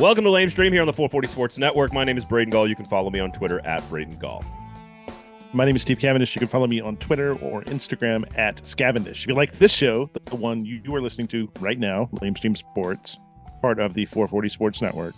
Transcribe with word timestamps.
Welcome 0.00 0.24
to 0.24 0.30
Lamestream 0.30 0.72
here 0.72 0.80
on 0.80 0.86
the 0.86 0.94
440 0.94 1.28
Sports 1.28 1.58
Network. 1.58 1.92
My 1.92 2.04
name 2.04 2.16
is 2.16 2.24
Braden 2.24 2.50
Gall. 2.50 2.66
You 2.66 2.74
can 2.74 2.86
follow 2.86 3.10
me 3.10 3.20
on 3.20 3.32
Twitter 3.32 3.60
at 3.66 3.86
Braden 3.90 4.16
Gall. 4.16 4.42
My 5.52 5.66
name 5.66 5.76
is 5.76 5.82
Steve 5.82 5.98
Cavendish. 5.98 6.34
You 6.34 6.38
can 6.38 6.48
follow 6.48 6.66
me 6.66 6.80
on 6.80 6.96
Twitter 6.96 7.32
or 7.40 7.60
Instagram 7.64 8.24
at 8.38 8.56
Scavendish. 8.62 9.24
If 9.24 9.26
you 9.26 9.34
like 9.34 9.52
this 9.52 9.70
show, 9.70 10.08
the 10.24 10.36
one 10.36 10.64
you, 10.64 10.94
are 10.94 11.02
listening 11.02 11.28
to 11.28 11.52
right 11.60 11.78
now, 11.78 12.08
Lamestream 12.14 12.56
Sports, 12.56 13.18
part 13.60 13.78
of 13.78 13.92
the 13.92 14.06
440 14.06 14.48
Sports 14.48 14.80
Network, 14.80 15.16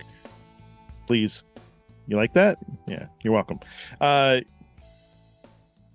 please, 1.06 1.44
you 2.08 2.16
like 2.16 2.32
that? 2.32 2.58
Yeah, 2.88 3.06
you're 3.22 3.34
welcome. 3.34 3.60
Uh, 4.00 4.40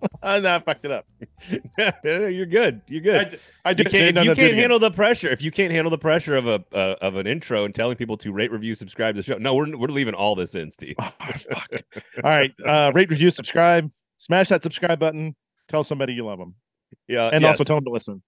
I 0.24 0.40
not 0.40 0.66
fucked 0.66 0.86
it 0.86 0.92
up. 0.92 1.06
You're 2.04 2.46
good. 2.46 2.82
You're 2.88 3.02
good. 3.02 3.40
I, 3.66 3.70
I 3.70 3.72
you 3.72 3.84
can't, 3.86 4.16
no, 4.16 4.22
you 4.22 4.30
no, 4.30 4.36
can't 4.36 4.56
handle 4.56 4.80
the 4.80 4.92
pressure. 4.92 5.30
If 5.30 5.42
you 5.42 5.52
can't 5.52 5.72
handle 5.72 5.90
the 5.92 5.98
pressure 5.98 6.36
of 6.36 6.48
a 6.48 6.64
uh, 6.74 6.96
of 7.02 7.16
an 7.16 7.28
intro 7.28 7.66
and 7.66 7.74
telling 7.74 7.96
people 7.96 8.18
to 8.18 8.32
rate, 8.32 8.52
review, 8.52 8.76
subscribe 8.76 9.16
to 9.16 9.22
the 9.22 9.26
show, 9.26 9.38
no, 9.38 9.56
we're 9.56 9.76
we're 9.78 9.88
leaving 9.88 10.14
all 10.14 10.36
this 10.36 10.56
in, 10.56 10.72
Steve. 10.72 10.96
Oh, 11.08 11.14
fuck. 11.20 11.68
All 12.24 12.30
right, 12.32 12.54
uh, 12.66 12.92
rate, 12.94 13.10
review, 13.10 13.32
subscribe, 13.32 13.92
smash 14.18 14.50
that 14.50 14.64
subscribe 14.64 15.00
button. 15.00 15.36
Tell 15.68 15.84
somebody 15.84 16.14
you 16.14 16.26
love 16.26 16.40
them, 16.40 16.56
Yeah, 17.08 17.30
and 17.34 17.42
yes. 17.42 17.60
also 17.60 17.64
tell 17.64 17.78
them 17.78 17.86
to 17.86 17.92
listen. 17.92 18.22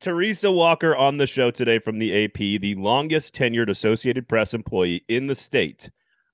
Teresa 0.00 0.50
Walker 0.50 0.96
on 0.96 1.18
the 1.18 1.26
show 1.26 1.50
today 1.50 1.78
from 1.78 1.98
the 1.98 2.24
AP, 2.24 2.34
the 2.34 2.74
longest 2.76 3.34
tenured 3.34 3.68
Associated 3.68 4.28
Press 4.28 4.54
employee 4.54 5.04
in 5.08 5.26
the 5.26 5.34
state. 5.34 5.90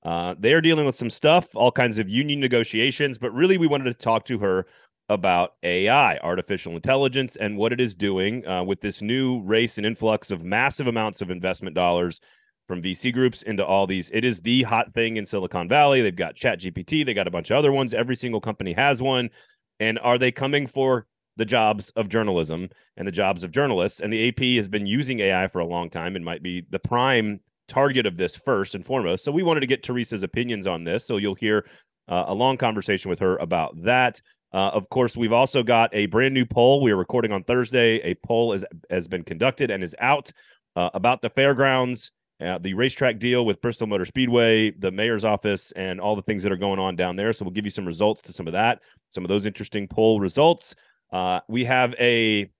Uh, 0.07 0.37
they 0.38 0.52
are 0.52 0.60
dealing 0.60 0.87
with 0.87 0.95
some 0.95 1.10
stuff, 1.10 1.48
all 1.57 1.73
kinds 1.73 1.98
of 1.98 2.09
union 2.09 2.38
negotiations, 2.38 3.18
but 3.18 3.32
really 3.34 3.59
we 3.59 3.66
wanted 3.66 3.87
to 3.87 3.95
talk 3.95 4.24
to 4.24 4.38
her 4.38 4.65
about 5.09 5.55
AI, 5.62 6.19
artificial 6.19 6.74
intelligence, 6.74 7.37
and 7.37 7.57
what 7.57 7.73
it 7.73 7.80
is 7.80 7.95
doing 7.95 8.46
uh, 8.46 8.62
with 8.62 8.80
this 8.80 9.02
new 9.02 9.43
race 9.43 9.79
and 9.79 9.87
influx 9.87 10.30
of 10.30 10.45
massive 10.45 10.88
amounts 10.88 11.21
of 11.21 11.30
investment 11.30 11.74
dollars 11.74 12.21
from 12.66 12.82
VC 12.82 13.12
groups 13.12 13.43
into 13.43 13.65
all 13.65 13.87
these. 13.87 14.10
It 14.10 14.24
is 14.24 14.40
the 14.40 14.62
hot 14.65 14.93
thing 14.93 15.16
in 15.16 15.27
Silicon 15.27 15.68
Valley. 15.68 16.02
They've 16.02 16.15
got 16.15 16.34
ChatGPT, 16.34 17.07
they 17.07 17.15
got 17.15 17.29
a 17.29 17.30
bunch 17.30 17.51
of 17.51 17.57
other 17.57 17.73
ones. 17.73 17.95
Every 17.95 18.16
single 18.16 18.40
company 18.40 18.73
has 18.73 19.01
one. 19.01 19.30
And 19.79 19.99
are 20.01 20.18
they 20.18 20.32
coming 20.32 20.66
for 20.66 21.07
the 21.37 21.45
jobs 21.45 21.90
of 21.90 22.09
journalism 22.09 22.68
and 22.96 23.07
the 23.07 23.12
jobs 23.12 23.45
of 23.45 23.51
journalists? 23.51 24.01
And 24.01 24.12
the 24.12 24.29
AP 24.29 24.57
has 24.57 24.68
been 24.68 24.87
using 24.87 25.21
AI 25.21 25.49
for 25.49 25.60
a 25.60 25.66
long 25.66 25.90
time 25.90 26.16
and 26.16 26.24
might 26.24 26.43
be 26.43 26.66
the 26.71 26.79
prime 26.79 27.40
target 27.68 28.07
of 28.07 28.16
this 28.16 28.37
first 28.37 28.74
and 28.74 28.84
foremost. 28.84 29.24
So 29.24 29.32
we 29.32 29.43
wanted 29.43 29.60
to 29.60 29.66
get 29.66 29.82
Teresa's 29.82 30.23
opinions 30.23 30.66
on 30.66 30.84
this. 30.84 31.07
So 31.07 31.18
you'll 31.18 31.34
hear 31.34 31.66
uh, 32.09 32.24
a 32.29 32.34
long 32.34 32.57
conversation 32.57 33.10
with 33.10 33.18
her 33.18 33.37
about 33.37 33.80
that. 33.82 34.21
Uh, 34.52 34.71
of 34.73 34.89
course, 34.89 35.16
we've 35.16 35.33
also 35.33 35.63
got 35.63 35.91
a 35.93 36.07
brand 36.07 36.33
new 36.33 36.47
poll. 36.47 36.80
We 36.83 36.93
are 36.93 36.97
recording 36.97 37.33
on 37.33 37.45
Thursday. 37.45 37.97
A 37.99 38.15
poll 38.27 38.52
is, 38.52 38.65
has 38.91 39.09
been 39.09 39.23
conducted 39.23 39.71
and 39.71 39.83
is 39.83 39.95
out 39.99 40.30
uh, 40.77 40.91
about 40.95 41.21
the 41.23 41.30
fairgrounds, 41.30 42.13
uh, 42.41 42.59
the 42.59 42.74
racetrack 42.74 43.19
deal 43.19 43.45
with 43.45 43.61
Bristol 43.61 43.87
Motor 43.87 44.05
Speedway, 44.05 44.71
the 44.73 44.91
mayor's 44.91 45.24
office, 45.24 45.73
and 45.73 46.01
all 46.01 46.15
the 46.15 46.23
things 46.23 46.43
that 46.43 46.52
are 46.52 46.57
going 46.57 46.79
on 46.79 46.97
down 46.97 47.17
there. 47.17 47.33
So 47.33 47.45
we'll 47.45 47.52
give 47.52 47.65
you 47.65 47.71
some 47.71 47.87
results 47.87 48.23
to 48.23 48.33
some 48.33 48.47
of 48.47 48.52
that, 48.52 48.83
some 49.11 49.24
of 49.24 49.29
those 49.29 49.47
interesting 49.47 49.89
poll 49.89 50.21
results. 50.21 50.74
Uh, 51.13 51.41
we 51.49 51.65
have 51.65 51.95
a 51.99 52.51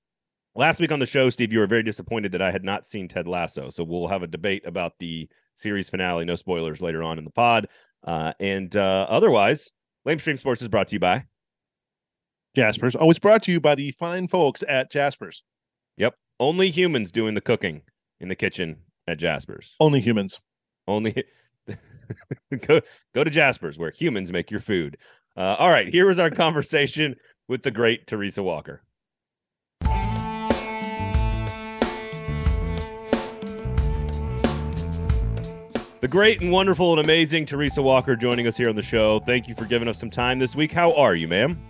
last 0.55 0.81
week 0.81 0.93
on 0.93 0.99
the 0.99 1.07
show, 1.07 1.31
Steve. 1.31 1.53
You 1.53 1.61
were 1.61 1.67
very 1.67 1.83
disappointed 1.83 2.33
that 2.33 2.43
I 2.43 2.51
had 2.51 2.65
not 2.65 2.87
seen 2.87 3.07
Ted 3.07 3.29
Lasso. 3.29 3.71
So 3.71 3.85
we'll 3.85 4.09
have 4.09 4.23
a 4.23 4.27
debate 4.27 4.67
about 4.67 4.93
the 4.99 5.29
series 5.55 5.89
finale. 5.89 6.25
No 6.25 6.37
spoilers 6.37 6.81
later 6.81 7.03
on 7.03 7.19
in 7.19 7.25
the 7.25 7.31
pod. 7.31 7.69
Uh, 8.07 8.33
and 8.41 8.75
uh, 8.77 9.07
otherwise, 9.09 9.73
Lamestream 10.07 10.39
Sports 10.39 10.63
is 10.63 10.69
brought 10.69 10.89
to 10.89 10.95
you 10.95 11.01
by. 11.01 11.25
Jaspers, 12.57 12.97
always 12.97 13.19
brought 13.19 13.43
to 13.43 13.53
you 13.53 13.61
by 13.61 13.75
the 13.75 13.91
fine 13.93 14.29
folks 14.29 14.65
at 14.67 14.91
Jaspers. 14.91 15.43
Yep. 15.99 16.15
Only 16.41 16.71
humans 16.71 17.13
doing 17.13 17.35
the 17.35 17.43
cooking 17.43 17.83
in 18.19 18.29
the 18.29 18.35
kitchen 18.35 18.79
at 19.07 19.19
Jasper's. 19.19 19.77
Only 19.79 20.01
humans. 20.01 20.41
Only 20.89 21.25
go 22.67 22.81
go 23.15 23.25
to 23.25 23.31
Jasper's 23.31 23.79
where 23.79 23.91
humans 23.91 24.33
make 24.33 24.51
your 24.51 24.61
food. 24.61 24.97
Uh, 25.37 25.57
all 25.59 25.69
right, 25.69 25.89
here 25.89 26.07
was 26.07 26.19
our 26.19 26.31
conversation 26.31 27.17
with 27.47 27.63
the 27.63 27.71
great 27.71 28.07
Teresa 28.07 28.43
Walker. 28.43 28.83
The 36.01 36.09
great 36.09 36.41
and 36.41 36.51
wonderful 36.51 36.93
and 36.93 37.01
amazing 37.01 37.45
Teresa 37.45 37.83
Walker 37.83 38.17
joining 38.17 38.47
us 38.47 38.57
here 38.57 38.71
on 38.71 38.77
the 38.77 38.83
show. 38.83 39.21
Thank 39.21 39.47
you 39.47 39.55
for 39.55 39.67
giving 39.67 39.89
us 39.89 39.99
some 39.99 40.11
time 40.11 40.39
this 40.39 40.57
week. 40.57 40.73
How 40.73 40.95
are 40.95 41.15
you, 41.15 41.29
ma'am? 41.29 41.61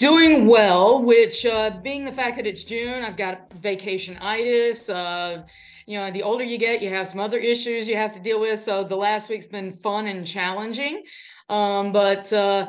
Doing 0.00 0.46
well, 0.46 1.04
which 1.04 1.44
uh, 1.44 1.78
being 1.82 2.06
the 2.06 2.12
fact 2.12 2.36
that 2.36 2.46
it's 2.46 2.64
June, 2.64 3.04
I've 3.04 3.18
got 3.18 3.52
vacation 3.52 4.16
itis. 4.18 4.88
Uh, 4.88 5.42
you 5.86 5.98
know, 5.98 6.10
the 6.10 6.22
older 6.22 6.42
you 6.42 6.56
get, 6.56 6.80
you 6.80 6.88
have 6.88 7.06
some 7.06 7.20
other 7.20 7.36
issues 7.36 7.86
you 7.86 7.96
have 7.96 8.12
to 8.14 8.20
deal 8.20 8.40
with. 8.40 8.58
So 8.60 8.82
the 8.82 8.96
last 8.96 9.28
week's 9.28 9.46
been 9.46 9.72
fun 9.72 10.06
and 10.06 10.26
challenging. 10.26 11.02
Um, 11.50 11.92
but 11.92 12.32
uh, 12.32 12.68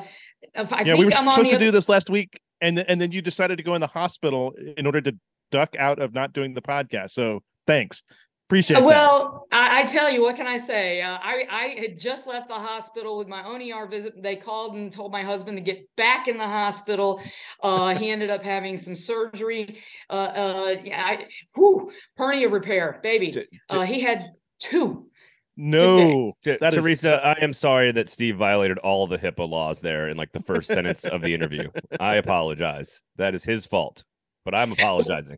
I 0.55 0.59
yeah, 0.59 0.65
think 0.83 0.99
we 0.99 1.05
were 1.05 1.13
I'm 1.13 1.27
on 1.29 1.35
supposed 1.35 1.51
the 1.51 1.59
to 1.59 1.65
do 1.65 1.71
this 1.71 1.87
last 1.87 2.09
week, 2.09 2.37
and 2.59 2.79
and 2.79 2.99
then 2.99 3.13
you 3.13 3.21
decided 3.21 3.57
to 3.59 3.63
go 3.63 3.75
in 3.75 3.81
the 3.81 3.87
hospital 3.87 4.53
in 4.75 4.85
order 4.85 4.99
to 4.99 5.15
duck 5.51 5.75
out 5.79 5.99
of 5.99 6.13
not 6.13 6.33
doing 6.33 6.53
the 6.53 6.61
podcast. 6.61 7.11
So 7.11 7.43
thanks, 7.65 8.03
appreciate 8.51 8.79
that. 8.81 8.85
Well, 8.85 9.47
I, 9.53 9.81
I 9.81 9.83
tell 9.85 10.11
you, 10.11 10.21
what 10.21 10.35
can 10.35 10.45
I 10.45 10.57
say? 10.57 11.01
Uh, 11.01 11.17
I 11.21 11.45
I 11.49 11.79
had 11.79 11.97
just 11.97 12.27
left 12.27 12.49
the 12.49 12.55
hospital 12.55 13.17
with 13.17 13.29
my 13.29 13.43
own 13.43 13.61
ER 13.61 13.87
visit. 13.87 14.21
They 14.21 14.35
called 14.35 14.75
and 14.75 14.91
told 14.91 15.13
my 15.13 15.23
husband 15.23 15.55
to 15.57 15.61
get 15.63 15.87
back 15.95 16.27
in 16.27 16.37
the 16.37 16.47
hospital. 16.47 17.21
Uh, 17.63 17.95
he 17.95 18.09
ended 18.09 18.29
up 18.29 18.43
having 18.43 18.75
some 18.75 18.95
surgery. 18.95 19.77
Uh, 20.09 20.13
uh, 20.13 20.75
yeah, 20.83 21.01
I, 21.01 21.27
whew, 21.55 21.91
hernia 22.17 22.49
repair, 22.49 22.99
baby. 23.01 23.31
T- 23.31 23.41
t- 23.43 23.59
Uh, 23.69 23.81
he 23.83 24.01
had 24.01 24.25
two. 24.59 25.07
No, 25.55 26.33
T- 26.43 26.57
that 26.59 26.73
is- 26.73 26.83
Teresa, 26.83 27.25
I 27.25 27.43
am 27.43 27.53
sorry 27.53 27.91
that 27.93 28.09
Steve 28.09 28.35
violated 28.35 28.79
all 28.79 29.07
the 29.07 29.17
HIPAA 29.17 29.47
laws 29.47 29.79
there 29.79 30.09
in 30.09 30.17
like 30.17 30.31
the 30.33 30.41
first 30.41 30.67
sentence 30.67 31.05
of 31.05 31.21
the 31.21 31.33
interview. 31.33 31.69
I 31.99 32.15
apologize. 32.15 33.01
That 33.15 33.33
is 33.33 33.45
his 33.45 33.65
fault, 33.65 34.03
but 34.43 34.53
I'm 34.55 34.71
apologizing. 34.77 35.37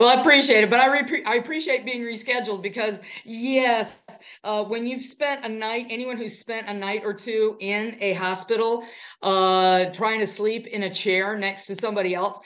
Well, 0.00 0.08
I 0.08 0.18
appreciate 0.18 0.64
it, 0.64 0.70
but 0.70 0.80
I 0.80 0.86
re- 0.86 1.24
I 1.26 1.34
appreciate 1.34 1.84
being 1.84 2.00
rescheduled 2.00 2.62
because 2.62 3.02
yes, 3.22 4.18
uh, 4.42 4.64
when 4.64 4.86
you've 4.86 5.02
spent 5.02 5.44
a 5.44 5.48
night, 5.50 5.88
anyone 5.90 6.16
who's 6.16 6.38
spent 6.38 6.68
a 6.68 6.72
night 6.72 7.02
or 7.04 7.12
two 7.12 7.58
in 7.60 7.98
a 8.00 8.14
hospital, 8.14 8.82
uh, 9.22 9.90
trying 9.92 10.20
to 10.20 10.26
sleep 10.26 10.66
in 10.66 10.84
a 10.84 10.90
chair 10.90 11.38
next 11.38 11.66
to 11.66 11.74
somebody 11.74 12.14
else, 12.14 12.40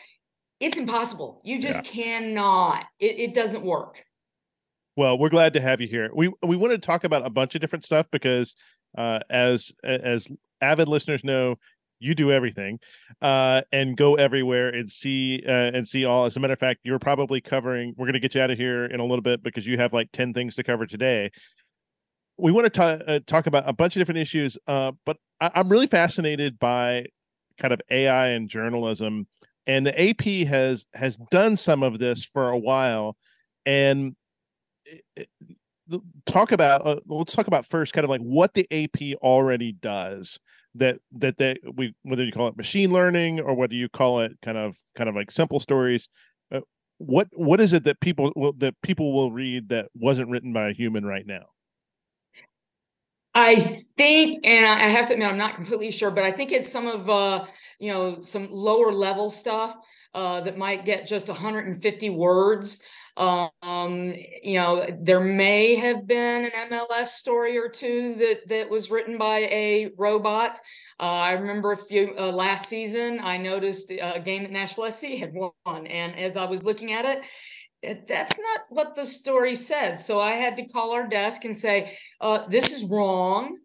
it's 0.58 0.76
impossible. 0.76 1.40
You 1.44 1.60
just 1.60 1.84
cannot. 1.84 2.86
It, 2.98 3.20
it 3.20 3.34
doesn't 3.34 3.62
work. 3.62 4.04
Well, 4.96 5.16
we're 5.16 5.28
glad 5.28 5.52
to 5.52 5.60
have 5.60 5.80
you 5.80 5.86
here. 5.86 6.10
We 6.12 6.32
we 6.42 6.56
wanted 6.56 6.82
to 6.82 6.86
talk 6.86 7.04
about 7.04 7.24
a 7.24 7.30
bunch 7.30 7.54
of 7.54 7.60
different 7.60 7.84
stuff 7.84 8.06
because 8.10 8.56
uh, 8.98 9.20
as 9.30 9.70
as 9.84 10.26
avid 10.60 10.88
listeners 10.88 11.22
know, 11.22 11.54
you 12.04 12.14
do 12.14 12.30
everything 12.30 12.78
uh, 13.22 13.62
and 13.72 13.96
go 13.96 14.14
everywhere 14.16 14.68
and 14.68 14.90
see 14.90 15.42
uh, 15.46 15.50
and 15.74 15.86
see 15.88 16.04
all. 16.04 16.26
As 16.26 16.36
a 16.36 16.40
matter 16.40 16.52
of 16.52 16.58
fact, 16.58 16.80
you're 16.84 16.98
probably 16.98 17.40
covering. 17.40 17.94
We're 17.96 18.06
going 18.06 18.14
to 18.14 18.20
get 18.20 18.34
you 18.34 18.40
out 18.40 18.50
of 18.50 18.58
here 18.58 18.84
in 18.84 19.00
a 19.00 19.04
little 19.04 19.22
bit 19.22 19.42
because 19.42 19.66
you 19.66 19.76
have 19.78 19.92
like 19.92 20.10
ten 20.12 20.32
things 20.34 20.54
to 20.56 20.62
cover 20.62 20.86
today. 20.86 21.30
We 22.36 22.52
want 22.52 22.72
to 22.72 22.82
uh, 22.82 23.20
talk 23.26 23.46
about 23.46 23.68
a 23.68 23.72
bunch 23.72 23.96
of 23.96 24.00
different 24.00 24.18
issues, 24.18 24.58
uh, 24.66 24.92
but 25.06 25.16
I- 25.40 25.52
I'm 25.54 25.68
really 25.68 25.86
fascinated 25.86 26.58
by 26.58 27.06
kind 27.58 27.72
of 27.72 27.80
AI 27.90 28.28
and 28.28 28.48
journalism, 28.48 29.26
and 29.66 29.86
the 29.86 30.10
AP 30.10 30.46
has 30.48 30.86
has 30.94 31.16
done 31.30 31.56
some 31.56 31.82
of 31.82 31.98
this 31.98 32.24
for 32.24 32.50
a 32.50 32.58
while, 32.58 33.16
and 33.64 34.16
it- 34.84 35.04
it- 35.16 35.28
talk 36.26 36.52
about 36.52 36.86
uh, 36.86 37.00
let's 37.06 37.34
talk 37.34 37.46
about 37.46 37.66
first 37.66 37.92
kind 37.92 38.04
of 38.04 38.10
like 38.10 38.20
what 38.22 38.54
the 38.54 38.66
AP 38.70 39.14
already 39.16 39.72
does 39.72 40.40
that 40.74 40.98
that 41.12 41.38
they 41.38 41.56
we 41.76 41.94
whether 42.02 42.24
you 42.24 42.32
call 42.32 42.48
it 42.48 42.56
machine 42.56 42.90
learning 42.90 43.40
or 43.40 43.54
whether 43.54 43.74
you 43.74 43.88
call 43.88 44.20
it 44.20 44.32
kind 44.42 44.58
of 44.58 44.76
kind 44.96 45.08
of 45.08 45.14
like 45.14 45.30
simple 45.30 45.60
stories 45.60 46.08
uh, 46.52 46.60
what 46.98 47.28
what 47.32 47.60
is 47.60 47.72
it 47.72 47.84
that 47.84 48.00
people 48.00 48.32
will 48.34 48.52
that 48.54 48.74
people 48.82 49.12
will 49.12 49.30
read 49.30 49.68
that 49.68 49.86
wasn't 49.94 50.28
written 50.28 50.52
by 50.52 50.68
a 50.68 50.72
human 50.72 51.04
right 51.04 51.26
now 51.26 51.44
I 53.34 53.56
think, 53.96 54.46
and 54.46 54.64
I 54.64 54.88
have 54.88 55.06
to 55.08 55.14
admit, 55.14 55.28
I'm 55.28 55.36
not 55.36 55.54
completely 55.54 55.90
sure, 55.90 56.12
but 56.12 56.22
I 56.22 56.30
think 56.30 56.52
it's 56.52 56.70
some 56.70 56.86
of 56.86 57.10
uh, 57.10 57.44
you 57.80 57.92
know 57.92 58.22
some 58.22 58.48
lower 58.50 58.92
level 58.92 59.28
stuff 59.28 59.74
uh, 60.14 60.40
that 60.42 60.56
might 60.56 60.84
get 60.84 61.06
just 61.06 61.28
150 61.28 62.10
words. 62.10 62.82
Um, 63.16 64.14
you 64.42 64.58
know, 64.58 64.86
there 65.00 65.20
may 65.20 65.76
have 65.76 66.06
been 66.06 66.46
an 66.46 66.70
MLS 66.70 67.08
story 67.08 67.56
or 67.56 67.68
two 67.68 68.16
that 68.16 68.48
that 68.48 68.68
was 68.68 68.90
written 68.90 69.18
by 69.18 69.40
a 69.40 69.90
robot. 69.96 70.58
Uh, 70.98 71.04
I 71.04 71.32
remember 71.32 71.72
a 71.72 71.76
few 71.76 72.14
uh, 72.18 72.32
last 72.32 72.68
season. 72.68 73.20
I 73.22 73.36
noticed 73.36 73.90
a 73.90 74.20
game 74.24 74.42
that 74.42 74.52
Nashville 74.52 74.90
SC 74.90 75.18
had 75.18 75.32
won, 75.32 75.86
and 75.86 76.18
as 76.18 76.36
I 76.36 76.44
was 76.44 76.64
looking 76.64 76.92
at 76.92 77.04
it, 77.04 78.06
that's 78.08 78.36
not 78.38 78.60
what 78.68 78.96
the 78.96 79.04
story 79.04 79.54
said. 79.54 80.00
So 80.00 80.20
I 80.20 80.32
had 80.32 80.56
to 80.56 80.66
call 80.66 80.92
our 80.92 81.06
desk 81.06 81.44
and 81.44 81.56
say, 81.56 81.96
uh, 82.20 82.46
"This 82.48 82.72
is 82.72 82.90
wrong, 82.90 83.58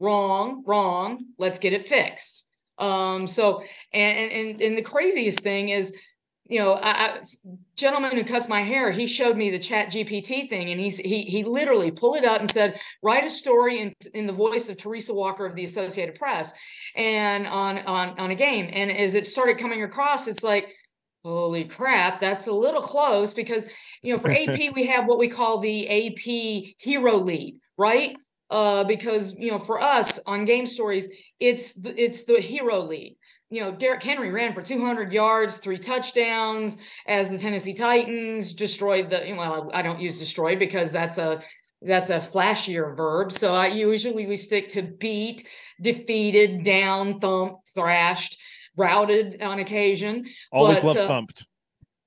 wrong, 0.00 0.64
wrong. 0.66 1.24
Let's 1.38 1.58
get 1.58 1.72
it 1.72 1.86
fixed." 1.86 2.48
Um, 2.78 3.26
so, 3.26 3.62
and 3.92 4.32
and 4.32 4.60
and 4.60 4.78
the 4.78 4.82
craziest 4.82 5.40
thing 5.40 5.68
is 5.68 5.94
you 6.48 6.58
know, 6.58 6.74
I, 6.74 6.90
I, 6.90 7.20
gentleman 7.76 8.16
who 8.16 8.24
cuts 8.24 8.48
my 8.48 8.62
hair, 8.62 8.90
he 8.90 9.06
showed 9.06 9.36
me 9.36 9.50
the 9.50 9.58
Chat 9.58 9.90
GPT 9.90 10.48
thing, 10.48 10.70
and 10.70 10.80
he's 10.80 10.96
he 10.96 11.22
he 11.22 11.44
literally 11.44 11.90
pulled 11.90 12.16
it 12.16 12.24
up 12.24 12.40
and 12.40 12.48
said, 12.48 12.80
write 13.02 13.24
a 13.24 13.30
story 13.30 13.80
in 13.80 13.94
in 14.14 14.26
the 14.26 14.32
voice 14.32 14.70
of 14.70 14.78
Teresa 14.78 15.12
Walker 15.12 15.44
of 15.44 15.54
the 15.54 15.64
Associated 15.64 16.14
Press, 16.14 16.54
and 16.96 17.46
on 17.46 17.78
on 17.80 18.18
on 18.18 18.30
a 18.30 18.34
game. 18.34 18.70
And 18.72 18.90
as 18.90 19.14
it 19.14 19.26
started 19.26 19.58
coming 19.58 19.82
across, 19.82 20.26
it's 20.26 20.42
like, 20.42 20.74
holy 21.22 21.64
crap, 21.64 22.18
that's 22.18 22.46
a 22.46 22.52
little 22.52 22.82
close 22.82 23.34
because 23.34 23.70
you 24.02 24.14
know 24.14 24.18
for 24.18 24.30
AP 24.30 24.72
we 24.74 24.86
have 24.86 25.06
what 25.06 25.18
we 25.18 25.28
call 25.28 25.60
the 25.60 25.86
AP 25.86 26.74
hero 26.78 27.16
lead, 27.18 27.60
right? 27.76 28.16
Uh, 28.50 28.84
because 28.84 29.36
you 29.38 29.50
know 29.50 29.58
for 29.58 29.82
us 29.82 30.18
on 30.26 30.46
game 30.46 30.64
stories, 30.64 31.10
it's 31.38 31.74
the, 31.74 32.02
it's 32.02 32.24
the 32.24 32.40
hero 32.40 32.80
lead 32.80 33.17
you 33.50 33.62
know, 33.62 33.72
Derrick 33.72 34.02
Henry 34.02 34.30
ran 34.30 34.52
for 34.52 34.62
200 34.62 35.12
yards, 35.12 35.58
three 35.58 35.78
touchdowns 35.78 36.78
as 37.06 37.30
the 37.30 37.38
Tennessee 37.38 37.74
Titans 37.74 38.52
destroyed 38.52 39.10
the, 39.10 39.34
well, 39.36 39.70
I 39.72 39.82
don't 39.82 40.00
use 40.00 40.18
destroyed 40.18 40.58
because 40.58 40.92
that's 40.92 41.16
a, 41.16 41.40
that's 41.80 42.10
a 42.10 42.18
flashier 42.18 42.94
verb. 42.96 43.32
So 43.32 43.54
I 43.54 43.68
usually 43.68 44.26
we 44.26 44.36
stick 44.36 44.68
to 44.70 44.82
beat, 44.82 45.46
defeated, 45.80 46.62
down, 46.62 47.20
thumped, 47.20 47.70
thrashed, 47.74 48.38
routed 48.76 49.40
on 49.40 49.60
occasion. 49.60 50.26
Always 50.52 50.80
but, 50.80 50.88
love 50.88 50.96
uh, 50.96 51.08
thumped. 51.08 51.46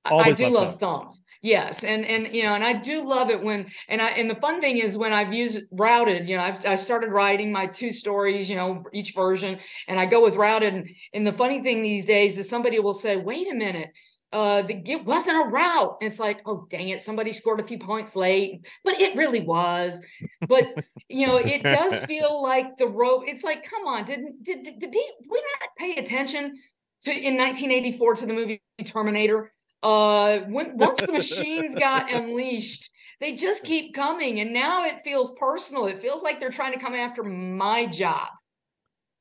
Always 0.06 0.42
I, 0.42 0.46
I 0.46 0.50
do 0.50 0.54
love 0.54 0.80
thumped. 0.80 1.16
thumped. 1.16 1.18
Yes, 1.44 1.84
and 1.84 2.06
and 2.06 2.36
you 2.36 2.44
know, 2.44 2.54
and 2.54 2.64
I 2.64 2.74
do 2.74 3.04
love 3.08 3.32
it 3.32 3.42
when 3.42 3.66
and 3.88 4.00
I 4.00 4.10
and 4.10 4.30
the 4.30 4.36
fun 4.36 4.62
thing 4.62 4.78
is 4.78 4.96
when 4.96 5.12
I've 5.12 5.34
used 5.34 5.64
routed, 5.72 6.30
you 6.30 6.38
know, 6.38 6.44
I've 6.44 6.64
I 6.68 6.76
started 6.76 7.10
writing 7.10 7.52
my 7.52 7.66
two 7.66 7.92
stories, 7.92 8.48
you 8.48 8.56
know, 8.56 8.84
each 8.94 9.16
version, 9.16 9.58
and 9.88 10.00
I 10.00 10.06
go 10.06 10.22
with 10.22 10.36
routed. 10.36 10.74
And, 10.76 10.90
and 11.16 11.26
the 11.26 11.34
funny 11.34 11.64
thing 11.64 11.82
these 11.82 12.06
days 12.06 12.38
is 12.38 12.48
somebody 12.48 12.80
will 12.80 12.94
say, 12.94 13.18
"Wait 13.18 13.52
a 13.52 13.56
minute." 13.56 13.90
Uh, 14.34 14.62
the, 14.62 14.82
it 14.86 15.04
wasn't 15.04 15.46
a 15.46 15.50
rout. 15.50 15.98
And 16.00 16.08
it's 16.08 16.20
like, 16.20 16.42
oh 16.46 16.66
dang 16.70 16.88
it, 16.88 17.02
somebody 17.02 17.34
scored 17.34 17.60
a 17.60 17.66
few 17.66 17.78
points 17.78 18.16
late, 18.16 18.66
but 18.86 19.02
it 19.02 19.18
really 19.18 19.42
was. 19.42 20.02
But 20.48 20.68
you 21.10 21.28
know, 21.28 21.36
it 21.36 21.64
does 21.64 22.06
feel 22.06 22.42
like 22.42 22.78
the 22.78 22.88
rope. 22.88 23.24
It's 23.28 23.44
like, 23.44 23.70
come 23.70 23.88
on, 23.88 24.06
didn't 24.06 24.44
did 24.44 24.64
did, 24.64 24.80
did 24.80 24.94
we 24.94 25.44
not 25.62 25.70
pay 25.78 25.96
attention 25.96 26.56
to 27.02 27.12
in 27.12 27.36
1984 27.36 28.16
to 28.16 28.26
the 28.28 28.34
movie 28.34 28.62
Terminator? 28.86 29.52
Uh 29.84 30.40
when, 30.48 30.78
once 30.78 31.02
the 31.02 31.12
machines 31.12 31.76
got 31.76 32.12
unleashed 32.12 32.92
they 33.22 33.36
just 33.36 33.64
keep 33.64 33.94
coming. 33.94 34.40
And 34.40 34.52
now 34.52 34.84
it 34.84 35.00
feels 35.00 35.38
personal. 35.40 35.86
It 35.86 36.02
feels 36.02 36.24
like 36.24 36.40
they're 36.40 36.50
trying 36.50 36.74
to 36.74 36.80
come 36.80 36.96
after 36.96 37.24
my 37.24 37.86
job. 37.86 38.28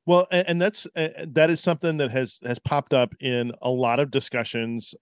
Well 0.06 0.26
and, 0.32 0.48
and 0.48 0.62
that's 0.62 0.86
uh, 0.96 1.08
that 1.28 1.50
is 1.50 1.60
something 1.60 1.98
that 1.98 2.10
has 2.10 2.40
has 2.44 2.58
popped 2.58 2.94
up 2.94 3.14
in 3.20 3.52
a 3.60 3.70
lot 3.70 4.00
of 4.00 4.10
discussions 4.10 4.94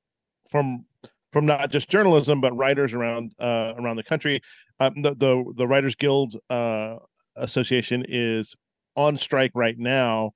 from 0.50 0.84
from 1.32 1.46
not 1.46 1.70
just 1.70 1.88
journalism 1.88 2.40
but 2.40 2.54
writers 2.56 2.92
around 2.92 3.32
uh 3.38 3.74
around 3.78 3.96
the 3.96 4.02
country. 4.02 4.42
Um, 4.80 5.00
the, 5.02 5.14
the 5.14 5.44
the 5.56 5.66
writers 5.66 5.94
guild 5.94 6.34
uh 6.50 6.96
association 7.36 8.04
is 8.08 8.56
on 8.96 9.16
strike 9.16 9.52
right 9.54 9.78
now 9.78 10.32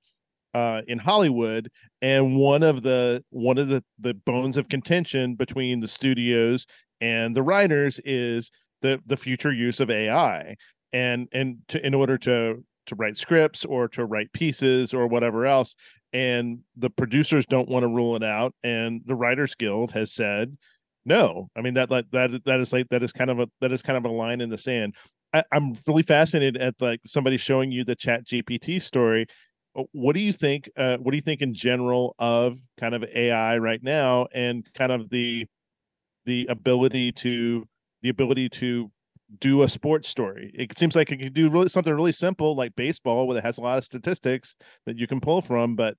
uh, 0.53 0.81
in 0.87 0.99
Hollywood, 0.99 1.69
and 2.01 2.37
one 2.37 2.63
of 2.63 2.83
the 2.83 3.23
one 3.29 3.57
of 3.57 3.67
the 3.67 3.83
the 3.99 4.13
bones 4.13 4.57
of 4.57 4.69
contention 4.69 5.35
between 5.35 5.79
the 5.79 5.87
studios 5.87 6.65
and 7.01 7.35
the 7.35 7.43
writers 7.43 7.99
is 8.05 8.51
the 8.81 8.99
the 9.05 9.17
future 9.17 9.51
use 9.51 9.79
of 9.79 9.89
AI, 9.89 10.55
and 10.91 11.27
and 11.33 11.57
to 11.69 11.85
in 11.85 11.93
order 11.93 12.17
to 12.19 12.63
to 12.85 12.95
write 12.95 13.17
scripts 13.17 13.65
or 13.65 13.87
to 13.87 14.05
write 14.05 14.31
pieces 14.33 14.93
or 14.93 15.07
whatever 15.07 15.45
else, 15.45 15.75
and 16.11 16.59
the 16.75 16.89
producers 16.89 17.45
don't 17.45 17.69
want 17.69 17.83
to 17.83 17.87
rule 17.87 18.15
it 18.15 18.23
out, 18.23 18.53
and 18.63 19.01
the 19.05 19.15
Writers 19.15 19.55
Guild 19.55 19.91
has 19.91 20.11
said 20.11 20.57
no. 21.05 21.49
I 21.55 21.61
mean 21.61 21.73
that 21.75 21.91
like 21.91 22.05
that 22.11 22.43
that 22.45 22.59
is 22.59 22.71
like 22.71 22.89
that 22.89 23.03
is 23.03 23.11
kind 23.11 23.29
of 23.29 23.39
a 23.39 23.49
that 23.61 23.71
is 23.71 23.81
kind 23.81 23.97
of 23.97 24.05
a 24.05 24.09
line 24.09 24.41
in 24.41 24.49
the 24.49 24.57
sand. 24.57 24.95
I, 25.33 25.43
am 25.51 25.73
really 25.87 26.03
fascinated 26.03 26.61
at 26.61 26.75
like 26.79 27.01
somebody 27.05 27.37
showing 27.37 27.71
you 27.71 27.83
the 27.83 27.95
chat 27.95 28.25
gpt 28.25 28.81
story 28.81 29.25
what 29.91 30.13
do 30.13 30.19
you 30.19 30.33
think 30.33 30.69
uh, 30.77 30.97
what 30.97 31.11
do 31.11 31.17
you 31.17 31.21
think 31.21 31.41
in 31.41 31.53
general 31.53 32.15
of 32.19 32.59
kind 32.79 32.93
of 32.93 33.03
ai 33.03 33.57
right 33.57 33.81
now 33.81 34.27
and 34.33 34.67
kind 34.73 34.91
of 34.91 35.09
the 35.09 35.45
the 36.25 36.45
ability 36.49 37.11
to 37.11 37.67
the 38.01 38.09
ability 38.09 38.49
to 38.49 38.91
do 39.39 39.63
a 39.63 39.69
sports 39.69 40.09
story? 40.09 40.51
It 40.53 40.77
seems 40.77 40.95
like 40.95 41.11
it 41.11 41.17
could 41.17 41.33
do 41.33 41.49
really 41.49 41.69
something 41.69 41.93
really 41.93 42.11
simple 42.11 42.55
like 42.55 42.75
baseball 42.75 43.27
where 43.27 43.37
it 43.37 43.43
has 43.43 43.57
a 43.57 43.61
lot 43.61 43.77
of 43.77 43.85
statistics 43.85 44.55
that 44.85 44.97
you 44.97 45.07
can 45.07 45.19
pull 45.19 45.41
from 45.41 45.75
but 45.75 45.97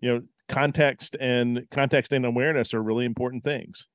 you 0.00 0.12
know 0.12 0.22
context 0.48 1.16
and 1.20 1.66
context 1.70 2.12
and 2.12 2.24
awareness 2.24 2.74
are 2.74 2.82
really 2.82 3.04
important 3.04 3.44
things. 3.44 3.86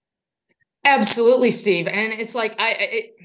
Absolutely 0.85 1.49
steve 1.49 1.87
and 1.87 2.13
it's 2.13 2.35
like 2.35 2.55
i 2.59 2.69
it, 2.71 3.15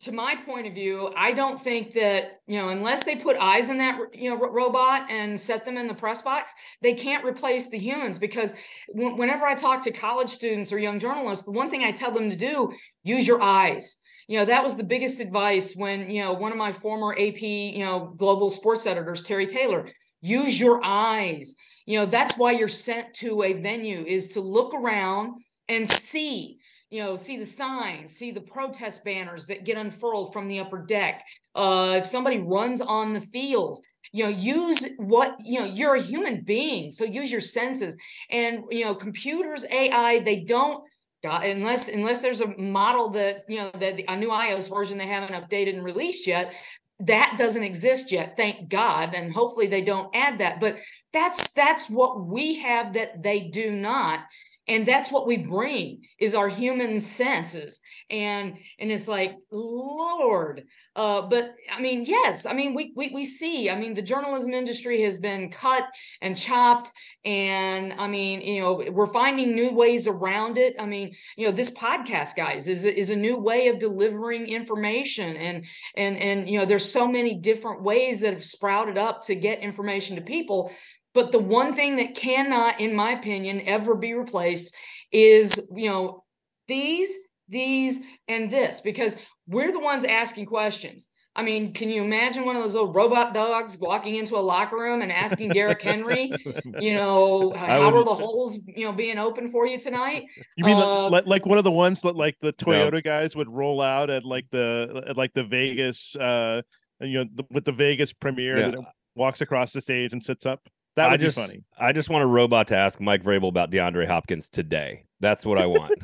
to 0.00 0.12
my 0.12 0.34
point 0.34 0.66
of 0.66 0.74
view, 0.74 1.12
I 1.16 1.32
don't 1.32 1.60
think 1.60 1.92
that, 1.94 2.40
you 2.48 2.58
know, 2.58 2.70
unless 2.70 3.04
they 3.04 3.14
put 3.14 3.36
eyes 3.36 3.70
in 3.70 3.78
that, 3.78 3.98
you 4.12 4.28
know, 4.28 4.36
robot 4.36 5.08
and 5.08 5.40
set 5.40 5.64
them 5.64 5.76
in 5.76 5.86
the 5.86 5.94
press 5.94 6.20
box, 6.20 6.52
they 6.82 6.94
can't 6.94 7.24
replace 7.24 7.70
the 7.70 7.78
humans 7.78 8.18
because 8.18 8.54
w- 8.92 9.14
whenever 9.14 9.46
I 9.46 9.54
talk 9.54 9.82
to 9.82 9.92
college 9.92 10.30
students 10.30 10.72
or 10.72 10.78
young 10.78 10.98
journalists, 10.98 11.44
the 11.44 11.52
one 11.52 11.70
thing 11.70 11.84
I 11.84 11.92
tell 11.92 12.10
them 12.10 12.28
to 12.28 12.36
do, 12.36 12.72
use 13.04 13.26
your 13.26 13.40
eyes. 13.40 14.00
You 14.26 14.38
know, 14.38 14.44
that 14.46 14.64
was 14.64 14.76
the 14.76 14.84
biggest 14.84 15.20
advice 15.20 15.74
when, 15.76 16.10
you 16.10 16.22
know, 16.22 16.32
one 16.32 16.50
of 16.50 16.58
my 16.58 16.72
former 16.72 17.12
AP, 17.12 17.42
you 17.42 17.84
know, 17.84 18.12
global 18.16 18.50
sports 18.50 18.86
editors, 18.86 19.22
Terry 19.22 19.46
Taylor, 19.46 19.86
use 20.20 20.58
your 20.58 20.80
eyes. 20.82 21.54
You 21.86 22.00
know, 22.00 22.06
that's 22.06 22.36
why 22.36 22.52
you're 22.52 22.66
sent 22.66 23.14
to 23.14 23.42
a 23.44 23.52
venue 23.52 24.04
is 24.04 24.28
to 24.30 24.40
look 24.40 24.74
around 24.74 25.42
and 25.68 25.88
see 25.88 26.58
you 26.90 27.02
know, 27.02 27.16
see 27.16 27.36
the 27.36 27.46
signs, 27.46 28.14
see 28.14 28.30
the 28.30 28.40
protest 28.40 29.04
banners 29.04 29.46
that 29.46 29.64
get 29.64 29.76
unfurled 29.76 30.32
from 30.32 30.48
the 30.48 30.60
upper 30.60 30.78
deck. 30.78 31.26
Uh, 31.54 31.94
if 31.98 32.06
somebody 32.06 32.38
runs 32.38 32.80
on 32.80 33.12
the 33.12 33.20
field, 33.20 33.84
you 34.12 34.24
know, 34.24 34.30
use 34.30 34.88
what, 34.98 35.36
you 35.42 35.58
know, 35.58 35.66
you're 35.66 35.96
a 35.96 36.02
human 36.02 36.42
being. 36.42 36.90
So 36.90 37.04
use 37.04 37.32
your 37.32 37.40
senses. 37.40 37.96
And, 38.30 38.64
you 38.70 38.84
know, 38.84 38.94
computers, 38.94 39.64
AI, 39.70 40.20
they 40.20 40.40
don't, 40.40 40.84
unless 41.24 41.88
unless 41.88 42.20
there's 42.20 42.42
a 42.42 42.56
model 42.58 43.10
that, 43.10 43.44
you 43.48 43.56
know, 43.56 43.70
that 43.80 44.00
a 44.08 44.16
new 44.16 44.28
iOS 44.28 44.68
version 44.68 44.98
they 44.98 45.06
haven't 45.06 45.32
updated 45.32 45.74
and 45.74 45.84
released 45.84 46.26
yet, 46.26 46.54
that 47.00 47.34
doesn't 47.36 47.64
exist 47.64 48.12
yet 48.12 48.36
thank 48.36 48.68
god 48.68 49.14
and 49.14 49.32
hopefully 49.32 49.66
they 49.66 49.82
don't 49.82 50.14
add 50.14 50.38
that 50.38 50.60
but 50.60 50.76
that's 51.12 51.50
that's 51.50 51.90
what 51.90 52.24
we 52.24 52.60
have 52.60 52.92
that 52.94 53.20
they 53.20 53.40
do 53.40 53.72
not 53.72 54.20
and 54.66 54.86
that's 54.86 55.12
what 55.12 55.26
we 55.26 55.36
bring 55.36 56.02
is 56.18 56.34
our 56.34 56.48
human 56.48 57.00
senses. 57.00 57.80
And 58.10 58.58
and 58.78 58.90
it's 58.90 59.08
like 59.08 59.36
lord 59.50 60.64
uh, 60.96 61.22
but 61.22 61.54
i 61.74 61.80
mean 61.80 62.04
yes 62.04 62.46
i 62.46 62.52
mean 62.52 62.74
we, 62.74 62.92
we 62.94 63.10
we 63.12 63.24
see 63.24 63.70
i 63.70 63.78
mean 63.78 63.94
the 63.94 64.02
journalism 64.02 64.52
industry 64.52 65.02
has 65.02 65.16
been 65.16 65.50
cut 65.50 65.84
and 66.20 66.36
chopped. 66.36 66.90
And 67.24 67.94
i 67.94 68.06
mean 68.06 68.40
you 68.40 68.60
know 68.60 68.84
we're 68.90 69.06
finding 69.06 69.54
new 69.54 69.72
ways 69.72 70.06
around 70.06 70.58
it. 70.58 70.74
I 70.78 70.86
mean 70.86 71.14
you 71.36 71.46
know 71.46 71.52
this 71.52 71.70
podcast 71.70 72.36
guys 72.36 72.68
is 72.68 72.84
is 72.84 73.10
a 73.10 73.16
new 73.16 73.36
way 73.36 73.68
of 73.68 73.78
delivering 73.78 74.46
information. 74.46 75.36
And 75.36 75.66
and 75.96 76.16
and 76.16 76.48
you 76.48 76.58
know 76.58 76.64
there's 76.64 76.90
so 76.90 77.06
many 77.06 77.34
different 77.34 77.82
ways 77.82 78.20
that 78.20 78.32
have 78.32 78.44
sprouted 78.44 78.98
up 78.98 79.22
to 79.24 79.34
get 79.34 79.60
information 79.60 80.16
to 80.16 80.22
people 80.22 80.70
but 81.14 81.32
the 81.32 81.38
one 81.38 81.74
thing 81.74 81.96
that 81.96 82.14
cannot, 82.14 82.80
in 82.80 82.94
my 82.94 83.12
opinion, 83.12 83.62
ever 83.66 83.94
be 83.94 84.14
replaced 84.14 84.74
is, 85.12 85.70
you 85.74 85.88
know, 85.88 86.24
these, 86.66 87.16
these, 87.48 88.02
and 88.26 88.50
this, 88.50 88.80
because 88.80 89.20
we're 89.46 89.72
the 89.72 89.80
ones 89.80 90.04
asking 90.04 90.46
questions. 90.46 91.08
I 91.36 91.42
mean, 91.42 91.72
can 91.72 91.90
you 91.90 92.04
imagine 92.04 92.44
one 92.44 92.54
of 92.54 92.62
those 92.62 92.74
little 92.74 92.92
robot 92.92 93.34
dogs 93.34 93.76
walking 93.80 94.14
into 94.14 94.36
a 94.36 94.38
locker 94.38 94.76
room 94.76 95.02
and 95.02 95.10
asking 95.10 95.48
Derrick 95.48 95.82
Henry, 95.82 96.32
you 96.78 96.94
know, 96.94 97.52
how 97.52 97.92
are 97.92 98.04
the 98.04 98.14
holes, 98.14 98.60
you 98.68 98.84
know, 98.84 98.92
being 98.92 99.18
open 99.18 99.48
for 99.48 99.66
you 99.66 99.78
tonight? 99.78 100.26
You 100.56 100.64
mean 100.64 100.76
uh, 100.76 101.10
like, 101.10 101.26
like 101.26 101.44
one 101.44 101.58
of 101.58 101.64
the 101.64 101.72
ones 101.72 102.02
that 102.02 102.14
like 102.14 102.36
the 102.40 102.52
Toyota 102.52 102.92
no. 102.92 103.00
guys 103.00 103.34
would 103.34 103.48
roll 103.48 103.80
out 103.80 104.10
at 104.10 104.24
like 104.24 104.46
the 104.52 105.02
at 105.08 105.16
like 105.16 105.32
the 105.34 105.42
Vegas, 105.42 106.14
uh, 106.14 106.62
you 107.00 107.24
know, 107.24 107.30
the, 107.34 107.44
with 107.50 107.64
the 107.64 107.72
Vegas 107.72 108.12
premiere 108.12 108.58
yeah. 108.58 108.70
that 108.70 108.80
walks 109.16 109.40
across 109.40 109.72
the 109.72 109.80
stage 109.80 110.12
and 110.12 110.22
sits 110.22 110.46
up? 110.46 110.60
That 110.96 111.10
would 111.10 111.14
I 111.14 111.16
just, 111.16 111.36
be 111.36 111.42
funny. 111.42 111.64
I 111.78 111.92
just 111.92 112.08
want 112.08 112.22
a 112.22 112.26
robot 112.26 112.68
to 112.68 112.76
ask 112.76 113.00
Mike 113.00 113.24
Vrabel 113.24 113.48
about 113.48 113.70
DeAndre 113.70 114.06
Hopkins 114.06 114.48
today. 114.48 115.04
That's 115.20 115.44
what 115.44 115.58
I 115.58 115.66
want. 115.66 115.98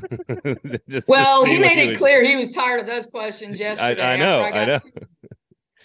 just, 0.88 1.06
well, 1.06 1.42
just 1.42 1.52
he 1.52 1.58
made 1.58 1.78
it 1.78 1.98
clear 1.98 2.24
he 2.24 2.36
was 2.36 2.52
tired 2.52 2.80
of 2.80 2.86
those 2.86 3.06
questions 3.06 3.60
yesterday. 3.60 4.02
I, 4.02 4.14
I 4.14 4.16
know. 4.16 4.42
I, 4.42 4.50
got, 4.50 4.58
I 4.58 4.64
know. 4.64 4.80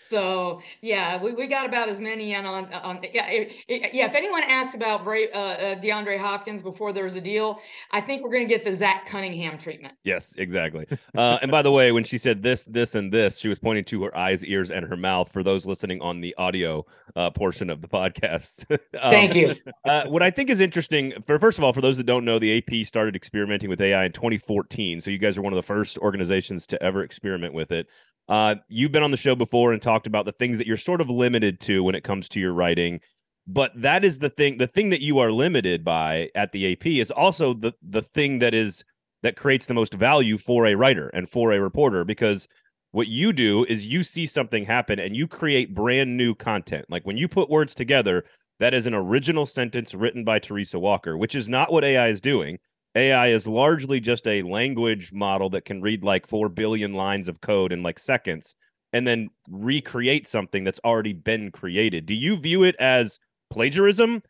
So 0.07 0.61
yeah, 0.81 1.21
we, 1.21 1.33
we 1.33 1.47
got 1.47 1.65
about 1.65 1.89
as 1.89 1.99
many 1.99 2.33
in 2.33 2.45
on 2.45 2.71
on 2.73 2.99
yeah 3.11 3.27
it, 3.27 3.51
it, 3.67 3.93
yeah. 3.93 4.05
If 4.05 4.13
anyone 4.13 4.43
asks 4.43 4.75
about 4.75 5.03
Bray, 5.03 5.31
uh, 5.31 5.39
uh, 5.39 5.79
DeAndre 5.79 6.19
Hopkins 6.19 6.61
before 6.61 6.93
there's 6.93 7.15
a 7.15 7.21
deal, 7.21 7.59
I 7.91 8.01
think 8.01 8.23
we're 8.23 8.31
going 8.31 8.47
to 8.47 8.53
get 8.53 8.63
the 8.63 8.71
Zach 8.71 9.07
Cunningham 9.07 9.57
treatment. 9.57 9.95
Yes, 10.03 10.35
exactly. 10.37 10.85
Uh, 11.15 11.39
and 11.41 11.49
by 11.49 11.61
the 11.61 11.71
way, 11.71 11.91
when 11.91 12.03
she 12.03 12.17
said 12.17 12.43
this, 12.43 12.65
this, 12.65 12.93
and 12.93 13.11
this, 13.11 13.37
she 13.37 13.47
was 13.47 13.57
pointing 13.57 13.85
to 13.85 14.03
her 14.03 14.15
eyes, 14.15 14.43
ears, 14.45 14.69
and 14.69 14.85
her 14.85 14.97
mouth. 14.97 15.31
For 15.31 15.43
those 15.43 15.65
listening 15.65 16.01
on 16.01 16.21
the 16.21 16.35
audio 16.37 16.85
uh, 17.15 17.31
portion 17.31 17.69
of 17.69 17.81
the 17.81 17.87
podcast, 17.87 18.69
um, 19.01 19.11
thank 19.11 19.35
you. 19.35 19.55
uh, 19.85 20.07
what 20.07 20.21
I 20.21 20.29
think 20.29 20.49
is 20.49 20.59
interesting, 20.59 21.13
for 21.23 21.39
first 21.39 21.57
of 21.57 21.63
all, 21.63 21.73
for 21.73 21.81
those 21.81 21.97
that 21.97 22.05
don't 22.05 22.25
know, 22.25 22.37
the 22.37 22.57
AP 22.57 22.85
started 22.85 23.15
experimenting 23.15 23.69
with 23.69 23.81
AI 23.81 24.05
in 24.05 24.11
2014. 24.11 25.01
So 25.01 25.09
you 25.09 25.17
guys 25.17 25.37
are 25.37 25.41
one 25.41 25.53
of 25.53 25.57
the 25.57 25.63
first 25.63 25.97
organizations 25.97 26.67
to 26.67 26.83
ever 26.83 27.01
experiment 27.01 27.53
with 27.53 27.71
it. 27.71 27.87
Uh, 28.27 28.55
you've 28.67 28.91
been 28.91 29.03
on 29.03 29.11
the 29.11 29.17
show 29.17 29.35
before 29.35 29.71
and 29.71 29.81
talked 29.81 30.07
about 30.07 30.25
the 30.25 30.31
things 30.31 30.57
that 30.57 30.67
you're 30.67 30.77
sort 30.77 31.01
of 31.01 31.09
limited 31.09 31.59
to 31.59 31.83
when 31.83 31.95
it 31.95 32.03
comes 32.03 32.27
to 32.29 32.39
your 32.39 32.53
writing. 32.53 32.99
But 33.47 33.71
that 33.79 34.03
is 34.03 34.19
the 34.19 34.29
thing. 34.29 34.57
The 34.57 34.67
thing 34.67 34.89
that 34.89 35.01
you 35.01 35.19
are 35.19 35.31
limited 35.31 35.83
by 35.83 36.29
at 36.33 36.51
the 36.51 36.73
AP 36.73 36.87
is 36.87 37.11
also 37.11 37.53
the 37.53 37.73
the 37.83 38.01
thing 38.01 38.39
that 38.39 38.55
is 38.55 38.83
that 39.21 39.35
creates 39.35 39.67
the 39.67 39.73
most 39.73 39.93
value 39.93 40.37
for 40.37 40.65
a 40.65 40.75
writer 40.75 41.09
and 41.09 41.29
for 41.29 41.51
a 41.51 41.59
reporter 41.59 42.03
because 42.03 42.47
what 42.91 43.07
you 43.07 43.33
do 43.33 43.65
is 43.65 43.85
you 43.85 44.03
see 44.03 44.25
something 44.25 44.63
happen 44.63 44.99
and 44.99 45.15
you 45.15 45.27
create 45.27 45.75
brand 45.75 46.15
new 46.15 46.33
content. 46.33 46.85
Like 46.89 47.05
when 47.05 47.17
you 47.17 47.27
put 47.27 47.49
words 47.49 47.75
together, 47.75 48.23
that 48.59 48.73
is 48.73 48.87
an 48.87 48.93
original 48.93 49.45
sentence 49.45 49.93
written 49.93 50.23
by 50.23 50.39
Teresa 50.39 50.79
Walker, 50.79 51.17
which 51.17 51.35
is 51.35 51.49
not 51.49 51.71
what 51.71 51.83
AI 51.83 52.07
is 52.07 52.21
doing. 52.21 52.57
AI 52.95 53.27
is 53.27 53.47
largely 53.47 53.99
just 53.99 54.25
a 54.27 54.41
language 54.43 55.11
model 55.11 55.49
that 55.51 55.65
can 55.65 55.81
read 55.81 56.03
like 56.03 56.27
4 56.27 56.49
billion 56.49 56.93
lines 56.93 57.27
of 57.27 57.41
code 57.41 57.71
in 57.71 57.83
like 57.83 57.99
seconds 57.99 58.55
and 58.93 59.05
then 59.05 59.29
recreate 59.49 60.27
something 60.27 60.63
that's 60.63 60.79
already 60.85 61.13
been 61.13 61.51
created. 61.51 62.05
Do 62.05 62.13
you 62.13 62.37
view 62.37 62.63
it 62.63 62.75
as 62.79 63.19
plagiarism 63.49 64.23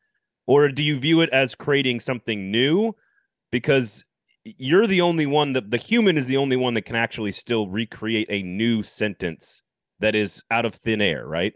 or 0.48 0.70
do 0.70 0.82
you 0.82 1.00
view 1.00 1.22
it 1.22 1.30
as 1.30 1.54
creating 1.54 2.00
something 2.00 2.50
new? 2.50 2.96
Because 3.52 4.04
you're 4.44 4.88
the 4.88 5.02
only 5.02 5.26
one 5.26 5.54
that 5.54 5.70
the 5.70 5.78
human 5.78 6.18
is 6.18 6.28
the 6.28 6.38
only 6.38 6.56
one 6.56 6.74
that 6.74 6.84
can 6.86 6.96
actually 6.96 7.32
still 7.32 7.68
recreate 7.68 8.28
a 8.30 8.42
new 8.42 8.82
sentence 8.84 9.62
that 10.00 10.16
is 10.16 10.42
out 10.52 10.66
of 10.66 10.76
thin 10.76 11.02
air, 11.02 11.28
right? 11.28 11.54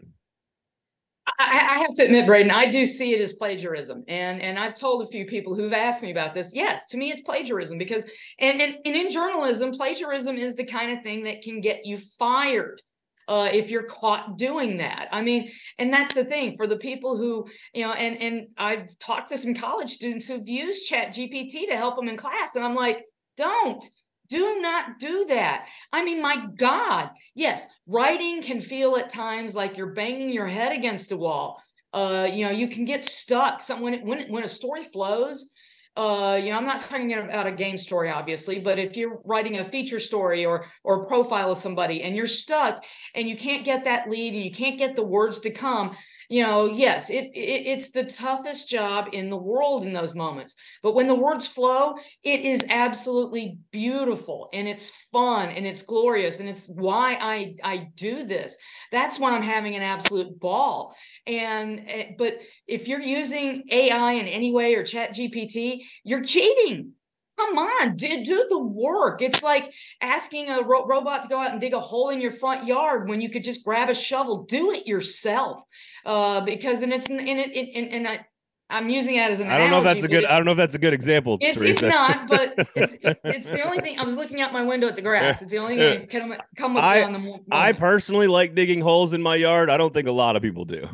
I, 1.38 1.76
I, 1.76 1.78
have 1.78 1.94
to 1.96 2.04
admit, 2.04 2.26
Braden, 2.26 2.50
I 2.50 2.70
do 2.70 2.84
see 2.84 3.12
it 3.12 3.20
as 3.20 3.32
plagiarism, 3.32 4.04
and 4.08 4.40
and 4.40 4.58
I've 4.58 4.74
told 4.74 5.02
a 5.02 5.10
few 5.10 5.26
people 5.26 5.54
who've 5.54 5.72
asked 5.72 6.02
me 6.02 6.10
about 6.10 6.34
this. 6.34 6.54
Yes, 6.54 6.86
to 6.88 6.96
me, 6.96 7.10
it's 7.10 7.20
plagiarism 7.20 7.78
because, 7.78 8.10
and 8.38 8.60
and, 8.60 8.76
and 8.84 8.96
in 8.96 9.10
journalism, 9.10 9.72
plagiarism 9.72 10.36
is 10.36 10.56
the 10.56 10.64
kind 10.64 10.96
of 10.96 11.02
thing 11.02 11.24
that 11.24 11.42
can 11.42 11.60
get 11.60 11.84
you 11.84 11.98
fired. 12.18 12.82
Uh, 13.28 13.48
if 13.52 13.70
you're 13.70 13.84
caught 13.84 14.36
doing 14.36 14.78
that. 14.78 15.06
I 15.12 15.22
mean, 15.22 15.52
and 15.78 15.92
that's 15.92 16.14
the 16.14 16.24
thing 16.24 16.56
for 16.56 16.66
the 16.66 16.78
people 16.78 17.16
who, 17.16 17.46
you 17.72 17.82
know, 17.82 17.92
and 17.92 18.20
and 18.20 18.48
I've 18.58 18.98
talked 18.98 19.28
to 19.28 19.36
some 19.36 19.54
college 19.54 19.88
students 19.88 20.26
who've 20.26 20.48
used 20.48 20.86
Chat 20.86 21.10
GPT 21.10 21.68
to 21.68 21.76
help 21.76 21.94
them 21.94 22.08
in 22.08 22.16
class, 22.16 22.56
and 22.56 22.64
I'm 22.64 22.74
like, 22.74 23.04
don't 23.36 23.84
do 24.30 24.60
not 24.60 24.98
do 24.98 25.26
that. 25.28 25.66
I 25.92 26.04
mean, 26.04 26.22
my 26.22 26.46
God, 26.56 27.10
yes, 27.34 27.66
writing 27.86 28.40
can 28.42 28.60
feel 28.60 28.96
at 28.96 29.10
times 29.10 29.54
like 29.54 29.76
you're 29.76 29.92
banging 29.92 30.30
your 30.30 30.46
head 30.46 30.72
against 30.72 31.12
a 31.12 31.16
wall. 31.16 31.60
Uh, 31.92 32.28
you 32.32 32.44
know, 32.44 32.52
you 32.52 32.68
can 32.68 32.84
get 32.84 33.04
stuck. 33.04 33.60
Some 33.60 33.80
when 33.80 34.06
when 34.06 34.30
when 34.30 34.44
a 34.44 34.48
story 34.48 34.84
flows, 34.84 35.52
uh, 35.96 36.40
you 36.40 36.50
know, 36.50 36.56
I'm 36.56 36.64
not 36.64 36.80
talking 36.82 37.12
about 37.12 37.48
a 37.48 37.52
game 37.52 37.76
story, 37.76 38.10
obviously, 38.10 38.60
but 38.60 38.78
if 38.78 38.96
you're 38.96 39.20
writing 39.24 39.58
a 39.58 39.64
feature 39.64 39.98
story 39.98 40.46
or 40.46 40.64
or 40.84 41.06
profile 41.06 41.50
of 41.50 41.58
somebody 41.58 42.02
and 42.02 42.14
you're 42.14 42.26
stuck 42.26 42.84
and 43.14 43.28
you 43.28 43.36
can't 43.36 43.64
get 43.64 43.84
that 43.84 44.08
lead 44.08 44.34
and 44.34 44.44
you 44.44 44.52
can't 44.52 44.78
get 44.78 44.94
the 44.94 45.02
words 45.02 45.40
to 45.40 45.50
come, 45.50 45.96
you 46.30 46.44
know, 46.44 46.66
yes, 46.66 47.10
it, 47.10 47.24
it, 47.34 47.66
it's 47.66 47.90
the 47.90 48.04
toughest 48.04 48.70
job 48.70 49.08
in 49.12 49.30
the 49.30 49.36
world 49.36 49.84
in 49.84 49.92
those 49.92 50.14
moments. 50.14 50.54
But 50.80 50.94
when 50.94 51.08
the 51.08 51.14
words 51.16 51.48
flow, 51.48 51.94
it 52.22 52.42
is 52.42 52.64
absolutely 52.70 53.58
beautiful 53.72 54.48
and 54.52 54.68
it's 54.68 55.08
fun 55.12 55.48
and 55.48 55.66
it's 55.66 55.82
glorious 55.82 56.38
and 56.38 56.48
it's 56.48 56.68
why 56.68 57.18
I 57.20 57.56
I 57.64 57.88
do 57.96 58.24
this. 58.24 58.56
That's 58.92 59.18
when 59.18 59.34
I'm 59.34 59.42
having 59.42 59.74
an 59.74 59.82
absolute 59.82 60.38
ball. 60.38 60.94
And 61.26 61.82
eh, 61.88 62.10
but 62.16 62.38
if 62.68 62.86
you're 62.86 63.02
using 63.02 63.64
AI 63.68 64.12
in 64.12 64.28
any 64.28 64.52
way 64.52 64.76
or 64.76 64.84
Chat 64.84 65.14
GPT, 65.14 65.80
you're 66.04 66.22
cheating 66.22 66.92
come 67.40 67.58
on 67.58 67.96
do, 67.96 68.24
do 68.24 68.46
the 68.48 68.58
work 68.58 69.22
it's 69.22 69.42
like 69.42 69.72
asking 70.00 70.50
a 70.50 70.62
ro- 70.62 70.86
robot 70.86 71.22
to 71.22 71.28
go 71.28 71.38
out 71.38 71.52
and 71.52 71.60
dig 71.60 71.74
a 71.74 71.80
hole 71.80 72.10
in 72.10 72.20
your 72.20 72.30
front 72.30 72.66
yard 72.66 73.08
when 73.08 73.20
you 73.20 73.28
could 73.28 73.44
just 73.44 73.64
grab 73.64 73.88
a 73.88 73.94
shovel 73.94 74.44
do 74.44 74.72
it 74.72 74.86
yourself 74.86 75.62
uh, 76.06 76.40
because 76.40 76.82
and 76.82 76.92
it's 76.92 77.08
and 77.08 77.20
it, 77.20 77.50
it 77.52 77.92
and, 77.92 78.08
I, 78.08 78.24
I'm 78.70 78.88
using 78.88 79.16
that 79.16 79.32
as 79.32 79.40
an. 79.40 79.50
I 79.50 79.58
don't 79.58 79.70
know 79.70 79.78
if 79.78 79.84
that's 79.84 80.04
a 80.04 80.08
good. 80.08 80.24
I 80.24 80.36
don't 80.36 80.44
know 80.44 80.52
if 80.52 80.56
that's 80.56 80.76
a 80.76 80.78
good 80.78 80.94
example. 80.94 81.38
It's, 81.40 81.60
it's 81.60 81.82
not, 81.82 82.28
but 82.28 82.54
it's 82.76 82.96
it's 83.02 83.48
the 83.48 83.62
only 83.62 83.80
thing. 83.80 83.98
I 83.98 84.04
was 84.04 84.16
looking 84.16 84.40
out 84.40 84.52
my 84.52 84.62
window 84.62 84.86
at 84.86 84.94
the 84.94 85.02
grass. 85.02 85.42
It's 85.42 85.50
the 85.50 85.58
only 85.58 85.76
thing 85.76 86.06
come 86.06 86.34
come 86.56 86.76
up 86.76 86.84
I, 86.84 87.02
on 87.02 87.12
the. 87.12 87.18
Moment. 87.18 87.44
I 87.50 87.72
personally 87.72 88.28
like 88.28 88.54
digging 88.54 88.80
holes 88.80 89.12
in 89.12 89.22
my 89.22 89.34
yard. 89.34 89.70
I 89.70 89.76
don't 89.76 89.92
think 89.92 90.06
a 90.06 90.12
lot 90.12 90.36
of 90.36 90.42
people 90.42 90.64
do. 90.64 90.86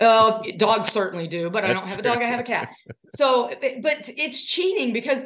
uh, 0.00 0.42
dogs 0.58 0.90
certainly 0.90 1.28
do, 1.28 1.48
but 1.48 1.62
that's 1.62 1.70
I 1.70 1.74
don't 1.78 1.88
have 1.88 1.98
a 1.98 2.02
dog. 2.02 2.18
I 2.18 2.28
have 2.28 2.40
a 2.40 2.44
cat. 2.44 2.74
So, 3.10 3.54
but 3.82 4.10
it's 4.16 4.44
cheating 4.44 4.92
because 4.92 5.24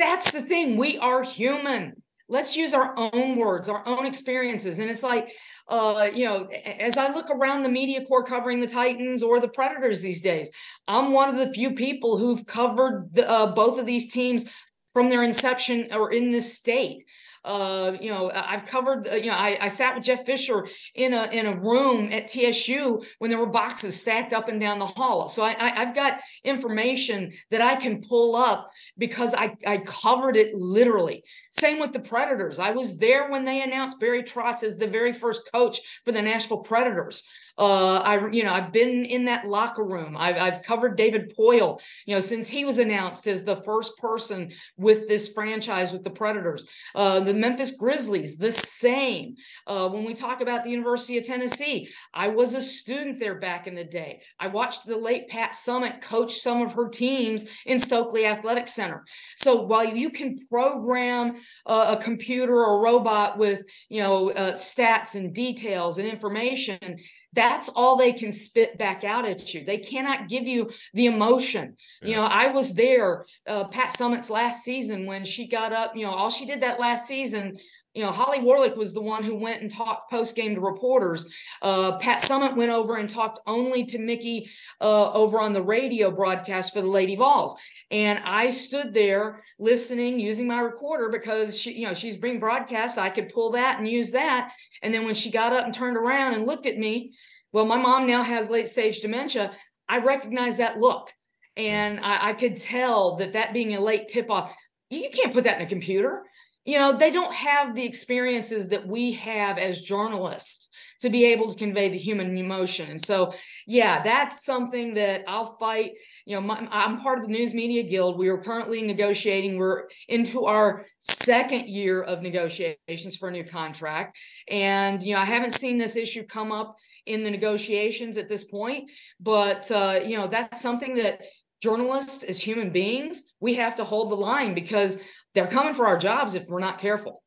that's 0.00 0.32
the 0.32 0.42
thing. 0.42 0.76
We 0.76 0.98
are 0.98 1.22
human. 1.22 2.02
Let's 2.28 2.56
use 2.56 2.74
our 2.74 2.94
own 2.96 3.36
words, 3.36 3.68
our 3.68 3.86
own 3.86 4.06
experiences. 4.06 4.78
And 4.78 4.90
it's 4.90 5.02
like, 5.02 5.28
uh, 5.68 6.08
you 6.14 6.24
know, 6.24 6.46
as 6.46 6.96
I 6.96 7.12
look 7.12 7.28
around 7.30 7.62
the 7.62 7.68
media 7.68 8.04
corps 8.04 8.24
covering 8.24 8.60
the 8.60 8.66
Titans 8.66 9.22
or 9.22 9.40
the 9.40 9.48
Predators 9.48 10.00
these 10.00 10.22
days, 10.22 10.50
I'm 10.88 11.12
one 11.12 11.28
of 11.28 11.36
the 11.36 11.52
few 11.52 11.74
people 11.74 12.18
who've 12.18 12.44
covered 12.46 13.10
the, 13.12 13.28
uh, 13.28 13.54
both 13.54 13.78
of 13.78 13.86
these 13.86 14.12
teams 14.12 14.48
from 14.92 15.08
their 15.08 15.22
inception 15.22 15.88
or 15.92 16.12
in 16.12 16.30
this 16.32 16.56
state. 16.56 17.04
Uh, 17.44 17.92
you 18.00 18.10
know, 18.10 18.30
I've 18.34 18.66
covered. 18.66 19.08
Uh, 19.08 19.14
you 19.14 19.26
know, 19.26 19.36
I, 19.36 19.56
I 19.62 19.68
sat 19.68 19.94
with 19.94 20.04
Jeff 20.04 20.26
Fisher 20.26 20.66
in 20.94 21.14
a 21.14 21.24
in 21.24 21.46
a 21.46 21.56
room 21.56 22.12
at 22.12 22.28
TSU 22.28 23.02
when 23.18 23.30
there 23.30 23.38
were 23.38 23.46
boxes 23.46 23.98
stacked 23.98 24.32
up 24.32 24.48
and 24.48 24.60
down 24.60 24.78
the 24.78 24.86
hall. 24.86 25.28
So 25.28 25.42
I, 25.42 25.56
I 25.58 25.84
have 25.84 25.94
got 25.94 26.20
information 26.44 27.32
that 27.50 27.62
I 27.62 27.76
can 27.76 28.02
pull 28.02 28.36
up 28.36 28.70
because 28.98 29.34
I 29.34 29.56
I 29.66 29.78
covered 29.78 30.36
it 30.36 30.54
literally. 30.54 31.24
Same 31.50 31.80
with 31.80 31.92
the 31.92 32.00
Predators. 32.00 32.58
I 32.58 32.72
was 32.72 32.98
there 32.98 33.30
when 33.30 33.44
they 33.44 33.62
announced 33.62 34.00
Barry 34.00 34.22
Trotz 34.22 34.62
as 34.62 34.76
the 34.76 34.86
very 34.86 35.12
first 35.12 35.48
coach 35.52 35.80
for 36.04 36.12
the 36.12 36.22
Nashville 36.22 36.58
Predators. 36.58 37.26
Uh, 37.60 37.98
I, 37.98 38.30
you 38.30 38.42
know, 38.42 38.54
I've 38.54 38.72
been 38.72 39.04
in 39.04 39.26
that 39.26 39.46
locker 39.46 39.84
room. 39.84 40.16
I've, 40.16 40.36
I've 40.36 40.62
covered 40.62 40.96
David 40.96 41.34
Poile, 41.36 41.78
you 42.06 42.14
know, 42.14 42.20
since 42.20 42.48
he 42.48 42.64
was 42.64 42.78
announced 42.78 43.26
as 43.26 43.44
the 43.44 43.56
first 43.56 43.98
person 43.98 44.52
with 44.78 45.06
this 45.08 45.34
franchise 45.34 45.92
with 45.92 46.02
the 46.02 46.10
Predators. 46.10 46.66
Uh, 46.94 47.20
the 47.20 47.34
Memphis 47.34 47.76
Grizzlies, 47.76 48.38
the 48.38 48.50
same. 48.50 49.36
Uh, 49.66 49.88
when 49.88 50.04
we 50.04 50.14
talk 50.14 50.40
about 50.40 50.64
the 50.64 50.70
University 50.70 51.18
of 51.18 51.24
Tennessee, 51.24 51.90
I 52.14 52.28
was 52.28 52.54
a 52.54 52.62
student 52.62 53.18
there 53.18 53.34
back 53.34 53.66
in 53.66 53.74
the 53.74 53.84
day. 53.84 54.22
I 54.38 54.46
watched 54.46 54.86
the 54.86 54.96
late 54.96 55.28
Pat 55.28 55.52
Summitt 55.52 56.00
coach 56.00 56.36
some 56.36 56.62
of 56.62 56.72
her 56.72 56.88
teams 56.88 57.46
in 57.66 57.78
Stokely 57.78 58.24
Athletic 58.24 58.68
Center. 58.68 59.04
So 59.36 59.62
while 59.62 59.84
you 59.84 60.08
can 60.08 60.38
program 60.48 61.36
a 61.66 61.98
computer 62.00 62.54
or 62.54 62.78
a 62.78 62.82
robot 62.82 63.36
with, 63.36 63.64
you 63.90 64.00
know, 64.00 64.30
uh, 64.30 64.54
stats 64.54 65.14
and 65.14 65.34
details 65.34 65.98
and 65.98 66.08
information, 66.08 66.98
that's 67.32 67.68
all 67.68 67.96
they 67.96 68.12
can 68.12 68.32
spit 68.32 68.76
back 68.76 69.04
out 69.04 69.24
at 69.24 69.54
you. 69.54 69.64
They 69.64 69.78
cannot 69.78 70.28
give 70.28 70.46
you 70.46 70.70
the 70.94 71.06
emotion. 71.06 71.76
Yeah. 72.02 72.08
You 72.08 72.16
know, 72.16 72.24
I 72.24 72.48
was 72.48 72.74
there, 72.74 73.24
uh, 73.46 73.64
Pat 73.68 73.90
Summitt's 73.90 74.30
last 74.30 74.64
season 74.64 75.06
when 75.06 75.24
she 75.24 75.46
got 75.46 75.72
up, 75.72 75.94
you 75.94 76.04
know, 76.04 76.12
all 76.12 76.30
she 76.30 76.46
did 76.46 76.62
that 76.62 76.80
last 76.80 77.06
season 77.06 77.56
you 77.94 78.04
know, 78.04 78.12
Holly 78.12 78.38
Warlick 78.38 78.76
was 78.76 78.94
the 78.94 79.00
one 79.00 79.24
who 79.24 79.34
went 79.34 79.62
and 79.62 79.70
talked 79.70 80.10
post 80.10 80.36
game 80.36 80.54
to 80.54 80.60
reporters. 80.60 81.32
Uh, 81.60 81.96
Pat 81.98 82.22
Summitt 82.22 82.56
went 82.56 82.70
over 82.70 82.96
and 82.96 83.10
talked 83.10 83.40
only 83.46 83.84
to 83.86 83.98
Mickey 83.98 84.48
uh, 84.80 85.12
over 85.12 85.40
on 85.40 85.52
the 85.52 85.62
radio 85.62 86.10
broadcast 86.10 86.72
for 86.72 86.82
the 86.82 86.86
Lady 86.86 87.16
Vols. 87.16 87.56
And 87.90 88.20
I 88.24 88.50
stood 88.50 88.94
there 88.94 89.42
listening, 89.58 90.20
using 90.20 90.46
my 90.46 90.60
recorder 90.60 91.08
because 91.08 91.58
she, 91.58 91.72
you 91.72 91.86
know, 91.88 91.94
she's 91.94 92.16
being 92.16 92.38
broadcast. 92.38 92.96
I 92.96 93.10
could 93.10 93.30
pull 93.30 93.50
that 93.52 93.80
and 93.80 93.88
use 93.88 94.12
that. 94.12 94.52
And 94.82 94.94
then 94.94 95.04
when 95.04 95.14
she 95.14 95.32
got 95.32 95.52
up 95.52 95.64
and 95.64 95.74
turned 95.74 95.96
around 95.96 96.34
and 96.34 96.46
looked 96.46 96.66
at 96.66 96.78
me, 96.78 97.14
well, 97.52 97.66
my 97.66 97.76
mom 97.76 98.06
now 98.06 98.22
has 98.22 98.50
late 98.50 98.68
stage 98.68 99.00
dementia. 99.00 99.52
I 99.88 99.98
recognize 99.98 100.58
that 100.58 100.78
look. 100.78 101.12
And 101.56 102.00
I, 102.00 102.30
I 102.30 102.32
could 102.32 102.56
tell 102.56 103.16
that 103.16 103.32
that 103.32 103.52
being 103.52 103.74
a 103.74 103.80
late 103.80 104.08
tip 104.08 104.30
off, 104.30 104.54
you 104.88 105.10
can't 105.10 105.32
put 105.32 105.44
that 105.44 105.60
in 105.60 105.66
a 105.66 105.68
computer 105.68 106.24
you 106.70 106.78
know, 106.78 106.92
they 106.92 107.10
don't 107.10 107.34
have 107.34 107.74
the 107.74 107.84
experiences 107.84 108.68
that 108.68 108.86
we 108.86 109.14
have 109.14 109.58
as 109.58 109.82
journalists 109.82 110.68
to 111.00 111.10
be 111.10 111.24
able 111.24 111.50
to 111.50 111.58
convey 111.58 111.88
the 111.88 111.98
human 111.98 112.38
emotion. 112.38 112.88
And 112.88 113.02
so, 113.02 113.32
yeah, 113.66 114.04
that's 114.04 114.44
something 114.44 114.94
that 114.94 115.22
I'll 115.26 115.56
fight. 115.56 115.94
You 116.26 116.36
know, 116.36 116.42
my, 116.42 116.68
I'm 116.70 117.00
part 117.00 117.18
of 117.18 117.26
the 117.26 117.32
News 117.32 117.54
Media 117.54 117.82
Guild. 117.82 118.16
We 118.16 118.28
are 118.28 118.38
currently 118.38 118.82
negotiating. 118.82 119.58
We're 119.58 119.88
into 120.06 120.44
our 120.44 120.86
second 121.00 121.66
year 121.66 122.02
of 122.02 122.22
negotiations 122.22 123.16
for 123.16 123.30
a 123.30 123.32
new 123.32 123.44
contract. 123.44 124.16
And, 124.46 125.02
you 125.02 125.16
know, 125.16 125.22
I 125.22 125.24
haven't 125.24 125.54
seen 125.54 125.76
this 125.76 125.96
issue 125.96 126.22
come 126.22 126.52
up 126.52 126.76
in 127.04 127.24
the 127.24 127.32
negotiations 127.32 128.16
at 128.16 128.28
this 128.28 128.44
point, 128.44 128.92
but, 129.18 129.68
uh, 129.72 129.98
you 130.06 130.16
know, 130.16 130.28
that's 130.28 130.60
something 130.60 130.94
that 130.96 131.18
journalists 131.60 132.22
as 132.22 132.40
human 132.40 132.70
beings, 132.70 133.34
we 133.40 133.54
have 133.54 133.76
to 133.76 133.84
hold 133.84 134.10
the 134.10 134.16
line 134.16 134.54
because 134.54 135.02
they're 135.34 135.46
coming 135.46 135.74
for 135.74 135.86
our 135.86 135.98
jobs 135.98 136.34
if 136.34 136.48
we're 136.48 136.60
not 136.60 136.78
careful. 136.78 137.22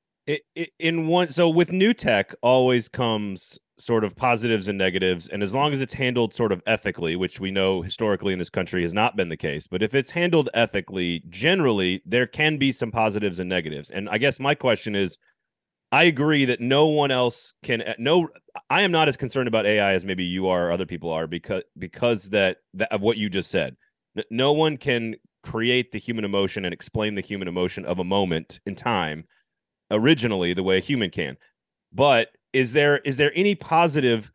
In 0.80 1.08
one, 1.08 1.30
so 1.30 1.50
with 1.50 1.72
new 1.72 1.94
tech 1.94 2.34
always 2.42 2.88
comes 2.88 3.60
sort 3.80 4.04
of 4.04 4.16
positives 4.16 4.68
and 4.70 4.78
negatives, 4.78 5.28
and 5.28 5.44
as 5.44 5.54
long 5.54 5.74
as 5.74 5.82
it's 5.82 5.94
handled 5.94 6.34
sort 6.34 6.54
of 6.54 6.62
ethically, 6.66 7.16
which 7.16 7.40
we 7.40 7.52
know 7.52 7.82
historically 7.82 8.32
in 8.32 8.40
this 8.40 8.50
country 8.50 8.84
has 8.84 8.94
not 8.94 9.18
been 9.18 9.28
the 9.28 9.36
case, 9.36 9.68
but 9.68 9.84
if 9.84 9.94
it's 9.94 10.12
handled 10.12 10.50
ethically, 10.54 11.24
generally 11.30 12.02
there 12.06 12.28
can 12.28 12.58
be 12.58 12.72
some 12.72 12.92
positives 12.92 13.40
and 13.40 13.50
negatives. 13.50 13.90
And 13.92 14.08
I 14.10 14.18
guess 14.18 14.40
my 14.40 14.56
question 14.56 14.96
is, 14.96 15.18
I 15.92 16.06
agree 16.06 16.46
that 16.46 16.62
no 16.62 16.88
one 16.88 17.12
else 17.12 17.54
can. 17.62 17.84
No, 18.00 18.30
I 18.70 18.82
am 18.82 18.92
not 18.92 19.08
as 19.08 19.18
concerned 19.18 19.48
about 19.48 19.66
AI 19.66 19.94
as 19.94 20.06
maybe 20.06 20.24
you 20.24 20.48
are, 20.48 20.70
or 20.70 20.72
other 20.72 20.88
people 20.88 21.12
are, 21.12 21.28
because 21.28 21.64
because 21.78 22.30
that, 22.30 22.58
that 22.76 22.92
of 22.92 23.02
what 23.02 23.18
you 23.18 23.30
just 23.30 23.52
said. 23.52 23.76
No 24.32 24.54
one 24.54 24.78
can 24.78 25.16
create 25.44 25.92
the 25.92 26.00
human 26.00 26.26
emotion 26.26 26.66
and 26.66 26.74
explain 26.74 27.16
the 27.16 27.22
human 27.22 27.48
emotion 27.48 27.86
of 27.86 28.00
a 28.00 28.04
moment 28.04 28.60
in 28.66 28.76
time 28.76 29.26
originally 29.92 30.54
the 30.54 30.64
way 30.64 30.78
a 30.78 30.82
human 30.82 31.10
can. 31.10 31.38
But 31.92 32.30
is 32.54 32.74
there 32.74 32.98
is 33.00 33.18
there 33.18 33.32
any 33.36 33.56
positive 33.56 34.32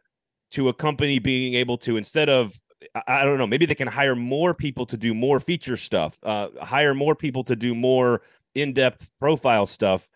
to 0.53 0.69
a 0.69 0.75
company 0.75 1.19
being 1.19 1.55
able 1.55 1.79
to 1.79 1.97
instead 1.97 2.29
of 2.29 2.61
I, 3.07 3.25
don't 3.25 3.39
know 3.39 3.47
maybe 3.47 3.67
they 3.67 3.75
can 3.75 3.89
hire 3.89 4.15
more 4.15 4.55
people 4.55 4.87
to 4.87 4.97
do 4.97 5.13
more 5.13 5.41
feature 5.41 5.77
stuff, 5.77 6.19
uh, 6.23 6.49
hire 6.61 6.95
more 6.95 7.15
people 7.15 7.43
to 7.45 7.57
do 7.57 7.75
more 7.75 8.23
in 8.55 8.73
depth 8.73 9.11
profile 9.19 9.67
stuff 9.67 10.09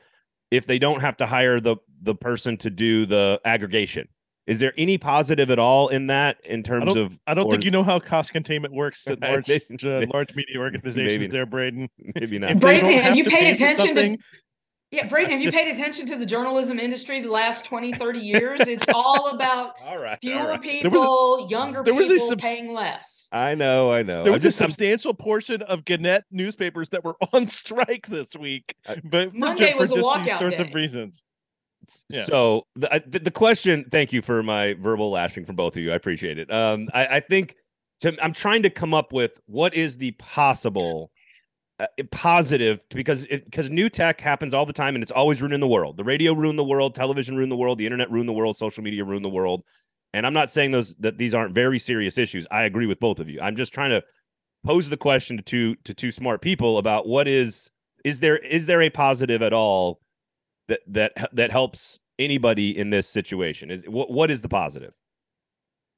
if 0.51 0.67
they 0.67 0.79
don't 0.79 1.01
have 1.01 1.17
to 1.17 1.27
hire 1.27 1.61
the 1.61 1.77
the 2.03 2.15
person 2.15 2.57
to 2.59 2.71
do 2.71 3.07
the 3.07 3.41
aggregation 3.45 4.09
is 4.47 4.59
there 4.59 4.73
any 4.77 4.99
positive 4.99 5.51
at 5.51 5.59
all 5.59 5.89
in 5.89 6.09
that 6.09 6.39
in 6.45 6.63
terms 6.63 6.97
I 6.97 7.01
of? 7.01 7.19
I 7.27 7.35
don't 7.35 7.51
think 7.51 7.65
you 7.65 7.71
know 7.71 7.85
how 7.85 7.99
cost 7.99 8.33
containment 8.33 8.75
works 8.75 9.07
at 9.07 9.21
large 9.21 9.49
uh, 9.51 10.07
large 10.13 10.35
media 10.35 10.59
organizations. 10.59 11.07
Maybe, 11.07 11.27
there, 11.27 11.47
Braden. 11.47 11.89
Maybe 12.17 12.39
not. 12.39 12.59
Braden, 12.59 12.91
have, 12.91 13.05
have 13.05 13.17
you 13.17 13.25
paid 13.25 13.55
attention 13.55 13.95
to? 13.95 14.17
Yeah, 14.93 15.07
Braden, 15.07 15.31
have 15.31 15.41
you 15.41 15.51
paid 15.51 15.73
attention 15.73 16.07
to 16.09 16.17
the 16.17 16.27
journalism 16.27 16.79
industry 16.79 17.23
the 17.23 17.31
last 17.31 17.65
20, 17.65 17.95
30 17.95 18.19
years? 18.19 18.61
It's 18.61 18.91
all 18.91 19.31
about 19.31 19.73
all 19.87 19.99
right, 19.99 20.19
fewer 20.21 20.39
all 20.39 20.49
right. 20.49 20.61
people, 20.61 21.47
a, 21.47 21.49
younger 21.49 21.83
people 21.83 22.19
subs- 22.19 22.43
paying 22.43 22.75
less. 22.75 23.31
I 23.33 23.55
know, 23.55 23.91
I 23.91 24.03
know. 24.03 24.23
There 24.23 24.35
was 24.35 24.43
just, 24.43 24.61
a 24.61 24.65
substantial 24.65 25.13
I'm... 25.13 25.17
portion 25.17 25.63
of 25.63 25.87
Gannett 25.87 26.25
newspapers 26.31 26.91
that 26.91 27.03
were 27.05 27.17
on 27.33 27.47
strike 27.47 28.07
this 28.07 28.37
week, 28.37 28.75
but 29.03 29.35
Monday 29.35 29.73
for, 29.73 29.79
was 29.79 29.93
for 29.93 29.99
a 29.99 30.03
just 30.03 30.11
walkout 30.11 30.25
these 30.27 30.39
sorts 30.39 30.57
day. 30.59 30.69
of 30.69 30.75
reasons. 30.75 31.25
Yeah. 32.09 32.25
So 32.25 32.67
the, 32.77 33.03
the, 33.07 33.31
question, 33.31 33.87
thank 33.91 34.13
you 34.13 34.23
for 34.23 34.43
my 34.43 34.75
verbal 34.75 35.11
lashing 35.11 35.45
from 35.45 35.57
both 35.57 35.77
of 35.77 35.83
you. 35.83 35.93
I 35.93 35.97
appreciate 35.97 36.39
it. 36.39 36.53
Um, 36.53 36.89
I, 36.95 37.07
I 37.07 37.21
think 37.21 37.57
to, 38.01 38.17
I'm 38.23 38.33
trying 38.33 38.63
to 38.63 38.71
come 38.71 38.95
up 38.95 39.13
with 39.13 39.41
what 39.47 39.75
is 39.75 39.99
the 39.99 40.13
possible 40.13 41.11
uh, 41.81 41.87
positive 42.11 42.85
because 42.91 43.27
because 43.27 43.71
new 43.71 43.89
tech 43.89 44.21
happens 44.21 44.55
all 44.55 44.67
the 44.67 44.73
time 44.73 44.95
and 44.95 45.03
it's 45.03 45.13
always 45.13 45.41
ruining 45.41 45.61
the 45.61 45.69
world. 45.69 45.97
The 45.97 46.05
radio 46.05 46.33
ruined 46.33 46.59
the 46.59 46.65
world, 46.65 46.95
television 46.95 47.37
ruined 47.37 47.51
the 47.51 47.57
world, 47.57 47.79
the 47.79 47.87
internet 47.87 48.11
ruined 48.11 48.29
the 48.29 48.35
world, 48.35 48.57
social 48.57 48.83
media 48.83 49.05
ruined 49.05 49.25
the 49.25 49.31
world. 49.31 49.65
And 50.15 50.27
I'm 50.27 50.35
not 50.35 50.51
saying 50.51 50.73
those 50.73 50.95
that 50.97 51.19
these 51.19 51.35
aren't 51.35 51.55
very 51.55 51.79
serious 51.79 52.19
issues. 52.19 52.47
I 52.51 52.65
agree 52.65 52.87
with 52.87 53.01
both 53.01 53.19
of 53.19 53.29
you. 53.29 53.41
I'm 53.41 53.57
just 53.57 53.73
trying 53.73 53.91
to 53.91 54.03
pose 54.65 54.89
the 54.89 54.97
question 54.97 55.37
to 55.37 55.43
two 55.43 55.75
to 55.85 55.95
two 55.95 56.11
smart 56.11 56.43
people 56.43 56.79
about 56.79 57.09
what 57.09 57.27
is 57.27 57.71
is 58.05 58.21
there 58.21 58.37
is 58.37 58.67
there 58.67 58.83
a 58.83 58.91
positive 58.91 59.43
at 59.43 59.53
all 59.53 60.01
that 60.69 60.81
that 60.89 61.31
that 61.33 61.51
helps 61.51 61.99
anybody 62.19 62.77
in 62.77 62.91
this 62.91 63.09
situation? 63.09 63.71
Is 63.71 63.85
what 63.87 64.11
what 64.11 64.31
is 64.31 64.43
the 64.43 64.49
positive? 64.49 64.93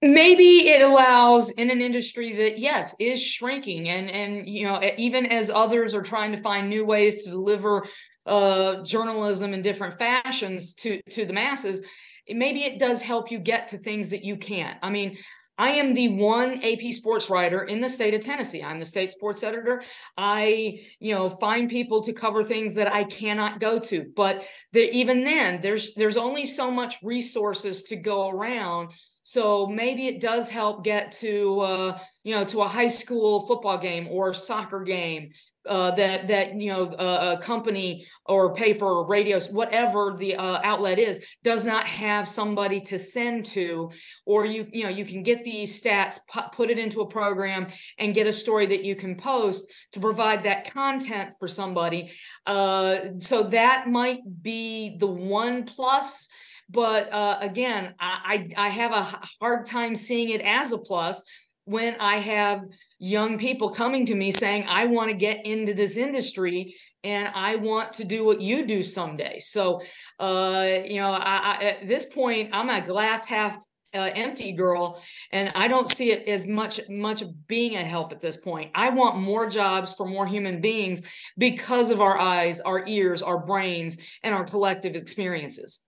maybe 0.05 0.69
it 0.69 0.83
allows 0.83 1.51
in 1.53 1.71
an 1.71 1.81
industry 1.81 2.37
that 2.37 2.59
yes 2.59 2.95
is 3.01 3.23
shrinking 3.23 3.89
and 3.89 4.11
and 4.11 4.49
you 4.49 4.65
know 4.65 4.81
even 4.99 5.25
as 5.27 5.51
others 5.51 5.95
are 5.95 6.03
trying 6.03 6.33
to 6.33 6.39
find 6.39 6.69
new 6.69 6.85
ways 6.85 7.25
to 7.25 7.31
deliver 7.31 7.85
uh, 8.27 8.83
journalism 8.83 9.55
in 9.55 9.63
different 9.63 9.99
fashions 9.99 10.75
to 10.75 11.01
to 11.11 11.25
the 11.25 11.33
masses 11.33 11.87
maybe 12.29 12.65
it 12.65 12.79
does 12.79 13.03
help 13.03 13.31
you 13.31 13.39
get 13.39 13.69
to 13.69 13.79
things 13.79 14.11
that 14.11 14.25
you 14.25 14.37
can't 14.37 14.79
i 14.83 14.91
mean 14.91 15.17
I 15.57 15.71
am 15.71 15.95
the 15.95 16.09
one 16.09 16.63
AP 16.65 16.91
sports 16.91 17.31
writer 17.31 17.63
in 17.63 17.81
the 17.81 17.89
state 17.89 18.15
of 18.15 18.23
Tennessee. 18.23 18.63
I'm 18.63 18.81
the 18.81 18.85
state 18.85 19.13
sports 19.13 19.43
editor. 19.43 19.83
I, 20.17 20.81
you 20.99 21.15
know, 21.15 21.29
find 21.29 21.71
people 21.71 22.03
to 22.05 22.13
cover 22.13 22.43
things 22.43 22.75
that 22.75 22.93
I 22.93 23.05
cannot 23.05 23.61
go 23.61 23.79
to. 23.79 24.11
But 24.17 24.45
even 24.75 25.23
then, 25.23 25.61
there's 25.63 25.95
there's 25.95 26.17
only 26.17 26.45
so 26.45 26.71
much 26.71 26.97
resources 27.03 27.85
to 27.85 27.97
go 27.97 28.29
around. 28.29 28.91
So 29.23 29.67
maybe 29.67 30.07
it 30.07 30.21
does 30.21 30.51
help 30.51 30.85
get 30.85 31.13
to, 31.13 31.61
uh, 31.61 31.99
you 32.25 32.35
know, 32.35 32.45
to 32.45 32.63
a 32.63 32.69
high 32.69 32.89
school 32.89 33.47
football 33.47 33.79
game 33.79 34.09
or 34.09 34.35
soccer 34.35 34.81
game 34.81 35.31
uh, 35.67 35.91
that 35.93 36.29
that 36.29 36.61
you 36.61 36.71
know 36.71 36.85
a 36.93 37.39
company 37.39 38.07
or 38.27 38.55
paper 38.55 38.87
or 38.87 39.07
radios 39.07 39.51
whatever 39.51 40.15
the 40.19 40.35
uh, 40.37 40.61
outlet 40.63 40.99
is 40.99 41.25
does 41.43 41.65
not 41.65 41.87
have 41.87 42.29
somebody 42.29 42.81
to 42.81 42.99
send 42.99 43.45
to 43.45 43.91
or 44.27 44.45
you 44.45 44.67
you 44.73 44.83
know 44.83 44.91
you 44.91 45.05
can 45.05 45.23
get 45.23 45.45
these 45.45 45.83
stats 45.83 46.19
put 46.53 46.71
it 46.71 46.79
into 46.79 47.01
a 47.01 47.07
program 47.07 47.67
and 47.99 48.15
get 48.15 48.27
a 48.27 48.33
story 48.33 48.67
that 48.67 48.85
you 48.85 48.95
can 48.95 49.17
post 49.17 49.71
to 49.93 50.01
provide 50.01 50.45
that 50.45 50.73
content 50.73 51.35
for 51.39 51.49
somebody. 51.49 52.13
Uh, 52.47 52.97
so 53.19 53.45
that 53.45 53.89
might 53.89 54.21
be 54.43 54.97
the 54.99 55.07
one 55.07 55.65
plus 55.65 56.29
but 56.69 57.13
uh, 57.13 57.39
again 57.41 57.95
I, 57.99 58.49
I 58.57 58.69
have 58.69 58.93
a 58.93 59.03
hard 59.41 59.67
time 59.67 59.95
seeing 59.95 60.31
it 60.31 60.41
as 60.41 60.73
a 60.73 60.79
plus 60.79 61.25
when 61.65 61.97
I 61.99 62.19
have 62.19 62.63
young 62.99 63.39
people 63.39 63.71
coming 63.71 64.07
to 64.07 64.15
me 64.15 64.31
saying, 64.31 64.67
I 64.69 64.87
want 64.87 65.11
to 65.11 65.17
get 65.17 65.47
into 65.47 65.73
this 65.75 65.97
industry 65.97 66.75
and 67.03 67.29
I 67.35 67.57
want 67.57 67.95
to 67.95 68.05
do 68.05 68.25
what 68.25 68.41
you 68.41 68.67
do 68.67 68.83
someday. 68.83 69.39
So, 69.39 69.81
uh, 70.21 70.67
you 70.85 71.01
know, 71.01 71.13
I, 71.13 71.37
I, 71.37 71.65
at 71.65 71.89
this 71.89 72.07
point, 72.07 72.51
I'm 72.53 72.69
a 72.71 72.81
glass 72.81 73.27
half 73.27 73.57
uh, 73.95 74.11
empty 74.15 74.53
girl, 74.53 75.01
and 75.31 75.53
I 75.55 75.69
don't 75.69 75.89
see 75.89 76.11
it 76.11 76.27
as 76.27 76.49
much 76.49 76.81
much 76.89 77.23
being 77.47 77.77
a 77.77 77.85
help 77.85 78.11
at 78.11 78.21
this 78.21 78.37
point. 78.37 78.73
I 78.75 78.91
want 78.91 79.19
more 79.19 79.49
jobs 79.49 79.95
for 79.95 80.05
more 80.05 80.27
human 80.27 80.61
beings 80.61 81.07
because 81.39 81.93
of 81.93 82.01
our 82.01 82.19
eyes, 82.19 82.61
our 82.61 82.85
ears, 82.89 83.23
our 83.23 83.39
brains, 83.39 84.03
and 84.25 84.35
our 84.35 84.45
collective 84.45 84.97
experiences. 84.97 85.87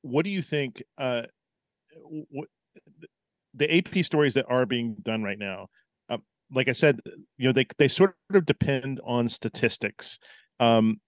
What 0.00 0.24
do 0.24 0.30
you 0.30 0.42
think? 0.42 0.82
Uh, 0.98 1.22
what 2.30 2.48
the 3.54 3.78
AP 3.78 4.04
stories 4.04 4.34
that 4.34 4.46
are 4.48 4.66
being 4.66 4.96
done 5.02 5.22
right 5.22 5.38
now, 5.38 5.68
uh, 6.08 6.18
like 6.52 6.68
I 6.68 6.72
said, 6.72 7.00
you 7.36 7.46
know, 7.46 7.52
they 7.52 7.66
they 7.78 7.88
sort 7.88 8.16
of 8.32 8.46
depend 8.46 9.00
on 9.04 9.28
statistics. 9.28 10.18
Um, 10.60 11.00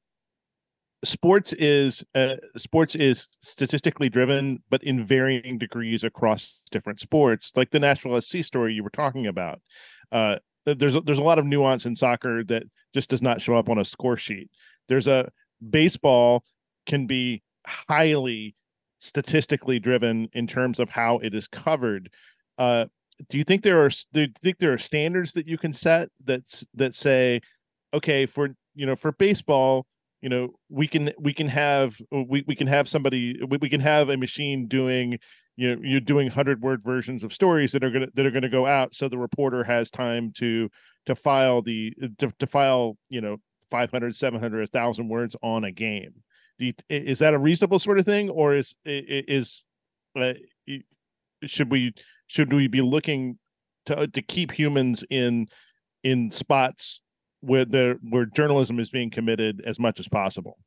sports 1.04 1.52
is 1.54 2.04
uh, 2.14 2.36
sports 2.56 2.94
is 2.94 3.28
statistically 3.40 4.08
driven, 4.08 4.62
but 4.70 4.82
in 4.82 5.04
varying 5.04 5.58
degrees 5.58 6.04
across 6.04 6.60
different 6.70 7.00
sports. 7.00 7.52
Like 7.54 7.70
the 7.70 7.80
Nashville 7.80 8.20
SC 8.20 8.38
story 8.44 8.74
you 8.74 8.82
were 8.82 8.90
talking 8.90 9.26
about, 9.26 9.60
uh, 10.12 10.36
there's 10.66 10.96
there's 11.04 11.18
a 11.18 11.22
lot 11.22 11.38
of 11.38 11.44
nuance 11.44 11.86
in 11.86 11.96
soccer 11.96 12.44
that 12.44 12.64
just 12.94 13.10
does 13.10 13.22
not 13.22 13.40
show 13.40 13.54
up 13.54 13.68
on 13.68 13.78
a 13.78 13.84
score 13.84 14.16
sheet. 14.16 14.50
There's 14.88 15.06
a 15.06 15.30
baseball 15.70 16.44
can 16.86 17.06
be 17.06 17.42
highly 17.66 18.54
statistically 18.98 19.78
driven 19.78 20.28
in 20.32 20.46
terms 20.46 20.78
of 20.78 20.88
how 20.88 21.18
it 21.18 21.34
is 21.34 21.46
covered 21.46 22.10
uh, 22.58 22.86
do 23.28 23.38
you 23.38 23.44
think 23.44 23.62
there 23.62 23.84
are 23.84 23.90
do 24.12 24.22
you 24.22 24.28
think 24.42 24.58
there 24.58 24.72
are 24.72 24.78
standards 24.78 25.32
that 25.34 25.46
you 25.46 25.58
can 25.58 25.72
set 25.72 26.08
that's 26.24 26.64
that 26.74 26.94
say, 26.94 27.40
okay, 27.92 28.26
for 28.26 28.50
you 28.74 28.86
know 28.86 28.96
for 28.96 29.12
baseball, 29.12 29.86
you 30.20 30.28
know 30.28 30.50
we 30.68 30.86
can 30.86 31.12
we 31.18 31.32
can 31.32 31.48
have 31.48 31.96
we, 32.10 32.44
we 32.46 32.56
can 32.56 32.66
have 32.66 32.88
somebody 32.88 33.40
we, 33.44 33.58
we 33.58 33.68
can 33.68 33.80
have 33.80 34.08
a 34.08 34.16
machine 34.16 34.66
doing 34.66 35.18
you 35.56 35.74
know 35.74 35.82
you're 35.82 36.00
doing 36.00 36.26
100 36.26 36.60
word 36.62 36.82
versions 36.82 37.22
of 37.22 37.32
stories 37.32 37.72
that 37.72 37.84
are 37.84 37.90
going 37.90 38.06
to 38.06 38.10
that 38.14 38.26
are 38.26 38.30
going 38.30 38.42
to 38.42 38.48
go 38.48 38.66
out 38.66 38.94
so 38.94 39.08
the 39.08 39.18
reporter 39.18 39.62
has 39.62 39.90
time 39.90 40.32
to 40.32 40.68
to 41.06 41.14
file 41.14 41.62
the 41.62 41.94
to, 42.18 42.32
to 42.38 42.46
file 42.46 42.96
you 43.08 43.20
know 43.20 43.36
500 43.70 44.14
700 44.14 44.60
1000 44.60 45.08
words 45.08 45.36
on 45.42 45.64
a 45.64 45.72
game. 45.72 46.14
You, 46.58 46.72
is 46.88 47.18
that 47.18 47.34
a 47.34 47.38
reasonable 47.38 47.80
sort 47.80 47.98
of 47.98 48.04
thing 48.04 48.30
or 48.30 48.54
is 48.54 48.76
is 48.84 49.66
uh, 50.14 50.34
should 51.44 51.70
we 51.70 51.92
should 52.26 52.52
we 52.52 52.66
be 52.68 52.80
looking 52.80 53.38
to 53.86 54.06
to 54.08 54.22
keep 54.22 54.50
humans 54.50 55.04
in 55.10 55.48
in 56.02 56.30
spots 56.30 57.00
where 57.40 57.64
the 57.64 57.98
where 58.08 58.26
journalism 58.26 58.80
is 58.80 58.90
being 58.90 59.10
committed 59.10 59.62
as 59.64 59.78
much 59.78 60.00
as 60.00 60.08
possible. 60.08 60.58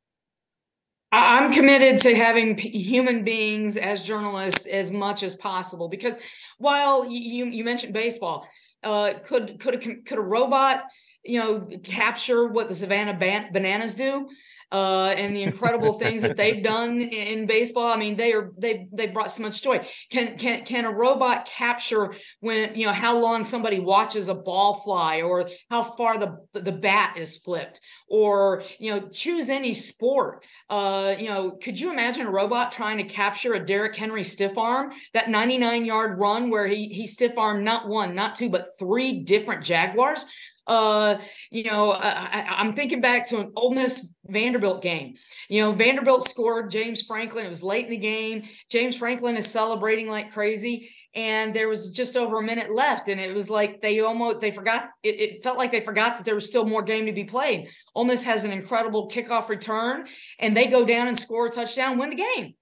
I'm 1.10 1.52
committed 1.52 2.02
to 2.02 2.14
having 2.14 2.58
human 2.58 3.24
beings 3.24 3.78
as 3.78 4.02
journalists 4.02 4.66
as 4.66 4.92
much 4.92 5.22
as 5.22 5.34
possible 5.34 5.88
because 5.88 6.18
while 6.58 7.08
you 7.10 7.46
you 7.46 7.64
mentioned 7.64 7.94
baseball, 7.94 8.46
uh, 8.84 9.14
could 9.24 9.58
could 9.58 9.74
a, 9.74 9.78
could 9.78 10.18
a 10.18 10.22
robot 10.22 10.84
you 11.24 11.40
know 11.40 11.68
capture 11.82 12.46
what 12.46 12.68
the 12.68 12.74
Savannah 12.74 13.14
ban- 13.14 13.52
Bananas 13.52 13.94
do? 13.94 14.28
Uh, 14.70 15.14
and 15.16 15.34
the 15.34 15.42
incredible 15.42 15.94
things 15.94 16.22
that 16.22 16.36
they've 16.36 16.62
done 16.62 17.00
in 17.00 17.46
baseball. 17.46 17.86
I 17.86 17.96
mean, 17.96 18.16
they 18.16 18.32
are 18.32 18.52
they 18.58 18.86
they 18.92 19.06
brought 19.06 19.30
so 19.30 19.42
much 19.42 19.62
joy. 19.62 19.86
Can 20.10 20.36
can 20.36 20.64
can 20.64 20.84
a 20.84 20.92
robot 20.92 21.46
capture 21.46 22.14
when 22.40 22.74
you 22.74 22.86
know 22.86 22.92
how 22.92 23.18
long 23.18 23.44
somebody 23.44 23.80
watches 23.80 24.28
a 24.28 24.34
ball 24.34 24.74
fly, 24.74 25.22
or 25.22 25.48
how 25.70 25.82
far 25.82 26.18
the 26.18 26.36
the 26.52 26.72
bat 26.72 27.16
is 27.16 27.38
flipped, 27.38 27.80
or 28.08 28.62
you 28.78 28.94
know 28.94 29.08
choose 29.08 29.48
any 29.48 29.72
sport? 29.72 30.44
Uh, 30.68 31.14
you 31.18 31.28
know, 31.28 31.52
could 31.52 31.80
you 31.80 31.90
imagine 31.90 32.26
a 32.26 32.30
robot 32.30 32.70
trying 32.70 32.98
to 32.98 33.04
capture 33.04 33.54
a 33.54 33.64
Derrick 33.64 33.96
Henry 33.96 34.24
stiff 34.24 34.58
arm 34.58 34.92
that 35.14 35.30
99 35.30 35.86
yard 35.86 36.20
run 36.20 36.50
where 36.50 36.66
he 36.66 36.88
he 36.88 37.06
stiff 37.06 37.38
armed 37.38 37.64
not 37.64 37.88
one, 37.88 38.14
not 38.14 38.34
two, 38.34 38.50
but 38.50 38.66
three 38.78 39.20
different 39.20 39.64
Jaguars? 39.64 40.26
Uh, 40.68 41.16
you 41.50 41.64
know, 41.64 41.92
I, 41.92 42.60
am 42.60 42.74
thinking 42.74 43.00
back 43.00 43.26
to 43.28 43.40
an 43.40 43.52
Ole 43.56 43.72
Miss 43.72 44.14
Vanderbilt 44.26 44.82
game. 44.82 45.14
You 45.48 45.62
know, 45.62 45.72
Vanderbilt 45.72 46.28
scored 46.28 46.70
James 46.70 47.02
Franklin. 47.02 47.46
It 47.46 47.48
was 47.48 47.62
late 47.62 47.86
in 47.86 47.90
the 47.90 47.96
game. 47.96 48.42
James 48.70 48.94
Franklin 48.94 49.38
is 49.38 49.50
celebrating 49.50 50.10
like 50.10 50.30
crazy, 50.30 50.90
and 51.14 51.54
there 51.54 51.68
was 51.68 51.90
just 51.92 52.18
over 52.18 52.38
a 52.38 52.42
minute 52.42 52.74
left, 52.74 53.08
and 53.08 53.18
it 53.18 53.34
was 53.34 53.48
like 53.48 53.80
they 53.80 54.00
almost 54.00 54.42
they 54.42 54.50
forgot. 54.50 54.90
It, 55.02 55.18
it 55.18 55.42
felt 55.42 55.56
like 55.56 55.72
they 55.72 55.80
forgot 55.80 56.18
that 56.18 56.26
there 56.26 56.34
was 56.34 56.46
still 56.46 56.66
more 56.66 56.82
game 56.82 57.06
to 57.06 57.12
be 57.12 57.24
played. 57.24 57.68
Ole 57.94 58.04
Miss 58.04 58.24
has 58.24 58.44
an 58.44 58.52
incredible 58.52 59.08
kickoff 59.08 59.48
return, 59.48 60.06
and 60.38 60.54
they 60.54 60.66
go 60.66 60.84
down 60.84 61.08
and 61.08 61.18
score 61.18 61.46
a 61.46 61.50
touchdown, 61.50 61.96
win 61.96 62.10
the 62.10 62.16
game. 62.16 62.54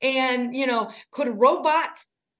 And 0.00 0.56
you 0.56 0.66
know, 0.66 0.90
could 1.10 1.28
a 1.28 1.32
robot 1.32 1.90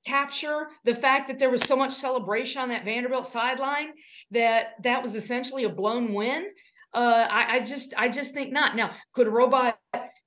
capture 0.06 0.68
the 0.84 0.94
fact 0.94 1.28
that 1.28 1.38
there 1.38 1.50
was 1.50 1.62
so 1.62 1.76
much 1.76 1.92
celebration 1.92 2.60
on 2.60 2.68
that 2.70 2.84
Vanderbilt 2.84 3.26
sideline 3.26 3.90
that 4.30 4.74
that 4.82 5.02
was 5.02 5.14
essentially 5.14 5.64
a 5.64 5.68
blown 5.68 6.12
win. 6.12 6.46
Uh, 6.94 7.26
I, 7.30 7.56
I, 7.56 7.60
just 7.60 7.94
I 7.96 8.08
just 8.08 8.34
think 8.34 8.52
not. 8.52 8.76
Now, 8.76 8.90
could 9.14 9.26
a 9.26 9.30
robot 9.30 9.78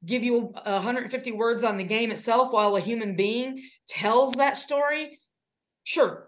give 0.06 0.24
you 0.24 0.54
150 0.64 1.32
words 1.32 1.64
on 1.64 1.78
the 1.78 1.84
game 1.84 2.12
itself 2.12 2.52
while 2.52 2.76
a 2.76 2.80
human 2.80 3.16
being 3.16 3.62
tells 3.88 4.34
that 4.34 4.58
story? 4.58 5.20
Sure. 5.84 6.28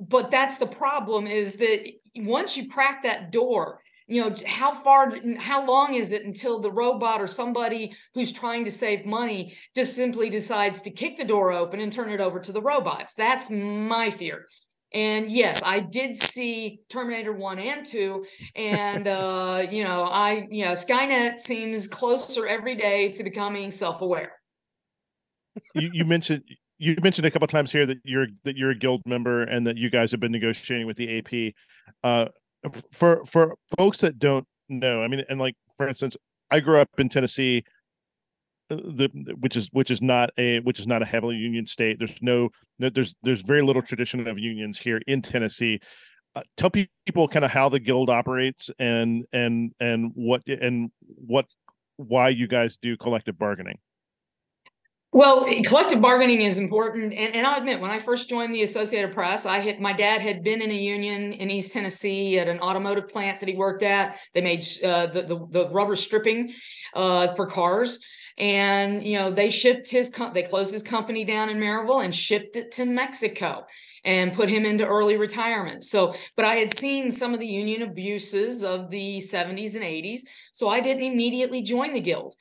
But 0.00 0.30
that's 0.30 0.58
the 0.58 0.66
problem 0.66 1.26
is 1.26 1.54
that 1.54 1.86
once 2.16 2.56
you 2.56 2.68
crack 2.68 3.02
that 3.02 3.30
door 3.30 3.81
you 4.12 4.20
know 4.20 4.34
how 4.46 4.72
far 4.72 5.12
how 5.38 5.64
long 5.64 5.94
is 5.94 6.12
it 6.12 6.24
until 6.24 6.60
the 6.60 6.70
robot 6.70 7.20
or 7.20 7.26
somebody 7.26 7.94
who's 8.14 8.32
trying 8.32 8.64
to 8.64 8.70
save 8.70 9.06
money 9.06 9.56
just 9.74 9.96
simply 9.96 10.28
decides 10.28 10.82
to 10.82 10.90
kick 10.90 11.16
the 11.16 11.24
door 11.24 11.52
open 11.52 11.80
and 11.80 11.92
turn 11.92 12.10
it 12.10 12.20
over 12.20 12.38
to 12.40 12.52
the 12.52 12.60
robots? 12.60 13.14
That's 13.14 13.50
my 13.50 14.10
fear. 14.10 14.46
And 14.94 15.30
yes 15.30 15.62
i 15.62 15.80
did 15.80 16.18
see 16.18 16.80
terminator 16.90 17.32
1 17.32 17.58
and 17.58 17.86
2 17.86 18.26
and 18.54 19.08
uh 19.08 19.66
you 19.70 19.84
know 19.84 20.02
i 20.02 20.46
you 20.50 20.66
know 20.66 20.72
skynet 20.72 21.40
seems 21.40 21.88
closer 21.88 22.46
every 22.46 22.76
day 22.76 23.12
to 23.12 23.24
becoming 23.24 23.70
self-aware. 23.70 24.32
You, 25.74 25.90
you 25.94 26.04
mentioned 26.04 26.44
you 26.82 26.96
mentioned 27.00 27.26
a 27.26 27.30
couple 27.30 27.46
times 27.46 27.70
here 27.70 27.86
that 27.86 27.98
you're 28.04 28.26
that 28.44 28.56
you're 28.56 28.70
a 28.70 28.74
guild 28.74 29.02
member 29.06 29.44
and 29.44 29.66
that 29.66 29.76
you 29.76 29.88
guys 29.88 30.10
have 30.10 30.20
been 30.20 30.32
negotiating 30.32 30.86
with 30.86 30.96
the 30.96 31.18
AP. 31.18 31.54
Uh, 32.02 32.28
for 32.90 33.24
for 33.26 33.56
folks 33.76 33.98
that 33.98 34.18
don't 34.18 34.46
know, 34.68 35.02
I 35.02 35.08
mean, 35.08 35.24
and 35.28 35.40
like 35.40 35.54
for 35.76 35.88
instance, 35.88 36.16
I 36.50 36.60
grew 36.60 36.78
up 36.78 36.88
in 36.98 37.08
Tennessee, 37.08 37.64
uh, 38.70 38.76
the 38.76 39.08
which 39.40 39.56
is 39.56 39.68
which 39.72 39.90
is 39.90 40.02
not 40.02 40.30
a 40.38 40.60
which 40.60 40.78
is 40.78 40.86
not 40.86 41.02
a 41.02 41.06
heavily 41.06 41.36
union 41.36 41.66
state. 41.66 41.98
There's 41.98 42.20
no 42.20 42.50
there's 42.78 43.14
there's 43.22 43.42
very 43.42 43.62
little 43.62 43.82
tradition 43.82 44.26
of 44.26 44.38
unions 44.38 44.78
here 44.78 45.00
in 45.06 45.22
Tennessee. 45.22 45.80
Uh, 46.34 46.42
tell 46.56 46.70
people 46.70 47.28
kind 47.28 47.44
of 47.44 47.50
how 47.50 47.68
the 47.68 47.80
guild 47.80 48.08
operates 48.08 48.70
and 48.78 49.24
and 49.32 49.72
and 49.80 50.12
what 50.14 50.42
and 50.46 50.90
what 51.02 51.46
why 51.96 52.28
you 52.28 52.46
guys 52.46 52.78
do 52.80 52.96
collective 52.96 53.38
bargaining. 53.38 53.78
Well, 55.14 55.44
collective 55.66 56.00
bargaining 56.00 56.40
is 56.40 56.56
important, 56.56 57.12
and, 57.12 57.34
and 57.34 57.46
I'll 57.46 57.58
admit, 57.58 57.80
when 57.80 57.90
I 57.90 57.98
first 57.98 58.30
joined 58.30 58.54
the 58.54 58.62
Associated 58.62 59.12
Press, 59.12 59.44
I 59.44 59.58
had 59.58 59.78
my 59.78 59.92
dad 59.92 60.22
had 60.22 60.42
been 60.42 60.62
in 60.62 60.70
a 60.70 60.74
union 60.74 61.34
in 61.34 61.50
East 61.50 61.74
Tennessee 61.74 62.38
at 62.38 62.48
an 62.48 62.60
automotive 62.60 63.10
plant 63.10 63.40
that 63.40 63.48
he 63.50 63.54
worked 63.54 63.82
at. 63.82 64.18
They 64.32 64.40
made 64.40 64.64
uh, 64.82 65.08
the, 65.08 65.22
the, 65.22 65.46
the 65.50 65.68
rubber 65.68 65.96
stripping 65.96 66.54
uh, 66.94 67.34
for 67.34 67.44
cars, 67.46 68.02
and 68.38 69.02
you 69.02 69.18
know 69.18 69.30
they 69.30 69.50
shipped 69.50 69.90
his 69.90 70.08
co- 70.08 70.32
they 70.32 70.44
closed 70.44 70.72
his 70.72 70.82
company 70.82 71.24
down 71.24 71.50
in 71.50 71.58
Maryville 71.58 72.02
and 72.02 72.14
shipped 72.14 72.56
it 72.56 72.72
to 72.72 72.86
Mexico 72.86 73.66
and 74.06 74.32
put 74.32 74.48
him 74.48 74.64
into 74.64 74.86
early 74.86 75.18
retirement. 75.18 75.84
So, 75.84 76.14
but 76.36 76.46
I 76.46 76.54
had 76.54 76.74
seen 76.74 77.10
some 77.10 77.34
of 77.34 77.38
the 77.38 77.46
union 77.46 77.82
abuses 77.82 78.64
of 78.64 78.88
the 78.88 79.18
70s 79.18 79.74
and 79.74 79.84
80s, 79.84 80.20
so 80.52 80.70
I 80.70 80.80
didn't 80.80 81.02
immediately 81.02 81.60
join 81.60 81.92
the 81.92 82.00
guild. 82.00 82.34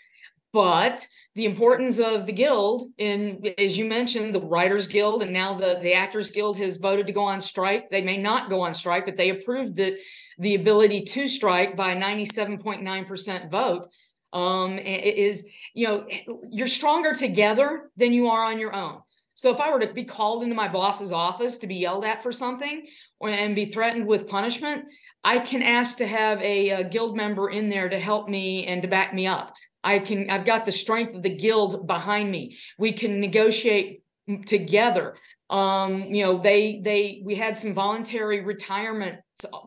But 0.54 1.06
the 1.34 1.46
importance 1.46 2.00
of 2.00 2.26
the 2.26 2.34
guild 2.34 2.92
in 2.98 3.42
as 3.58 3.78
you 3.78 3.86
mentioned 3.86 4.36
the 4.36 4.42
writers 4.42 4.88
guild 4.88 5.22
and 5.22 5.32
now 5.32 5.54
the 5.54 5.80
the 5.82 5.94
actors 5.94 6.32
guild 6.32 6.58
has 6.58 6.78
voted 6.78 7.08
to 7.08 7.14
go 7.14 7.24
on 7.24 7.40
strike. 7.40 7.90
They 7.90 8.02
may 8.02 8.18
not 8.18 8.50
go 8.50 8.62
on 8.62 8.74
strike 8.74 9.06
but 9.06 9.16
they 9.16 9.30
approved 9.30 9.78
the 9.78 9.98
the 10.40 10.56
ability 10.56 11.02
to 11.04 11.28
strike 11.28 11.78
by 11.78 11.96
97.9% 11.96 13.50
vote. 13.50 13.88
Um 14.34 14.78
is 14.78 15.50
you 15.74 15.88
know 15.88 16.08
you're 16.50 16.68
stronger 16.68 17.14
together 17.14 17.90
than 17.96 18.12
you 18.12 18.28
are 18.28 18.44
on 18.44 18.60
your 18.60 18.76
own. 18.76 19.00
So 19.34 19.52
if 19.52 19.62
i 19.62 19.72
were 19.72 19.80
to 19.80 19.94
be 19.94 20.04
called 20.04 20.44
into 20.44 20.54
my 20.54 20.68
boss's 20.68 21.14
office 21.14 21.60
to 21.60 21.68
be 21.68 21.76
yelled 21.76 22.04
at 22.04 22.22
for 22.22 22.34
something 22.34 22.86
or 23.20 23.30
and 23.30 23.56
be 23.56 23.66
threatened 23.66 24.06
with 24.06 24.28
punishment 24.28 24.86
i 25.24 25.40
can 25.40 25.64
ask 25.64 25.98
to 25.98 26.06
have 26.06 26.40
a, 26.42 26.70
a 26.70 26.84
guild 26.84 27.16
member 27.16 27.50
in 27.50 27.70
there 27.70 27.90
to 27.90 27.98
help 27.98 28.30
me 28.30 28.68
and 28.68 28.82
to 28.82 28.88
back 28.88 29.14
me 29.14 29.26
up 29.26 29.56
I 29.84 30.00
can, 30.00 30.30
I've 30.30 30.46
got 30.46 30.66
the 30.66 30.72
strength 30.72 31.16
of 31.16 31.24
the 31.24 31.36
guild 31.36 31.88
behind 31.88 32.32
me. 32.32 32.58
We 32.78 32.92
can 32.92 33.20
negotiate 33.20 34.04
together. 34.46 35.16
Um, 35.50 36.14
you 36.14 36.24
know, 36.24 36.38
they, 36.38 36.80
they, 36.84 37.22
we 37.26 37.36
had 37.36 37.58
some 37.58 37.74
voluntary 37.74 38.42
retirement 38.42 39.20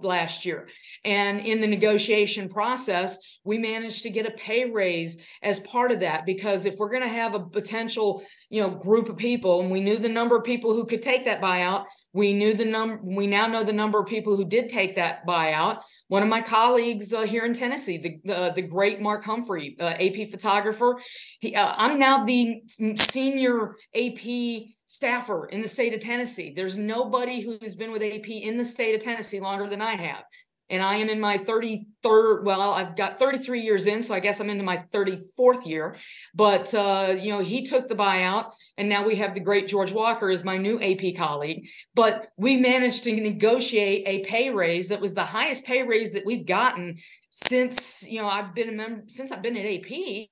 last 0.03 0.47
year. 0.47 0.69
And 1.05 1.41
in 1.41 1.61
the 1.61 1.67
negotiation 1.67 2.49
process, 2.49 3.19
we 3.45 3.59
managed 3.59 4.03
to 4.05 4.11
get 4.11 4.27
a 4.27 4.31
pay 4.31 4.71
raise 4.71 5.23
as 5.43 5.61
part 5.61 5.93
of 5.93 6.01
that 6.01 6.27
because 6.27 6.65
if 6.65 6.77
we're 6.79 6.91
going 6.91 7.03
to 7.03 7.09
have 7.09 7.35
a 7.35 7.41
potential, 7.41 8.23
you 8.51 8.63
know, 8.63 8.71
group 8.71 9.09
of 9.09 9.17
people 9.17 9.61
and 9.61 9.71
we 9.71 9.81
knew 9.81 9.99
the 9.99 10.09
number 10.09 10.37
of 10.37 10.45
people 10.45 10.73
who 10.73 10.87
could 10.87 11.03
take 11.03 11.25
that 11.25 11.41
buyout, 11.41 11.87
we 12.15 12.33
knew 12.33 12.55
the 12.55 12.65
number, 12.65 13.01
we 13.03 13.27
now 13.27 13.47
know 13.49 13.65
the 13.65 13.73
number 13.73 13.99
of 13.99 14.07
people 14.07 14.37
who 14.37 14.45
did 14.45 14.69
take 14.69 14.95
that 14.95 15.27
buyout. 15.27 15.83
One 16.09 16.23
of 16.23 16.29
my 16.29 16.41
colleagues 16.41 17.13
uh, 17.13 17.23
here 17.23 17.45
in 17.45 17.53
Tennessee, 17.53 18.21
the, 18.25 18.33
uh, 18.33 18.51
the 18.53 18.63
great 18.63 19.01
Mark 19.01 19.25
Humphrey, 19.25 19.77
uh, 19.81 19.85
AP 19.85 20.29
photographer, 20.31 21.01
he, 21.41 21.57
uh, 21.57 21.75
I'm 21.77 21.99
now 21.99 22.25
the 22.25 22.63
senior 22.97 23.75
AP 23.95 24.69
staffer 24.87 25.47
in 25.47 25.61
the 25.61 25.69
state 25.69 25.93
of 25.93 26.01
Tennessee. 26.01 26.53
There's 26.55 26.79
nobody 26.79 27.41
who's 27.41 27.75
been 27.75 27.91
with 27.91 28.03
AP 28.03 28.29
in 28.29 28.59
the 28.59 28.65
state 28.65 28.95
of 28.95 29.01
Tennessee 29.03 29.41
longer 29.41 29.69
than 29.69 29.83
I 29.83 29.97
have 29.97 30.25
and 30.71 30.83
I 30.83 30.97
am 30.97 31.09
in 31.09 31.21
my 31.21 31.39
33rd. 31.39 32.45
Well, 32.45 32.73
I've 32.73 32.97
got 32.97 33.19
33 33.19 33.61
years 33.61 33.87
in, 33.87 34.03
so 34.03 34.15
I 34.15 34.21
guess 34.21 34.41
I'm 34.41 34.51
into 34.51 34.65
my 34.65 34.85
34th 34.93 35.67
year. 35.67 35.97
But 36.35 36.73
uh, 36.75 37.15
you 37.19 37.31
know, 37.31 37.41
he 37.41 37.65
took 37.65 37.89
the 37.89 37.95
buyout, 37.95 38.53
and 38.79 38.89
now 38.89 39.05
we 39.07 39.17
have 39.17 39.35
the 39.35 39.41
great 39.41 39.69
George 39.69 39.93
Walker 39.93 40.31
as 40.31 40.45
my 40.45 40.57
new 40.57 40.81
AP 40.81 41.17
colleague. 41.17 41.69
But 41.95 42.29
we 42.37 42.57
managed 42.57 43.05
to 43.05 43.15
negotiate 43.15 44.05
a 44.07 44.25
pay 44.25 44.51
raise 44.51 44.89
that 44.89 45.01
was 45.01 45.15
the 45.15 45.25
highest 45.25 45.65
pay 45.65 45.83
raise 45.83 46.13
that 46.13 46.27
we've 46.27 46.47
gotten 46.47 46.97
since 47.31 48.09
you 48.09 48.21
know 48.21 48.29
I've 48.29 48.55
been 48.55 48.69
a 48.69 48.73
member 48.73 49.03
since 49.09 49.33
I've 49.33 49.43
been 49.43 49.57
at 49.57 49.67
AP. 49.67 50.29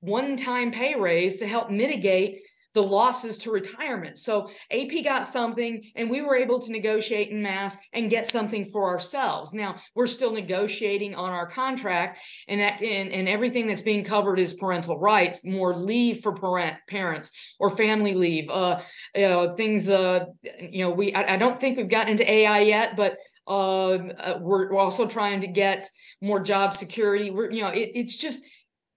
One 0.00 0.36
time 0.36 0.70
pay 0.70 0.94
raise 0.94 1.38
to 1.38 1.46
help 1.46 1.70
mitigate 1.70 2.42
the 2.78 2.86
losses 2.86 3.38
to 3.38 3.50
retirement. 3.50 4.16
So 4.20 4.48
AP 4.70 5.02
got 5.02 5.26
something 5.26 5.82
and 5.96 6.08
we 6.08 6.22
were 6.22 6.36
able 6.36 6.60
to 6.60 6.70
negotiate 6.70 7.30
in 7.30 7.42
mass 7.42 7.76
and 7.92 8.08
get 8.08 8.24
something 8.24 8.64
for 8.64 8.88
ourselves. 8.88 9.52
Now 9.52 9.80
we're 9.96 10.06
still 10.06 10.32
negotiating 10.32 11.16
on 11.16 11.30
our 11.30 11.48
contract 11.48 12.20
and 12.46 12.60
that, 12.60 12.80
and, 12.80 13.10
and 13.10 13.28
everything 13.28 13.66
that's 13.66 13.82
being 13.82 14.04
covered 14.04 14.38
is 14.38 14.54
parental 14.54 14.96
rights, 14.96 15.44
more 15.44 15.74
leave 15.74 16.20
for 16.20 16.32
parent 16.36 16.76
parents 16.88 17.32
or 17.58 17.68
family 17.68 18.14
leave, 18.14 18.48
uh, 18.48 18.80
you 19.12 19.22
know, 19.22 19.56
things, 19.56 19.88
uh, 19.88 20.26
you 20.60 20.84
know, 20.84 20.90
we, 20.90 21.12
I, 21.12 21.34
I 21.34 21.36
don't 21.36 21.58
think 21.60 21.78
we've 21.78 21.90
gotten 21.90 22.12
into 22.12 22.30
AI 22.30 22.60
yet, 22.60 22.96
but 22.96 23.16
uh, 23.48 23.94
uh, 23.94 24.38
we're, 24.40 24.72
we're 24.72 24.78
also 24.78 25.08
trying 25.08 25.40
to 25.40 25.48
get 25.48 25.88
more 26.22 26.38
job 26.38 26.72
security. 26.72 27.32
We're, 27.32 27.50
you 27.50 27.62
know, 27.62 27.70
it, 27.70 27.90
it's 27.96 28.16
just, 28.16 28.44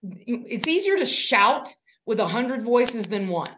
it's 0.04 0.68
easier 0.68 0.98
to 0.98 1.06
shout 1.06 1.74
with 2.06 2.20
a 2.20 2.28
hundred 2.28 2.62
voices 2.62 3.08
than 3.08 3.28
one 3.28 3.50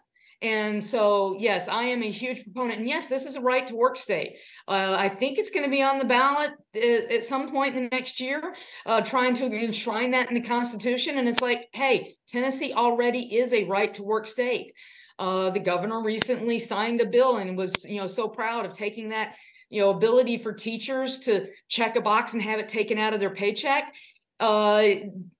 And 0.43 0.83
so, 0.83 1.37
yes, 1.39 1.69
I 1.69 1.83
am 1.83 2.03
a 2.03 2.11
huge 2.11 2.43
proponent. 2.43 2.79
And 2.79 2.87
yes, 2.87 3.07
this 3.07 3.25
is 3.25 3.37
a 3.37 3.41
right 3.41 3.65
to 3.67 3.75
work 3.75 3.95
state. 3.95 4.39
Uh, 4.67 4.97
I 4.99 5.07
think 5.07 5.39
it's 5.39 5.51
going 5.51 5.63
to 5.63 5.71
be 5.71 5.81
on 5.81 5.99
the 5.99 6.05
ballot 6.05 6.51
at 6.75 7.23
some 7.23 7.49
point 7.49 7.77
in 7.77 7.83
the 7.83 7.89
next 7.89 8.19
year, 8.19 8.53
uh, 8.85 8.99
trying 8.99 9.35
to 9.35 9.45
enshrine 9.45 10.11
that 10.11 10.27
in 10.27 10.35
the 10.35 10.41
Constitution. 10.41 11.17
And 11.17 11.29
it's 11.29 11.41
like, 11.41 11.69
hey, 11.71 12.17
Tennessee 12.27 12.73
already 12.73 13.37
is 13.37 13.53
a 13.53 13.63
right 13.63 13.93
to 13.93 14.03
work 14.03 14.27
state. 14.27 14.73
Uh, 15.17 15.49
the 15.49 15.61
governor 15.61 16.03
recently 16.03 16.59
signed 16.59 16.99
a 16.99 17.05
bill 17.05 17.37
and 17.37 17.57
was, 17.57 17.85
you 17.89 18.01
know, 18.01 18.07
so 18.07 18.27
proud 18.27 18.65
of 18.65 18.73
taking 18.73 19.09
that, 19.09 19.35
you 19.69 19.79
know, 19.79 19.91
ability 19.91 20.37
for 20.37 20.51
teachers 20.51 21.19
to 21.19 21.47
check 21.69 21.95
a 21.95 22.01
box 22.01 22.33
and 22.33 22.41
have 22.41 22.59
it 22.59 22.67
taken 22.67 22.97
out 22.97 23.13
of 23.13 23.21
their 23.21 23.33
paycheck. 23.33 23.93
Uh, 24.41 24.83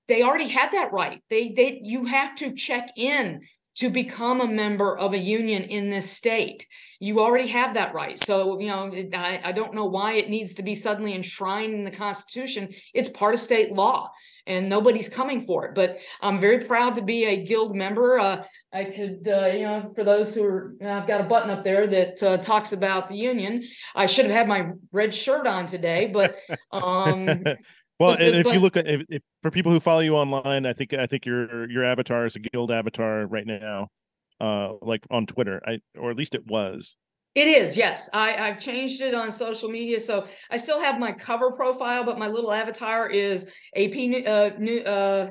they 0.08 0.22
already 0.22 0.48
had 0.48 0.72
that 0.72 0.92
right. 0.92 1.22
They, 1.28 1.50
they, 1.50 1.80
you 1.82 2.06
have 2.06 2.34
to 2.36 2.54
check 2.54 2.88
in 2.96 3.42
to 3.76 3.90
become 3.90 4.40
a 4.40 4.46
member 4.46 4.96
of 4.96 5.14
a 5.14 5.18
union 5.18 5.64
in 5.64 5.90
this 5.90 6.10
state. 6.10 6.66
You 7.00 7.20
already 7.20 7.48
have 7.48 7.74
that 7.74 7.92
right. 7.92 8.18
So, 8.18 8.58
you 8.60 8.68
know, 8.68 8.92
I, 9.14 9.40
I, 9.44 9.52
don't 9.52 9.74
know 9.74 9.86
why 9.86 10.12
it 10.14 10.30
needs 10.30 10.54
to 10.54 10.62
be 10.62 10.74
suddenly 10.74 11.14
enshrined 11.14 11.74
in 11.74 11.84
the 11.84 11.90
Constitution. 11.90 12.72
It's 12.94 13.08
part 13.08 13.34
of 13.34 13.40
state 13.40 13.72
law 13.72 14.12
and 14.46 14.68
nobody's 14.68 15.08
coming 15.08 15.40
for 15.40 15.66
it. 15.66 15.74
But 15.74 15.98
I'm 16.20 16.38
very 16.38 16.58
proud 16.58 16.94
to 16.96 17.02
be 17.02 17.24
a 17.24 17.44
guild 17.44 17.74
member. 17.74 18.18
Uh, 18.18 18.44
I 18.72 18.84
could, 18.84 19.26
uh, 19.26 19.46
you 19.46 19.62
know, 19.62 19.92
for 19.94 20.04
those 20.04 20.34
who 20.34 20.44
are, 20.44 20.74
I've 20.82 21.06
got 21.06 21.20
a 21.20 21.24
button 21.24 21.50
up 21.50 21.64
there 21.64 21.86
that 21.86 22.22
uh, 22.22 22.36
talks 22.36 22.72
about 22.72 23.08
the 23.08 23.16
union. 23.16 23.64
I 23.94 24.06
should 24.06 24.26
have 24.26 24.34
had 24.34 24.48
my 24.48 24.72
red 24.92 25.14
shirt 25.14 25.46
on 25.46 25.66
today, 25.66 26.10
but 26.12 26.36
um, 26.72 27.28
Well, 28.00 28.12
and 28.12 28.36
if 28.36 28.52
you 28.52 28.58
look 28.58 28.76
at 28.76 28.88
if, 28.88 29.02
if, 29.08 29.22
for 29.42 29.50
people 29.50 29.70
who 29.70 29.80
follow 29.80 30.00
you 30.00 30.16
online, 30.16 30.66
I 30.66 30.72
think 30.72 30.92
I 30.94 31.06
think 31.06 31.26
your 31.26 31.70
your 31.70 31.84
avatar 31.84 32.26
is 32.26 32.34
a 32.36 32.40
guild 32.40 32.70
avatar 32.72 33.26
right 33.26 33.46
now, 33.46 33.88
uh, 34.40 34.72
like 34.82 35.06
on 35.10 35.26
Twitter, 35.26 35.62
I 35.64 35.78
or 35.96 36.10
at 36.10 36.16
least 36.16 36.34
it 36.34 36.46
was. 36.46 36.96
It 37.34 37.48
is, 37.48 37.76
yes. 37.76 38.08
I, 38.14 38.36
I've 38.36 38.60
changed 38.60 39.00
it 39.00 39.12
on 39.12 39.32
social 39.32 39.68
media, 39.68 39.98
so 39.98 40.24
I 40.52 40.56
still 40.56 40.80
have 40.80 41.00
my 41.00 41.10
cover 41.10 41.50
profile, 41.50 42.04
but 42.04 42.16
my 42.16 42.28
little 42.28 42.52
avatar 42.52 43.08
is 43.08 43.52
AP 43.74 43.92
uh, 44.24 44.50
new 44.56 44.80
uh, 44.80 45.30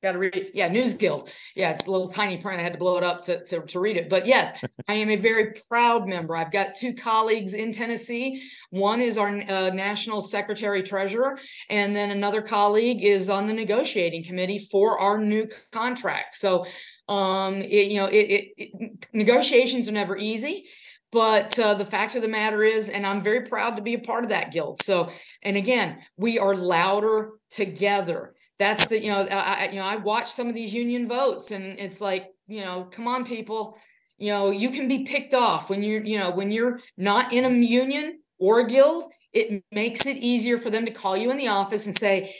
Got 0.00 0.12
to 0.12 0.18
read. 0.18 0.52
Yeah, 0.54 0.68
News 0.68 0.94
Guild. 0.94 1.28
Yeah, 1.56 1.70
it's 1.70 1.88
a 1.88 1.90
little 1.90 2.06
tiny 2.06 2.36
print. 2.36 2.60
I 2.60 2.62
had 2.62 2.74
to 2.74 2.78
blow 2.78 2.98
it 2.98 3.02
up 3.04 3.22
to, 3.22 3.44
to, 3.46 3.62
to 3.62 3.80
read 3.80 3.96
it. 3.96 4.08
But 4.08 4.26
yes, 4.26 4.52
I 4.88 4.94
am 4.94 5.10
a 5.10 5.16
very 5.16 5.54
proud 5.68 6.06
member. 6.06 6.36
I've 6.36 6.52
got 6.52 6.76
two 6.76 6.94
colleagues 6.94 7.52
in 7.52 7.72
Tennessee. 7.72 8.40
One 8.70 9.00
is 9.00 9.18
our 9.18 9.28
uh, 9.28 9.70
national 9.70 10.20
secretary 10.20 10.84
treasurer, 10.84 11.36
and 11.68 11.96
then 11.96 12.12
another 12.12 12.42
colleague 12.42 13.02
is 13.02 13.28
on 13.28 13.48
the 13.48 13.52
negotiating 13.52 14.22
committee 14.22 14.58
for 14.70 15.00
our 15.00 15.18
new 15.18 15.48
contract. 15.72 16.36
So, 16.36 16.64
um, 17.08 17.54
it, 17.54 17.90
you 17.90 17.98
know, 17.98 18.06
it, 18.06 18.14
it, 18.16 18.48
it 18.56 19.08
negotiations 19.12 19.88
are 19.88 19.92
never 19.92 20.16
easy 20.16 20.66
but 21.10 21.58
uh, 21.58 21.72
the 21.72 21.86
fact 21.86 22.14
of 22.16 22.22
the 22.22 22.28
matter 22.28 22.62
is 22.62 22.90
and 22.90 23.06
i'm 23.06 23.22
very 23.22 23.40
proud 23.46 23.76
to 23.76 23.82
be 23.82 23.94
a 23.94 23.98
part 23.98 24.24
of 24.24 24.30
that 24.30 24.52
guild 24.52 24.80
so 24.82 25.10
and 25.42 25.56
again 25.56 25.98
we 26.18 26.38
are 26.38 26.54
louder 26.54 27.30
together 27.50 28.34
that's 28.58 28.86
the 28.86 29.02
you 29.02 29.10
know 29.10 29.22
I 29.22 29.68
you 29.70 29.76
know 29.76 29.86
I 29.86 29.96
watch 29.96 30.30
some 30.30 30.48
of 30.48 30.54
these 30.54 30.72
union 30.72 31.08
votes 31.08 31.50
and 31.50 31.78
it's 31.78 32.00
like 32.00 32.28
you 32.46 32.64
know 32.64 32.88
come 32.90 33.08
on 33.08 33.24
people. 33.24 33.78
You 34.18 34.32
know 34.32 34.50
you 34.50 34.70
can 34.70 34.88
be 34.88 35.04
picked 35.04 35.34
off 35.34 35.70
when 35.70 35.82
you're 35.82 36.04
you 36.04 36.18
know 36.18 36.30
when 36.30 36.50
you're 36.50 36.80
not 36.96 37.32
in 37.32 37.44
a 37.44 37.50
union 37.50 38.20
or 38.38 38.60
a 38.60 38.66
guild 38.66 39.12
it 39.32 39.62
makes 39.70 40.06
it 40.06 40.16
easier 40.16 40.58
for 40.58 40.70
them 40.70 40.86
to 40.86 40.90
call 40.90 41.16
you 41.16 41.30
in 41.30 41.36
the 41.36 41.48
office 41.48 41.86
and 41.86 41.94
say 41.94 42.34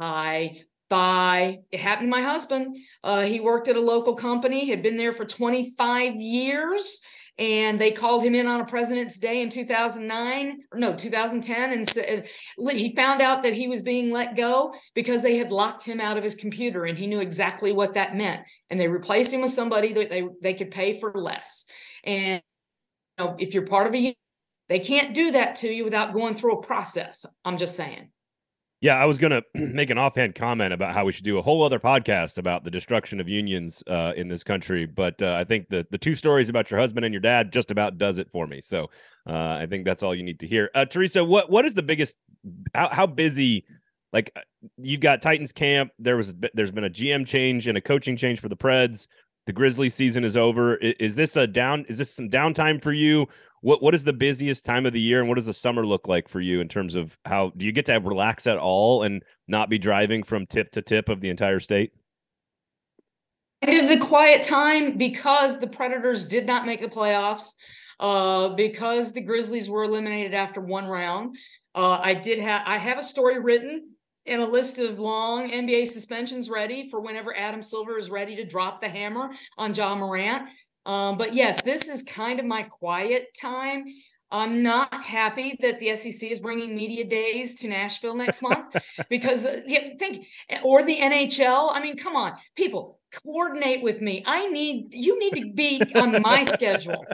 hi 0.00 0.62
bye. 0.90 1.60
It 1.70 1.80
happened 1.80 2.08
to 2.08 2.16
my 2.16 2.22
husband. 2.22 2.76
Uh, 3.02 3.22
he 3.22 3.40
worked 3.40 3.68
at 3.68 3.76
a 3.76 3.80
local 3.80 4.14
company 4.14 4.68
had 4.68 4.82
been 4.82 4.98
there 4.98 5.12
for 5.12 5.24
25 5.24 6.16
years 6.16 7.00
and 7.38 7.80
they 7.80 7.90
called 7.90 8.22
him 8.22 8.34
in 8.34 8.46
on 8.46 8.60
a 8.60 8.66
president's 8.66 9.18
day 9.18 9.42
in 9.42 9.48
2009 9.48 10.58
no 10.74 10.94
2010 10.94 11.72
and 11.72 12.26
he 12.70 12.94
found 12.94 13.20
out 13.20 13.42
that 13.42 13.54
he 13.54 13.68
was 13.68 13.82
being 13.82 14.10
let 14.10 14.36
go 14.36 14.74
because 14.94 15.22
they 15.22 15.36
had 15.36 15.50
locked 15.50 15.84
him 15.84 16.00
out 16.00 16.16
of 16.16 16.24
his 16.24 16.34
computer 16.34 16.84
and 16.84 16.98
he 16.98 17.06
knew 17.06 17.20
exactly 17.20 17.72
what 17.72 17.94
that 17.94 18.16
meant. 18.16 18.42
And 18.68 18.78
they 18.78 18.88
replaced 18.88 19.32
him 19.32 19.40
with 19.40 19.50
somebody 19.50 19.92
that 19.92 20.10
they, 20.10 20.28
they 20.42 20.54
could 20.54 20.70
pay 20.70 20.98
for 20.98 21.12
less. 21.14 21.66
And 22.04 22.42
you 23.18 23.24
know, 23.24 23.36
if 23.38 23.54
you're 23.54 23.66
part 23.66 23.86
of 23.86 23.94
a 23.94 24.16
they 24.68 24.78
can't 24.78 25.14
do 25.14 25.32
that 25.32 25.56
to 25.56 25.68
you 25.68 25.84
without 25.84 26.14
going 26.14 26.34
through 26.34 26.58
a 26.58 26.62
process 26.62 27.26
i'm 27.44 27.58
just 27.58 27.74
saying 27.74 28.08
yeah, 28.80 28.96
I 28.96 29.04
was 29.04 29.18
going 29.18 29.30
to 29.30 29.44
make 29.54 29.90
an 29.90 29.98
offhand 29.98 30.34
comment 30.34 30.72
about 30.72 30.94
how 30.94 31.04
we 31.04 31.12
should 31.12 31.24
do 31.24 31.38
a 31.38 31.42
whole 31.42 31.62
other 31.62 31.78
podcast 31.78 32.38
about 32.38 32.64
the 32.64 32.70
destruction 32.70 33.20
of 33.20 33.28
unions 33.28 33.82
uh, 33.86 34.12
in 34.16 34.28
this 34.28 34.42
country, 34.42 34.86
but 34.86 35.20
uh, 35.22 35.36
I 35.38 35.44
think 35.44 35.68
the 35.68 35.86
the 35.90 35.98
two 35.98 36.14
stories 36.14 36.48
about 36.48 36.70
your 36.70 36.80
husband 36.80 37.04
and 37.04 37.12
your 37.12 37.20
dad 37.20 37.52
just 37.52 37.70
about 37.70 37.98
does 37.98 38.18
it 38.18 38.30
for 38.30 38.46
me. 38.46 38.60
So 38.60 38.90
uh, 39.28 39.58
I 39.60 39.66
think 39.68 39.84
that's 39.84 40.02
all 40.02 40.14
you 40.14 40.22
need 40.22 40.40
to 40.40 40.46
hear. 40.46 40.70
Uh, 40.74 40.86
Teresa, 40.86 41.22
what 41.24 41.50
what 41.50 41.64
is 41.64 41.74
the 41.74 41.82
biggest? 41.82 42.18
How, 42.74 42.88
how 42.88 43.06
busy? 43.06 43.66
Like 44.12 44.32
uh, 44.34 44.40
you've 44.78 45.00
got 45.00 45.22
Titans 45.22 45.52
camp. 45.52 45.92
There 45.98 46.16
was 46.16 46.34
there's 46.54 46.72
been 46.72 46.84
a 46.84 46.90
GM 46.90 47.26
change 47.26 47.66
and 47.66 47.76
a 47.76 47.80
coaching 47.82 48.16
change 48.16 48.40
for 48.40 48.48
the 48.48 48.56
Preds. 48.56 49.08
The 49.46 49.52
Grizzly 49.52 49.88
season 49.88 50.24
is 50.24 50.36
over. 50.36 50.76
Is, 50.76 50.94
is 51.00 51.14
this 51.16 51.36
a 51.36 51.46
down? 51.46 51.84
Is 51.88 51.98
this 51.98 52.14
some 52.14 52.28
downtime 52.28 52.82
for 52.82 52.92
you, 52.92 53.26
what 53.60 53.82
what 53.82 53.94
is 53.94 54.04
the 54.04 54.12
busiest 54.12 54.64
time 54.64 54.86
of 54.86 54.92
the 54.92 55.00
year 55.00 55.20
and 55.20 55.28
what 55.28 55.36
does 55.36 55.46
the 55.46 55.52
summer 55.52 55.86
look 55.86 56.08
like 56.08 56.28
for 56.28 56.40
you 56.40 56.60
in 56.60 56.68
terms 56.68 56.94
of 56.94 57.16
how 57.24 57.52
do 57.56 57.66
you 57.66 57.72
get 57.72 57.86
to 57.86 57.94
relax 57.98 58.46
at 58.46 58.58
all 58.58 59.02
and 59.02 59.22
not 59.48 59.68
be 59.68 59.78
driving 59.78 60.22
from 60.22 60.46
tip 60.46 60.70
to 60.72 60.82
tip 60.82 61.08
of 61.08 61.20
the 61.20 61.30
entire 61.30 61.60
state 61.60 61.92
the 63.62 63.98
quiet 64.00 64.42
time 64.42 64.96
because 64.96 65.60
the 65.60 65.66
predators 65.66 66.26
did 66.26 66.46
not 66.46 66.66
make 66.66 66.80
the 66.80 66.88
playoffs 66.88 67.54
uh, 67.98 68.48
because 68.48 69.12
the 69.12 69.20
grizzlies 69.20 69.68
were 69.68 69.84
eliminated 69.84 70.32
after 70.32 70.60
one 70.60 70.86
round 70.86 71.36
uh, 71.74 72.00
i 72.02 72.14
did 72.14 72.38
have 72.38 72.62
i 72.66 72.78
have 72.78 72.98
a 72.98 73.02
story 73.02 73.38
written 73.38 73.90
and 74.26 74.42
a 74.42 74.46
list 74.46 74.78
of 74.78 74.98
long 74.98 75.50
NBA 75.50 75.86
suspensions 75.88 76.50
ready 76.50 76.88
for 76.88 77.00
whenever 77.00 77.34
Adam 77.34 77.62
Silver 77.62 77.98
is 77.98 78.10
ready 78.10 78.36
to 78.36 78.44
drop 78.44 78.80
the 78.80 78.88
hammer 78.88 79.30
on 79.56 79.74
Ja 79.74 79.94
Morant. 79.94 80.48
Um, 80.90 81.18
but 81.18 81.34
yes, 81.34 81.62
this 81.62 81.88
is 81.88 82.02
kind 82.02 82.40
of 82.40 82.46
my 82.46 82.64
quiet 82.64 83.28
time. 83.40 83.84
I'm 84.32 84.64
not 84.64 85.04
happy 85.04 85.56
that 85.60 85.78
the 85.78 85.94
SEC 85.94 86.28
is 86.28 86.40
bringing 86.40 86.74
media 86.74 87.04
days 87.04 87.54
to 87.60 87.68
Nashville 87.68 88.16
next 88.16 88.42
month 88.48 88.74
because 89.08 89.46
uh, 89.46 89.60
yeah, 89.66 89.90
think 90.00 90.26
or 90.64 90.82
the 90.84 90.96
NHL. 90.96 91.68
I 91.72 91.80
mean, 91.80 91.96
come 91.96 92.16
on, 92.16 92.32
people, 92.56 92.98
coordinate 93.22 93.82
with 93.82 94.00
me. 94.00 94.24
I 94.26 94.48
need 94.48 94.88
you 94.90 95.16
need 95.16 95.40
to 95.40 95.52
be 95.52 95.80
on 95.94 96.20
my 96.22 96.42
schedule. 96.56 97.04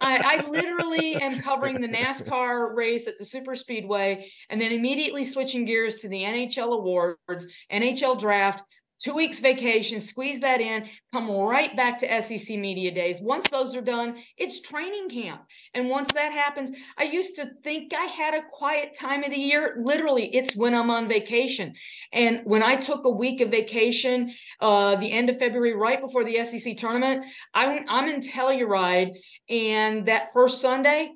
I, 0.00 0.40
I 0.42 0.48
literally 0.48 1.14
am 1.14 1.40
covering 1.40 1.80
the 1.80 1.88
NASCAR 1.88 2.74
race 2.74 3.06
at 3.06 3.14
the 3.18 3.24
Super 3.24 3.54
Speedway 3.54 4.28
and 4.48 4.60
then 4.60 4.72
immediately 4.72 5.22
switching 5.22 5.66
gears 5.66 5.96
to 5.96 6.08
the 6.08 6.22
NHL 6.22 6.72
awards, 6.72 7.46
NHL 7.70 8.18
draft, 8.18 8.64
two 9.00 9.14
weeks 9.14 9.40
vacation, 9.40 10.00
squeeze 10.00 10.40
that 10.40 10.60
in, 10.60 10.88
come 11.12 11.30
right 11.30 11.74
back 11.76 11.98
to 11.98 12.22
SEC 12.22 12.58
media 12.58 12.92
days. 12.92 13.20
Once 13.20 13.48
those 13.48 13.74
are 13.74 13.80
done, 13.80 14.16
it's 14.36 14.60
training 14.60 15.08
camp. 15.08 15.42
And 15.74 15.88
once 15.88 16.12
that 16.12 16.32
happens, 16.32 16.72
I 16.98 17.04
used 17.04 17.36
to 17.36 17.50
think 17.64 17.92
I 17.94 18.04
had 18.04 18.34
a 18.34 18.42
quiet 18.52 18.96
time 18.98 19.24
of 19.24 19.30
the 19.30 19.36
year. 19.36 19.76
Literally, 19.82 20.34
it's 20.34 20.54
when 20.54 20.74
I'm 20.74 20.90
on 20.90 21.08
vacation. 21.08 21.74
And 22.12 22.42
when 22.44 22.62
I 22.62 22.76
took 22.76 23.04
a 23.04 23.10
week 23.10 23.40
of 23.40 23.50
vacation, 23.50 24.32
uh, 24.60 24.96
the 24.96 25.12
end 25.12 25.30
of 25.30 25.38
February, 25.38 25.74
right 25.74 26.00
before 26.00 26.24
the 26.24 26.44
SEC 26.44 26.76
tournament, 26.76 27.24
I'm, 27.54 27.84
I'm 27.88 28.08
in 28.08 28.20
Telluride. 28.20 29.12
And 29.48 30.06
that 30.06 30.32
first 30.32 30.60
Sunday, 30.60 31.10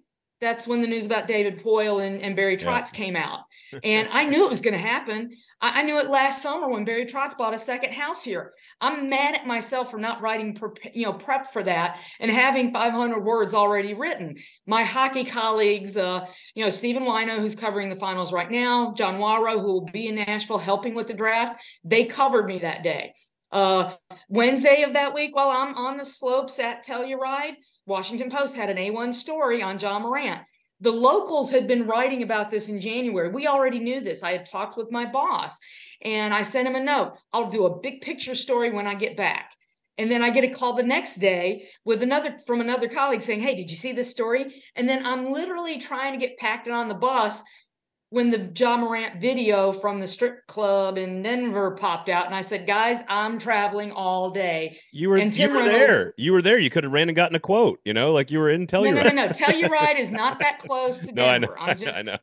that's 0.44 0.68
when 0.68 0.80
the 0.80 0.86
news 0.86 1.06
about 1.06 1.26
David 1.26 1.62
Poile 1.64 2.06
and, 2.06 2.20
and 2.20 2.36
Barry 2.36 2.56
Trotz 2.56 2.92
yeah. 2.92 2.98
came 2.98 3.16
out. 3.16 3.40
And 3.82 4.08
I 4.12 4.24
knew 4.24 4.44
it 4.44 4.50
was 4.50 4.60
going 4.60 4.74
to 4.74 4.78
happen. 4.78 5.32
I, 5.60 5.80
I, 5.80 5.82
knew 5.82 5.98
it 5.98 6.08
last 6.08 6.40
summer 6.40 6.68
when 6.68 6.84
Barry 6.84 7.06
Trotz 7.06 7.36
bought 7.36 7.54
a 7.54 7.58
second 7.58 7.92
house 7.92 8.22
here. 8.22 8.52
I'm 8.80 9.08
mad 9.08 9.34
at 9.34 9.48
myself 9.48 9.90
for 9.90 9.98
not 9.98 10.22
writing, 10.22 10.56
you 10.92 11.06
know, 11.06 11.12
prep 11.12 11.52
for 11.52 11.60
that 11.64 11.98
and 12.20 12.30
having 12.30 12.70
500 12.70 13.24
words 13.24 13.52
already 13.52 13.92
written. 13.92 14.36
My 14.64 14.84
hockey 14.84 15.24
colleagues, 15.24 15.96
uh, 15.96 16.26
you 16.54 16.62
know, 16.62 16.70
Stephen 16.70 17.02
Whyno, 17.02 17.40
who's 17.40 17.56
covering 17.56 17.88
the 17.88 17.96
finals 17.96 18.32
right 18.32 18.50
now, 18.50 18.94
John 18.96 19.18
Wawrow, 19.18 19.60
who 19.60 19.72
will 19.72 19.86
be 19.86 20.06
in 20.06 20.14
Nashville 20.14 20.58
helping 20.58 20.94
with 20.94 21.08
the 21.08 21.14
draft, 21.14 21.60
they 21.82 22.04
covered 22.04 22.46
me 22.46 22.60
that 22.60 22.84
day. 22.84 23.14
Uh, 23.50 23.94
Wednesday 24.28 24.82
of 24.82 24.94
that 24.94 25.14
week, 25.14 25.34
while 25.34 25.50
I'm 25.50 25.76
on 25.76 25.96
the 25.96 26.04
slopes 26.04 26.58
at 26.58 26.84
Telluride, 26.84 27.54
Washington 27.86 28.30
Post 28.30 28.56
had 28.56 28.70
an 28.70 28.76
A1 28.76 29.12
story 29.12 29.62
on 29.62 29.78
Ja 29.78 29.98
Morant. 29.98 30.40
The 30.80 30.90
locals 30.90 31.50
had 31.50 31.66
been 31.66 31.86
writing 31.86 32.22
about 32.22 32.50
this 32.50 32.68
in 32.68 32.80
January. 32.80 33.28
We 33.28 33.46
already 33.46 33.78
knew 33.78 34.00
this. 34.00 34.22
I 34.22 34.32
had 34.32 34.46
talked 34.46 34.76
with 34.76 34.90
my 34.90 35.04
boss 35.04 35.58
and 36.02 36.34
I 36.34 36.42
sent 36.42 36.68
him 36.68 36.74
a 36.74 36.82
note. 36.82 37.14
I'll 37.32 37.48
do 37.48 37.66
a 37.66 37.78
big 37.78 38.00
picture 38.00 38.34
story 38.34 38.70
when 38.70 38.86
I 38.86 38.94
get 38.94 39.16
back. 39.16 39.52
And 39.96 40.10
then 40.10 40.24
I 40.24 40.30
get 40.30 40.44
a 40.44 40.48
call 40.48 40.74
the 40.74 40.82
next 40.82 41.16
day 41.16 41.68
with 41.84 42.02
another 42.02 42.38
from 42.46 42.60
another 42.60 42.88
colleague 42.88 43.22
saying, 43.22 43.40
Hey, 43.40 43.54
did 43.54 43.70
you 43.70 43.76
see 43.76 43.92
this 43.92 44.10
story? 44.10 44.62
And 44.74 44.88
then 44.88 45.06
I'm 45.06 45.30
literally 45.30 45.78
trying 45.78 46.12
to 46.12 46.18
get 46.18 46.36
packed 46.36 46.68
on 46.68 46.88
the 46.88 46.94
bus 46.94 47.44
when 48.14 48.30
the 48.30 48.52
Ja 48.56 48.76
Morant 48.76 49.20
video 49.20 49.72
from 49.72 49.98
the 49.98 50.06
strip 50.06 50.46
club 50.46 50.96
in 50.96 51.20
Denver 51.20 51.72
popped 51.72 52.08
out, 52.08 52.26
and 52.26 52.34
I 52.34 52.42
said, 52.42 52.64
"Guys, 52.64 53.02
I'm 53.08 53.40
traveling 53.40 53.90
all 53.90 54.30
day." 54.30 54.78
You 54.92 55.08
were, 55.08 55.16
and 55.16 55.32
Tim 55.32 55.50
you 55.50 55.56
were 55.56 55.62
Reynolds, 55.64 55.78
there. 55.86 56.14
You 56.16 56.32
were 56.32 56.40
there. 56.40 56.56
You 56.56 56.70
could 56.70 56.84
have 56.84 56.92
ran 56.92 57.08
and 57.08 57.16
gotten 57.16 57.34
a 57.34 57.40
quote. 57.40 57.80
You 57.84 57.92
know, 57.92 58.12
like 58.12 58.30
you 58.30 58.38
were 58.38 58.50
in 58.50 58.68
Telluride. 58.68 58.94
No, 58.94 59.02
no, 59.02 59.08
no, 59.08 59.26
no. 59.26 59.28
Telluride 59.30 59.98
is 59.98 60.12
not 60.12 60.38
that 60.38 60.58
close 60.64 61.00
to 61.00 61.06
Denver. 61.12 61.16
no, 61.16 61.26
I 61.26 61.38
know. 61.38 61.54
I'm 61.58 61.76
just, 61.76 61.98
I 61.98 62.02
know. 62.02 62.16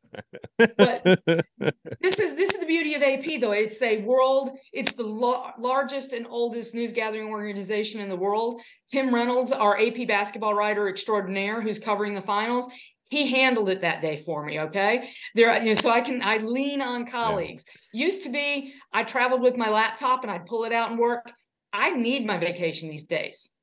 but 0.58 1.04
this 2.02 2.20
is 2.20 2.36
this 2.36 2.54
is 2.54 2.60
the 2.62 2.66
beauty 2.66 2.94
of 2.96 3.02
AP, 3.04 3.42
though. 3.42 3.52
It's 3.52 3.82
a 3.82 3.98
world. 4.04 4.52
It's 4.72 4.94
the 4.94 5.04
lo- 5.04 5.52
largest 5.60 6.14
and 6.14 6.26
oldest 6.26 6.74
news 6.74 6.94
gathering 6.94 7.28
organization 7.28 8.00
in 8.00 8.08
the 8.08 8.16
world. 8.16 8.62
Tim 8.90 9.14
Reynolds, 9.14 9.52
our 9.52 9.78
AP 9.78 10.08
basketball 10.08 10.54
writer 10.54 10.88
extraordinaire, 10.88 11.60
who's 11.62 11.80
covering 11.80 12.16
the 12.16 12.22
finals, 12.22 12.72
he 13.12 13.30
handled 13.30 13.70
it 13.70 13.82
that 13.82 14.02
day 14.02 14.16
for 14.16 14.44
me 14.44 14.60
okay? 14.62 15.12
There 15.36 15.56
you 15.62 15.70
know 15.70 15.74
so 15.76 15.92
i 15.92 16.02
can 16.02 16.24
i 16.24 16.38
lean 16.38 16.82
on 16.82 17.06
colleagues. 17.06 17.66
Yeah. 17.94 18.06
used 18.06 18.24
to 18.24 18.30
be 18.32 18.74
i 18.92 19.04
traveled 19.04 19.42
with 19.42 19.58
my 19.58 19.70
laptop 19.70 20.24
and 20.24 20.32
i'd 20.32 20.48
pull 20.48 20.64
it 20.64 20.74
out 20.74 20.90
and 20.90 21.00
work. 21.00 21.32
I 21.74 21.92
need 21.92 22.26
my 22.26 22.38
vacation 22.38 22.90
these 22.90 23.08
days. 23.08 23.56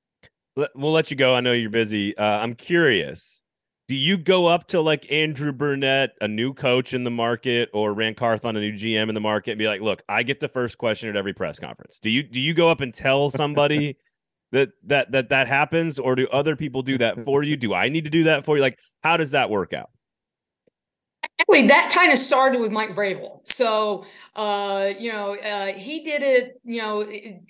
We'll 0.57 0.93
let 0.93 1.11
you 1.11 1.17
go. 1.17 1.35
I 1.35 1.41
know 1.41 1.53
you're 1.53 1.71
busy. 1.71 2.17
Uh, 2.17 2.39
i'm 2.39 2.55
curious 2.55 3.43
do 3.89 3.95
you 3.95 4.19
go 4.19 4.45
up 4.45 4.69
to 4.69 4.83
like 4.83 5.11
Andrew 5.11 5.51
Brunette 5.51 6.11
a 6.21 6.29
new 6.29 6.53
coach 6.53 6.93
in 6.93 7.05
the 7.05 7.11
market 7.11 7.71
or 7.73 7.95
ran 7.95 8.15
carthon 8.15 8.55
a 8.57 8.61
new 8.61 8.73
gm 8.73 9.09
in 9.09 9.15
the 9.15 9.21
market 9.21 9.53
and 9.53 9.59
be 9.59 9.67
like 9.67 9.81
look 9.81 10.03
i 10.09 10.23
get 10.23 10.41
the 10.41 10.49
first 10.49 10.77
question 10.79 11.09
at 11.09 11.17
every 11.17 11.33
press 11.33 11.59
conference. 11.59 11.99
Do 11.99 12.11
you 12.11 12.23
do 12.23 12.39
you 12.39 12.55
go 12.55 12.71
up 12.71 12.81
and 12.83 12.93
tell 12.93 13.31
somebody 13.31 13.97
that 14.53 14.71
that 14.85 15.13
that 15.13 15.29
that 15.29 15.49
happens 15.49 15.99
or 15.99 16.15
do 16.15 16.27
other 16.29 16.57
people 16.57 16.83
do 16.83 16.99
that 16.99 17.25
for 17.25 17.43
you? 17.43 17.57
Do 17.57 17.75
i 17.75 17.89
need 17.89 18.05
to 18.05 18.11
do 18.11 18.25
that 18.25 18.45
for 18.45 18.57
you? 18.57 18.63
Like 18.63 18.79
how 19.03 19.17
does 19.17 19.31
that 19.33 19.51
work 19.51 19.73
out 19.73 19.91
Actually, 21.41 21.69
that 21.69 21.93
kind 21.93 22.13
of 22.13 22.19
started 22.19 22.61
with 22.61 22.73
Mike 22.73 22.97
Vrabel. 22.97 23.41
So, 23.45 24.05
uh, 24.35 24.91
you 24.99 25.13
know, 25.13 25.37
uh, 25.37 25.73
he 25.73 26.03
did 26.03 26.23
it. 26.23 26.61
You 26.65 26.83
know, 26.83 27.01
it, 27.01 27.41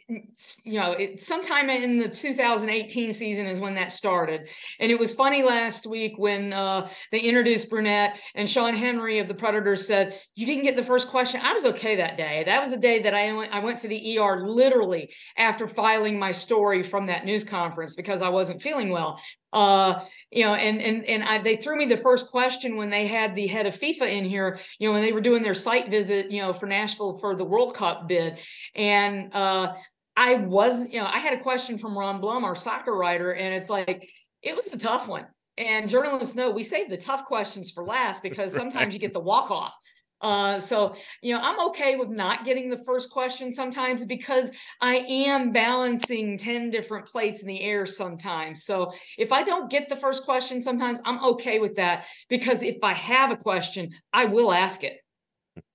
you 0.65 0.79
know, 0.79 0.93
it, 0.93 1.23
sometime 1.23 1.71
in 1.71 1.99
the 1.99 2.09
2018 2.09 3.15
season 3.15 3.47
is 3.47 3.59
when 3.59 3.75
that 3.75 3.91
started. 3.91 4.49
And 4.79 4.93
it 4.93 4.99
was 4.99 5.15
funny 5.15 5.43
last 5.43 5.87
week 5.87 6.15
when 6.19 6.53
uh, 6.53 6.89
they 7.13 7.21
introduced 7.21 7.71
Brunette 7.71 8.19
and 8.35 8.49
Sean 8.49 8.75
Henry 8.75 9.21
of 9.21 9.29
the 9.29 9.35
Predators 9.35 9.87
said, 9.87 10.19
"You 10.35 10.45
didn't 10.45 10.65
get 10.65 10.77
the 10.77 10.85
first 10.85 11.09
question." 11.09 11.41
I 11.43 11.55
was 11.55 11.65
okay 11.65 11.97
that 11.97 12.19
day. 12.19 12.43
That 12.45 12.61
was 12.61 12.71
the 12.71 12.79
day 12.79 13.01
that 13.03 13.15
I 13.15 13.33
went. 13.33 13.55
I 13.55 13.61
went 13.61 13.79
to 13.81 13.89
the 13.89 14.19
ER 14.19 14.47
literally 14.47 15.13
after 15.39 15.67
filing 15.67 16.19
my 16.19 16.33
story 16.33 16.83
from 16.83 17.07
that 17.07 17.25
news 17.25 17.43
conference 17.43 17.95
because 17.95 18.21
I 18.21 18.29
wasn't 18.29 18.61
feeling 18.61 18.91
well 18.91 19.19
uh 19.53 20.05
you 20.31 20.45
know 20.45 20.55
and 20.55 20.83
and 20.83 21.05
and 21.07 21.25
I, 21.25 21.39
they 21.39 21.57
threw 21.57 21.77
me 21.77 21.87
the 21.87 21.97
first 21.97 22.31
question 22.31 22.77
when 22.77 22.91
they 22.91 23.07
had 23.07 23.35
the 23.35 23.47
head 23.47 23.65
of 23.65 23.75
fifa 23.81 24.11
in 24.11 24.25
here 24.25 24.59
you 24.79 24.89
know 24.89 24.93
when 24.93 25.03
they 25.03 25.13
were 25.13 25.21
doing 25.21 25.43
their 25.43 25.55
site 25.55 25.91
visit 25.91 26.31
you 26.31 26.41
know 26.43 26.53
for 26.53 26.67
nashville 26.67 27.19
for 27.19 27.37
the 27.37 27.45
world 27.45 27.75
cup 27.75 28.09
bid. 28.09 28.39
And 28.75 29.35
uh 29.35 29.75
i 30.17 30.35
was 30.35 30.91
you 30.93 31.01
know 31.01 31.07
i 31.07 31.19
had 31.19 31.33
a 31.33 31.41
question 31.41 31.79
from 31.79 31.97
ron 31.97 32.21
blum 32.21 32.45
our 32.45 32.55
soccer 32.55 32.95
writer 32.95 33.33
and 33.33 33.55
it's 33.55 33.71
like 33.71 34.09
it 34.43 34.55
was 34.55 34.73
a 34.73 34.79
tough 34.79 35.09
one. 35.09 35.27
And 35.57 35.89
journalists 35.89 36.37
know 36.37 36.51
we 36.51 36.63
save 36.63 36.89
the 36.89 36.97
tough 36.97 37.25
questions 37.25 37.71
for 37.71 37.85
last 37.85 38.23
because 38.23 38.55
sometimes 38.63 38.95
you 38.95 39.01
get 39.01 39.13
the 39.13 39.21
walk 39.21 39.51
off 39.51 39.77
uh, 40.21 40.59
so, 40.59 40.95
you 41.23 41.35
know, 41.35 41.41
I'm 41.41 41.69
okay 41.69 41.97
with 41.97 42.09
not 42.09 42.45
getting 42.45 42.71
the 42.71 42.79
first 42.79 43.11
question 43.11 43.53
sometimes 43.53 44.05
because 44.05 44.51
I 44.81 44.97
am 44.97 45.53
balancing 45.53 46.39
10 46.39 46.71
different 46.71 47.07
plates 47.07 47.43
in 47.43 47.49
the 47.49 47.61
air 47.61 47.87
sometimes. 47.87 48.65
So, 48.65 48.93
if 49.17 49.33
I 49.33 49.43
don't 49.43 49.71
get 49.71 49.89
the 49.89 49.97
first 49.97 50.25
question 50.25 50.61
sometimes, 50.61 51.01
I'm 51.05 51.25
okay 51.25 51.61
with 51.61 51.77
that 51.77 52.07
because 52.29 52.63
if 52.63 52.77
I 52.83 52.95
have 52.95 53.31
a 53.31 53.37
question, 53.37 53.91
I 54.13 54.25
will 54.25 54.53
ask 54.53 54.83
it. 54.83 54.99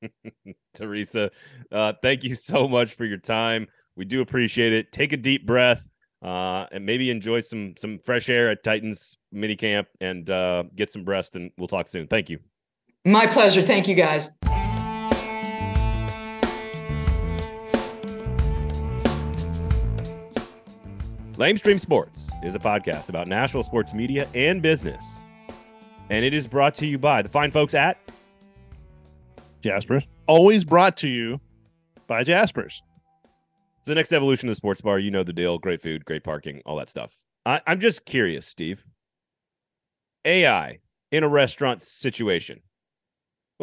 Teresa, 0.73 1.31
uh, 1.71 1.93
thank 2.01 2.23
you 2.23 2.35
so 2.35 2.67
much 2.67 2.93
for 2.93 3.05
your 3.05 3.17
time. 3.17 3.67
We 3.95 4.05
do 4.05 4.21
appreciate 4.21 4.73
it. 4.73 4.91
Take 4.91 5.13
a 5.13 5.17
deep 5.17 5.45
breath. 5.45 5.81
Uh, 6.21 6.65
and 6.71 6.85
maybe 6.85 7.09
enjoy 7.09 7.41
some 7.41 7.73
some 7.77 7.99
fresh 7.99 8.29
air 8.29 8.49
at 8.49 8.63
Titans 8.63 9.17
mini 9.33 9.57
camp 9.57 9.89
and 9.99 10.29
uh, 10.29 10.63
get 10.73 10.89
some 10.89 11.03
rest. 11.03 11.35
And 11.35 11.51
we'll 11.57 11.67
talk 11.67 11.89
soon. 11.89 12.07
Thank 12.07 12.29
you. 12.29 12.39
My 13.05 13.27
pleasure. 13.27 13.61
Thank 13.61 13.89
you, 13.89 13.95
guys. 13.95 14.37
Lamestream 21.35 21.79
Sports 21.79 22.29
is 22.43 22.55
a 22.55 22.59
podcast 22.59 23.09
about 23.09 23.27
Nashville 23.27 23.63
sports 23.63 23.93
media 23.93 24.27
and 24.33 24.61
business. 24.61 25.03
And 26.09 26.23
it 26.23 26.33
is 26.33 26.47
brought 26.47 26.75
to 26.75 26.85
you 26.85 26.97
by 26.97 27.21
the 27.21 27.27
fine 27.27 27.51
folks 27.51 27.73
at 27.73 27.97
Jaspers. 29.61 30.07
Always 30.27 30.63
brought 30.63 30.95
to 30.97 31.09
you 31.09 31.41
by 32.07 32.23
Jaspers. 32.23 32.81
It's 33.79 33.87
the 33.87 33.95
next 33.95 34.13
evolution 34.13 34.47
of 34.47 34.51
the 34.51 34.55
sports 34.55 34.79
bar. 34.79 34.99
You 34.99 35.11
know 35.11 35.23
the 35.23 35.33
deal. 35.33 35.57
Great 35.57 35.81
food, 35.81 36.05
great 36.05 36.23
parking, 36.23 36.61
all 36.65 36.77
that 36.77 36.89
stuff. 36.89 37.13
I, 37.45 37.59
I'm 37.67 37.81
just 37.81 38.05
curious, 38.05 38.47
Steve. 38.47 38.81
AI 40.23 40.79
in 41.11 41.23
a 41.23 41.27
restaurant 41.27 41.81
situation. 41.81 42.61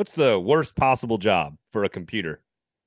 What's 0.00 0.14
the 0.14 0.40
worst 0.40 0.76
possible 0.76 1.18
job 1.18 1.56
for 1.72 1.84
a 1.84 1.90
computer 1.90 2.40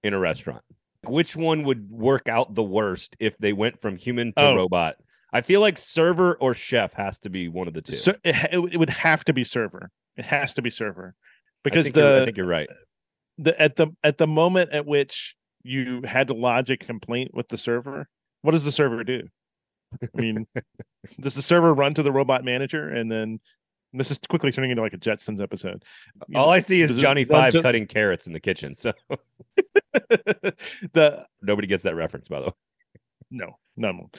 in 0.04 0.16
a 0.16 0.20
restaurant? 0.20 0.64
Which 1.04 1.36
one 1.36 1.62
would 1.62 1.92
work 1.92 2.28
out 2.28 2.56
the 2.56 2.64
worst 2.64 3.16
if 3.20 3.38
they 3.38 3.54
went 3.54 3.80
from 3.80 3.98
human 3.98 4.34
to 4.36 4.44
oh. 4.44 4.56
robot? 4.56 4.96
I 5.32 5.42
feel 5.42 5.62
like 5.62 5.78
server 5.78 6.34
or 6.34 6.56
chef 6.56 6.92
has 6.94 7.20
to 7.20 7.30
be 7.30 7.50
one 7.50 7.68
of 7.68 7.76
the 7.76 7.84
two. 7.84 7.94
So 7.94 8.16
it, 8.24 8.72
it 8.72 8.78
would 8.78 8.90
have 8.90 9.24
to 9.26 9.34
be 9.34 9.44
server. 9.44 9.92
It 10.18 10.26
has 10.26 10.56
to 10.56 10.64
be 10.64 10.72
server 10.72 11.14
because 11.64 11.86
I 11.86 11.92
the 11.92 12.22
I 12.22 12.26
think 12.26 12.36
you're 12.38 12.48
right. 12.48 12.68
The 13.38 13.62
at 13.62 13.76
the 13.76 13.90
at 14.04 14.18
the 14.18 14.26
moment 14.26 14.72
at 14.72 14.88
which 14.88 15.36
you 15.62 16.02
had 16.06 16.30
to 16.30 16.34
lodge 16.34 16.72
a 16.72 16.78
complaint 16.78 17.30
with 17.32 17.48
the 17.48 17.60
server, 17.60 18.08
what 18.42 18.54
does 18.54 18.66
the 18.66 18.72
server 18.72 19.04
do? 19.04 19.22
I 20.02 20.20
mean, 20.20 20.48
does 21.20 21.36
the 21.36 21.44
server 21.44 21.76
run 21.76 21.94
to 21.94 22.02
the 22.02 22.12
robot 22.12 22.44
manager 22.44 22.90
and 22.90 23.12
then 23.12 23.40
this 23.94 24.12
is 24.12 24.20
quickly 24.30 24.52
turning 24.52 24.72
into 24.72 24.82
like 24.82 24.94
a 24.94 24.98
Jetsons 24.98 25.42
episode. 25.42 25.84
You 26.28 26.38
All 26.38 26.48
know, 26.48 26.52
I 26.52 26.60
see 26.60 26.82
is 26.82 26.94
Johnny 26.96 27.26
Five 27.26 27.54
cutting 27.62 27.86
carrots 27.86 28.28
in 28.28 28.34
the 28.34 28.40
kitchen. 28.40 28.76
So 28.76 28.92
the 30.94 31.26
nobody 31.42 31.68
gets 31.68 31.84
that 31.84 31.96
reference, 31.96 32.28
by 32.28 32.40
the 32.40 32.46
way. 32.48 32.54
No, 33.32 33.58
none. 33.78 34.10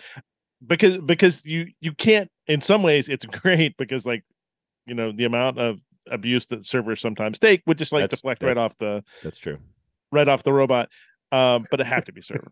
Because 0.67 0.99
because 0.99 1.45
you 1.45 1.69
you 1.81 1.93
can't. 1.93 2.31
In 2.47 2.61
some 2.61 2.83
ways, 2.83 3.09
it's 3.09 3.25
great 3.43 3.77
because 3.77 4.07
like 4.07 4.25
you 4.87 4.95
know 4.95 5.13
the 5.13 5.25
amount 5.25 5.59
of 5.59 5.81
abuse 6.11 6.47
that 6.47 6.65
servers 6.67 7.01
sometimes 7.01 7.39
take 7.39 7.63
would 7.67 7.79
just 7.79 7.93
like 7.93 8.03
that's, 8.03 8.17
deflect 8.17 8.41
that, 8.41 8.47
right 8.47 8.59
off 8.59 8.79
the. 8.79 9.03
That's 9.23 9.39
true. 9.39 9.59
Right 10.13 10.29
off 10.29 10.45
the 10.45 10.53
robot. 10.53 10.89
Um, 11.33 11.67
but 11.69 11.81
it 11.81 11.87
have 11.87 12.05
to 12.05 12.13
be 12.13 12.21
server 12.23 12.49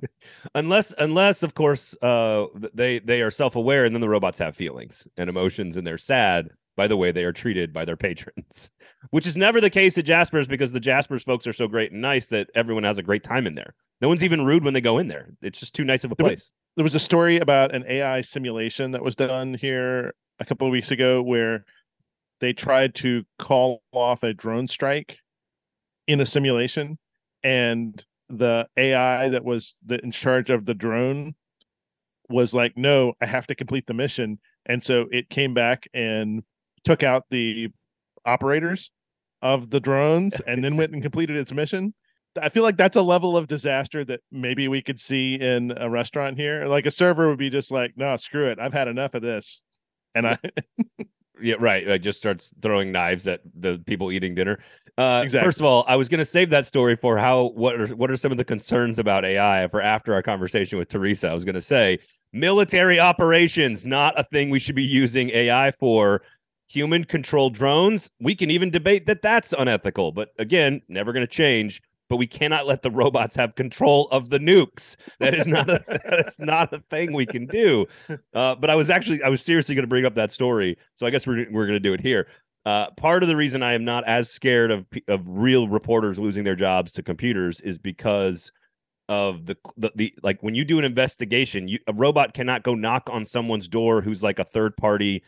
unless 0.57 0.93
unless 0.99 1.45
of 1.45 1.55
course 1.55 1.95
uh 2.03 2.47
they 2.75 2.99
they 2.99 3.23
are 3.23 3.31
self-aware 3.31 3.85
and 3.85 3.95
then 3.95 4.01
the 4.01 4.09
robots 4.09 4.41
have 4.41 4.57
feelings 4.57 5.07
and 5.17 5.31
emotions 5.31 5.77
and 5.77 5.87
they're 5.87 5.99
sad 5.99 6.51
by 6.77 6.87
the 6.87 6.97
way 6.97 7.13
they 7.13 7.25
are 7.25 7.33
treated 7.33 7.73
by 7.73 7.85
their 7.85 7.97
patrons, 7.97 8.71
which 9.11 9.27
is 9.27 9.37
never 9.37 9.61
the 9.61 9.71
case 9.71 9.99
at 9.99 10.05
Jaspers 10.05 10.47
because 10.47 10.73
the 10.73 10.81
Jaspers 10.81 11.25
folks 11.25 11.47
are 11.47 11.53
so 11.53 11.69
great 11.69 11.93
and 11.93 12.01
nice 12.01 12.27
that 12.27 12.49
everyone 12.55 12.85
has 12.85 12.99
a 12.99 13.03
great 13.03 13.23
time 13.23 13.47
in 13.47 13.55
there. 13.55 13.75
No 14.01 14.09
one's 14.09 14.25
even 14.25 14.45
rude 14.45 14.65
when 14.65 14.75
they 14.75 14.81
go 14.81 14.99
in 14.99 15.09
there. 15.09 15.29
It's 15.43 15.61
just 15.61 15.75
too 15.75 15.85
nice 15.85 16.05
of 16.05 16.13
a 16.13 16.17
place. 16.17 16.51
There 16.77 16.83
was 16.83 16.95
a 16.95 17.01
story 17.01 17.39
about 17.39 17.75
an 17.75 17.85
AI 17.87 18.23
simulation 18.23 18.91
that 18.93 19.03
was 19.03 19.15
done 19.15 19.55
here 19.55 20.15
a 20.41 20.45
couple 20.45 20.67
of 20.67 20.73
weeks 20.73 20.91
ago 20.91 21.23
where 21.23 21.65
they 22.41 22.53
tried 22.53 22.95
to 22.97 23.25
call 23.39 23.83
off 23.93 24.23
a 24.23 24.33
drone 24.33 24.67
strike 24.67 25.19
in 26.09 26.21
a 26.21 26.27
simulation 26.27 26.99
and 27.45 28.05
the 28.29 28.67
AI 28.77 29.29
that 29.29 29.45
was 29.45 29.77
the, 29.85 30.03
in 30.03 30.11
charge 30.11 30.51
of 30.51 30.65
the 30.65 30.75
drone 30.75 31.35
was 32.29 32.55
like, 32.55 32.77
no, 32.77 33.13
I 33.21 33.27
have 33.27 33.47
to 33.49 33.55
complete 33.55 33.87
the 33.87 33.95
mission. 33.95 34.39
And 34.67 34.83
so 34.83 35.07
it 35.13 35.29
came 35.29 35.55
back 35.55 35.87
and 35.93 36.43
took 36.85 37.03
out 37.03 37.25
the 37.31 37.69
operators 38.25 38.91
of 39.41 39.71
the 39.71 39.81
drones 39.81 40.41
and 40.47 40.65
then 40.65 40.77
went 40.77 40.93
and 40.93 41.03
completed 41.03 41.37
its 41.37 41.53
mission. 41.53 41.95
I 42.41 42.49
feel 42.49 42.63
like 42.63 42.77
that's 42.77 42.97
a 42.97 43.03
level 43.03 43.37
of 43.37 43.47
disaster 43.47 44.05
that 44.07 44.21
maybe 44.31 44.69
we 44.69 44.81
could 44.81 44.99
see 44.99 45.35
in 45.35 45.75
a 45.77 45.91
restaurant 45.91 46.39
here. 46.39 46.67
Like 46.67 46.87
a 46.87 46.91
server 46.91 47.29
would 47.29 47.39
be 47.39 47.51
just 47.51 47.71
like, 47.71 47.93
no, 47.97 48.17
screw 48.17 48.49
it. 48.49 48.59
I've 48.59 48.73
had 48.73 48.89
enough 48.89 49.15
of 49.15 49.23
this. 49.23 49.61
And 50.15 50.27
I 50.27 50.39
Yeah, 51.43 51.57
right. 51.59 51.87
Like 51.87 52.03
just 52.03 52.19
starts 52.19 52.53
throwing 52.63 52.93
knives 52.93 53.27
at 53.27 53.41
the 53.59 53.83
people 53.87 54.13
eating 54.13 54.35
dinner. 54.35 54.61
Uh, 54.97 55.23
exactly. 55.25 55.47
First 55.47 55.61
of 55.61 55.67
all, 55.67 55.85
I 55.89 55.97
was 55.97 56.09
going 56.09 56.19
to 56.19 56.25
save 56.25 56.51
that 56.51 56.67
story 56.67 56.95
for 56.95 57.19
how 57.19 57.49
what 57.51 57.81
are 57.81 57.89
what 57.97 58.11
are 58.11 58.17
some 58.17 58.31
of 58.31 58.39
the 58.39 58.45
concerns 58.45 58.99
about 58.99 59.25
AI 59.25 59.67
for 59.69 59.81
after 59.81 60.15
our 60.15 60.23
conversation 60.23 60.79
with 60.79 60.89
Teresa. 60.89 61.29
I 61.29 61.35
was 61.35 61.45
going 61.45 61.55
to 61.55 61.61
say 61.61 61.99
military 62.33 63.01
operations 63.01 63.85
not 63.85 64.19
a 64.19 64.25
thing 64.25 64.51
we 64.51 64.59
should 64.59 64.75
be 64.75 64.85
using 64.85 65.31
AI 65.31 65.73
for 65.73 66.23
human 66.69 67.05
controlled 67.05 67.55
drones. 67.55 68.11
We 68.21 68.35
can 68.35 68.51
even 68.51 68.71
debate 68.71 69.07
that 69.07 69.23
that's 69.23 69.53
unethical, 69.53 70.13
but 70.13 70.31
again, 70.39 70.81
never 70.89 71.13
going 71.13 71.27
to 71.27 71.33
change. 71.33 71.83
But 72.09 72.17
we 72.17 72.27
cannot 72.27 72.67
let 72.67 72.83
the 72.83 72.91
robots 72.91 73.35
have 73.37 73.55
control 73.55 74.07
of 74.11 74.29
the 74.29 74.39
nukes. 74.39 74.97
That 75.19 75.35
is 75.35 75.47
not 75.47 75.71
a 75.71 75.83
that 75.89 76.25
is 76.27 76.39
not 76.39 76.73
a 76.75 76.81
thing 76.91 77.15
we 77.15 77.25
can 77.25 77.47
do. 77.47 77.87
Uh, 78.35 78.55
but 78.55 78.69
I 78.69 78.75
was 78.75 78.91
actually 78.91 79.23
I 79.23 79.31
was 79.31 79.41
seriously 79.41 79.75
going 79.75 79.85
to 79.85 79.89
bring 79.89 80.05
up 80.05 80.15
that 80.17 80.31
story, 80.31 80.77
so 80.95 81.07
I 81.07 81.11
guess 81.11 81.27
we're 81.27 81.47
we're 81.51 81.67
going 81.67 81.77
to 81.77 81.81
do 81.81 81.95
it 81.95 82.01
here. 82.01 82.29
Uh, 82.67 82.91
part 82.93 83.23
of 83.23 83.29
the 83.29 83.37
reason 83.37 83.63
I 83.63 83.73
am 83.73 83.85
not 83.85 84.05
as 84.05 84.31
scared 84.31 84.71
of 84.71 84.85
of 85.09 85.23
real 85.27 85.69
reporters 85.69 86.19
losing 86.19 86.45
their 86.45 86.55
jobs 86.55 86.93
to 86.93 87.03
computers 87.03 87.61
is 87.63 87.79
because 87.79 88.53
of 89.09 89.47
the, 89.47 89.57
the 89.77 89.93
the 89.97 90.15
like 90.23 90.43
when 90.43 90.55
you 90.55 90.65
do 90.65 90.79
an 90.79 90.85
investigation, 90.85 91.67
you, 91.67 91.79
a 91.87 91.93
robot 91.93 92.35
cannot 92.35 92.63
go 92.63 92.75
knock 92.75 93.09
on 93.11 93.25
someone's 93.25 93.69
door 93.69 94.01
who's 94.01 94.23
like 94.23 94.39
a 94.39 94.45
third 94.45 94.77
party 94.77 95.23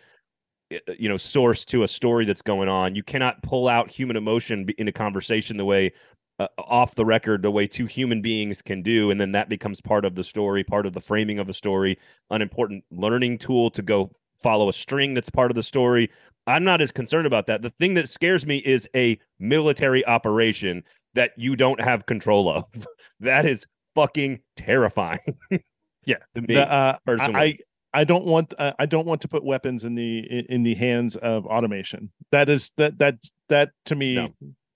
you 0.99 1.09
know 1.09 1.17
source 1.17 1.65
to 1.67 1.83
a 1.83 1.89
story 1.89 2.25
that's 2.25 2.43
going 2.43 2.69
on. 2.69 2.95
You 2.95 3.03
cannot 3.03 3.43
pull 3.43 3.69
out 3.69 3.91
human 3.91 4.17
emotion 4.17 4.69
in 4.79 4.89
a 4.89 4.93
conversation 4.93 5.57
the 5.57 5.65
way 5.65 5.93
uh, 6.39 6.49
off 6.59 6.95
the 6.95 7.05
record 7.05 7.43
the 7.43 7.51
way 7.51 7.67
two 7.67 7.87
human 7.87 8.21
beings 8.21 8.61
can 8.61 8.83
do 8.83 9.13
and 9.13 9.21
then 9.21 9.31
that 9.31 9.49
becomes 9.49 9.81
part 9.81 10.05
of 10.05 10.17
the 10.17 10.25
story 10.25 10.65
part 10.65 10.85
of 10.85 10.93
the 10.93 11.01
framing 11.01 11.39
of 11.39 11.49
a 11.49 11.53
story 11.53 11.97
an 12.31 12.43
important 12.43 12.83
learning 12.91 13.39
tool 13.39 13.71
to 13.71 13.83
go 13.83 14.11
follow 14.45 14.69
a 14.69 14.73
string 14.73 15.15
that's 15.15 15.31
part 15.31 15.51
of 15.51 15.55
the 15.57 15.63
story. 15.63 16.11
I'm 16.47 16.63
not 16.63 16.81
as 16.81 16.93
concerned 16.93 17.27
about 17.27 17.47
that. 17.47 17.63
The 17.63 17.71
thing 17.71 17.95
that 17.95 18.09
scares 18.09 18.47
me 18.47 18.59
is 18.59 18.87
a 18.95 19.19
military 19.39 20.07
operation 20.07 20.85
that 21.15 21.33
you 21.37 21.57
don't 21.57 21.81
have 21.81 22.07
control 22.07 22.49
of. 22.49 22.65
That 23.21 23.47
is 23.47 23.67
fucking 23.95 24.41
terrifying. 24.57 25.21
Yeah. 26.07 26.17
Me, 26.35 26.55
the, 26.55 26.71
uh, 26.71 26.99
i 27.09 27.57
I 27.95 28.05
don't 28.05 28.27
want 28.27 28.53
uh, 28.59 28.73
I 28.79 28.87
don't 28.87 29.07
want 29.07 29.21
to 29.23 29.29
put 29.29 29.45
weapons 29.45 29.85
in 29.85 29.95
the 29.95 30.19
in 30.51 30.63
the 30.63 30.75
hands 30.75 31.17
of 31.17 31.47
automation. 31.47 32.11
That 32.33 32.49
is 32.49 32.73
that 32.77 32.99
that 32.99 33.19
that 33.49 33.71
to 33.87 33.95
me 33.95 34.15
no. 34.17 34.35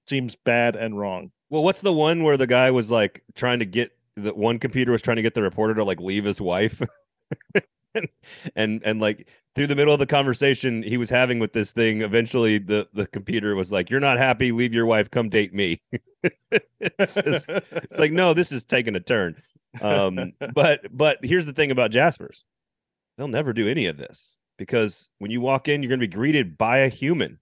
seems 0.09 0.37
bad 0.45 0.77
and 0.77 0.99
wrong. 0.99 1.31
Well, 1.51 1.65
what's 1.65 1.81
the 1.81 1.93
one 1.93 2.23
where 2.23 2.37
the 2.37 2.47
guy 2.47 2.71
was 2.71 2.91
like 2.91 3.23
trying 3.35 3.59
to 3.59 3.67
get 3.67 3.93
the 4.17 4.33
one 4.33 4.59
computer 4.59 4.93
was 4.93 5.03
trying 5.03 5.17
to 5.17 5.23
get 5.23 5.35
the 5.35 5.43
reporter 5.43 5.75
to 5.75 5.85
like 5.85 6.01
leave 6.01 6.25
his 6.25 6.41
wife? 6.41 6.81
and, 7.95 8.09
and 8.55 8.83
and 8.85 9.01
like 9.01 9.29
through 9.55 9.67
the 9.67 9.75
middle 9.75 9.93
of 9.93 9.99
the 9.99 10.07
conversation 10.07 10.83
he 10.83 10.97
was 10.97 11.11
having 11.11 11.39
with 11.39 11.53
this 11.53 11.73
thing, 11.73 12.03
eventually 12.03 12.59
the 12.59 12.89
the 12.93 13.07
computer 13.09 13.55
was 13.57 13.73
like, 13.73 13.91
"You're 13.91 14.01
not 14.01 14.19
happy? 14.19 14.53
Leave 14.53 14.73
your 14.73 14.87
wife. 14.87 15.11
Come 15.11 15.29
date 15.29 15.53
me." 15.53 15.81
it's, 16.23 17.15
just, 17.15 17.49
it's 17.49 17.99
like, 17.99 18.13
no, 18.13 18.35
this 18.35 18.53
is 18.53 18.65
taking 18.65 18.95
a 18.97 19.01
turn. 19.01 19.37
Um, 19.81 20.33
but 20.55 20.87
but 20.97 21.19
here's 21.23 21.47
the 21.47 21.53
thing 21.53 21.71
about 21.71 21.91
Jaspers, 21.91 22.45
they'll 23.19 23.29
never 23.29 23.53
do 23.53 23.69
any 23.69 23.87
of 23.87 23.99
this 23.99 24.37
because 24.57 25.11
when 25.19 25.31
you 25.31 25.41
walk 25.41 25.69
in, 25.69 25.83
you're 25.83 25.89
going 25.89 26.01
to 26.01 26.07
be 26.07 26.15
greeted 26.15 26.57
by 26.57 26.79
a 26.79 26.89
human 26.89 27.39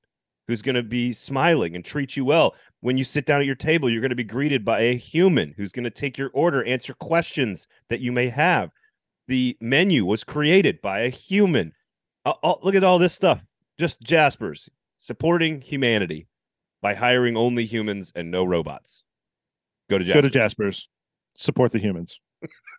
who's 0.48 0.62
going 0.62 0.74
to 0.74 0.82
be 0.82 1.12
smiling 1.12 1.76
and 1.76 1.84
treat 1.84 2.16
you 2.16 2.24
well. 2.24 2.54
When 2.80 2.96
you 2.96 3.04
sit 3.04 3.26
down 3.26 3.40
at 3.40 3.46
your 3.46 3.54
table, 3.54 3.90
you're 3.90 4.00
going 4.00 4.10
to 4.10 4.16
be 4.16 4.24
greeted 4.24 4.64
by 4.64 4.80
a 4.80 4.96
human 4.96 5.54
who's 5.56 5.72
going 5.72 5.84
to 5.84 5.90
take 5.90 6.16
your 6.16 6.30
order, 6.32 6.64
answer 6.64 6.94
questions 6.94 7.68
that 7.90 8.00
you 8.00 8.10
may 8.10 8.28
have. 8.28 8.70
The 9.28 9.56
menu 9.60 10.04
was 10.04 10.24
created 10.24 10.80
by 10.80 11.00
a 11.00 11.08
human. 11.08 11.72
look 12.24 12.74
at 12.74 12.84
all 12.84 12.98
this 12.98 13.14
stuff. 13.14 13.40
Just 13.78 14.00
Jaspers 14.00 14.68
supporting 14.98 15.60
humanity 15.60 16.26
by 16.80 16.94
hiring 16.94 17.36
only 17.36 17.64
humans 17.66 18.12
and 18.14 18.30
no 18.30 18.44
robots. 18.44 19.02
Go 19.90 19.98
to 19.98 20.04
Jaspers. 20.04 20.22
Go 20.22 20.28
to 20.28 20.30
Jaspers. 20.30 20.88
Support 21.34 21.72
the 21.72 21.78
humans. 21.78 22.20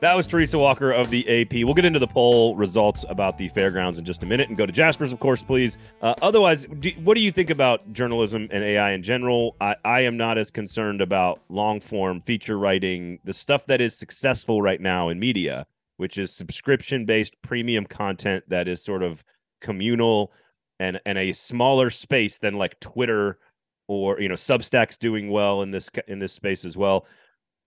That 0.00 0.16
was 0.16 0.26
Teresa 0.26 0.58
Walker 0.58 0.92
of 0.92 1.10
the 1.10 1.28
AP. 1.28 1.52
We'll 1.52 1.74
get 1.74 1.84
into 1.84 1.98
the 1.98 2.06
poll 2.06 2.56
results 2.56 3.04
about 3.10 3.36
the 3.36 3.48
fairgrounds 3.48 3.98
in 3.98 4.04
just 4.06 4.22
a 4.22 4.26
minute 4.26 4.48
and 4.48 4.56
go 4.56 4.64
to 4.64 4.72
Jaspers, 4.72 5.12
of 5.12 5.20
course, 5.20 5.42
please. 5.42 5.76
Uh, 6.00 6.14
otherwise, 6.22 6.64
do, 6.78 6.90
what 7.04 7.16
do 7.16 7.20
you 7.20 7.30
think 7.30 7.50
about 7.50 7.92
journalism 7.92 8.48
and 8.50 8.64
AI 8.64 8.92
in 8.92 9.02
general? 9.02 9.56
I, 9.60 9.76
I 9.84 10.00
am 10.00 10.16
not 10.16 10.38
as 10.38 10.50
concerned 10.50 11.02
about 11.02 11.42
long 11.50 11.80
form 11.80 12.22
feature 12.22 12.58
writing, 12.58 13.18
the 13.24 13.34
stuff 13.34 13.66
that 13.66 13.82
is 13.82 13.94
successful 13.94 14.62
right 14.62 14.80
now 14.80 15.10
in 15.10 15.18
media, 15.18 15.66
which 15.98 16.16
is 16.16 16.32
subscription 16.32 17.04
based 17.04 17.36
premium 17.42 17.84
content 17.84 18.42
that 18.48 18.68
is 18.68 18.82
sort 18.82 19.02
of 19.02 19.22
communal 19.60 20.32
and, 20.78 20.98
and 21.04 21.18
a 21.18 21.34
smaller 21.34 21.90
space 21.90 22.38
than 22.38 22.54
like 22.54 22.80
Twitter 22.80 23.38
or 23.86 24.20
you 24.20 24.28
know 24.28 24.36
Substack's 24.36 24.96
doing 24.96 25.30
well 25.30 25.62
in 25.62 25.72
this 25.72 25.90
in 26.06 26.20
this 26.20 26.32
space 26.32 26.64
as 26.64 26.76
well. 26.76 27.06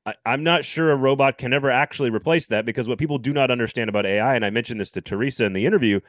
I, 0.06 0.16
am 0.26 0.44
not 0.44 0.66
sure 0.66 0.92
a 0.92 0.96
robot 0.96 1.38
can 1.38 1.54
ever 1.54 1.72
actually 1.72 2.10
replace 2.10 2.48
that 2.48 2.66
because 2.66 2.88
what 2.88 2.98
people 2.98 3.18
do 3.18 3.34
not 3.34 3.52
understand 3.52 3.90
about 3.90 4.06
AI, 4.06 4.36
and 4.36 4.46
I 4.46 4.50
mentioned 4.50 4.82
this 4.82 4.92
to 4.92 5.02
Teresa 5.02 5.46
in 5.46 5.54
the 5.54 5.66
interview, 5.66 6.00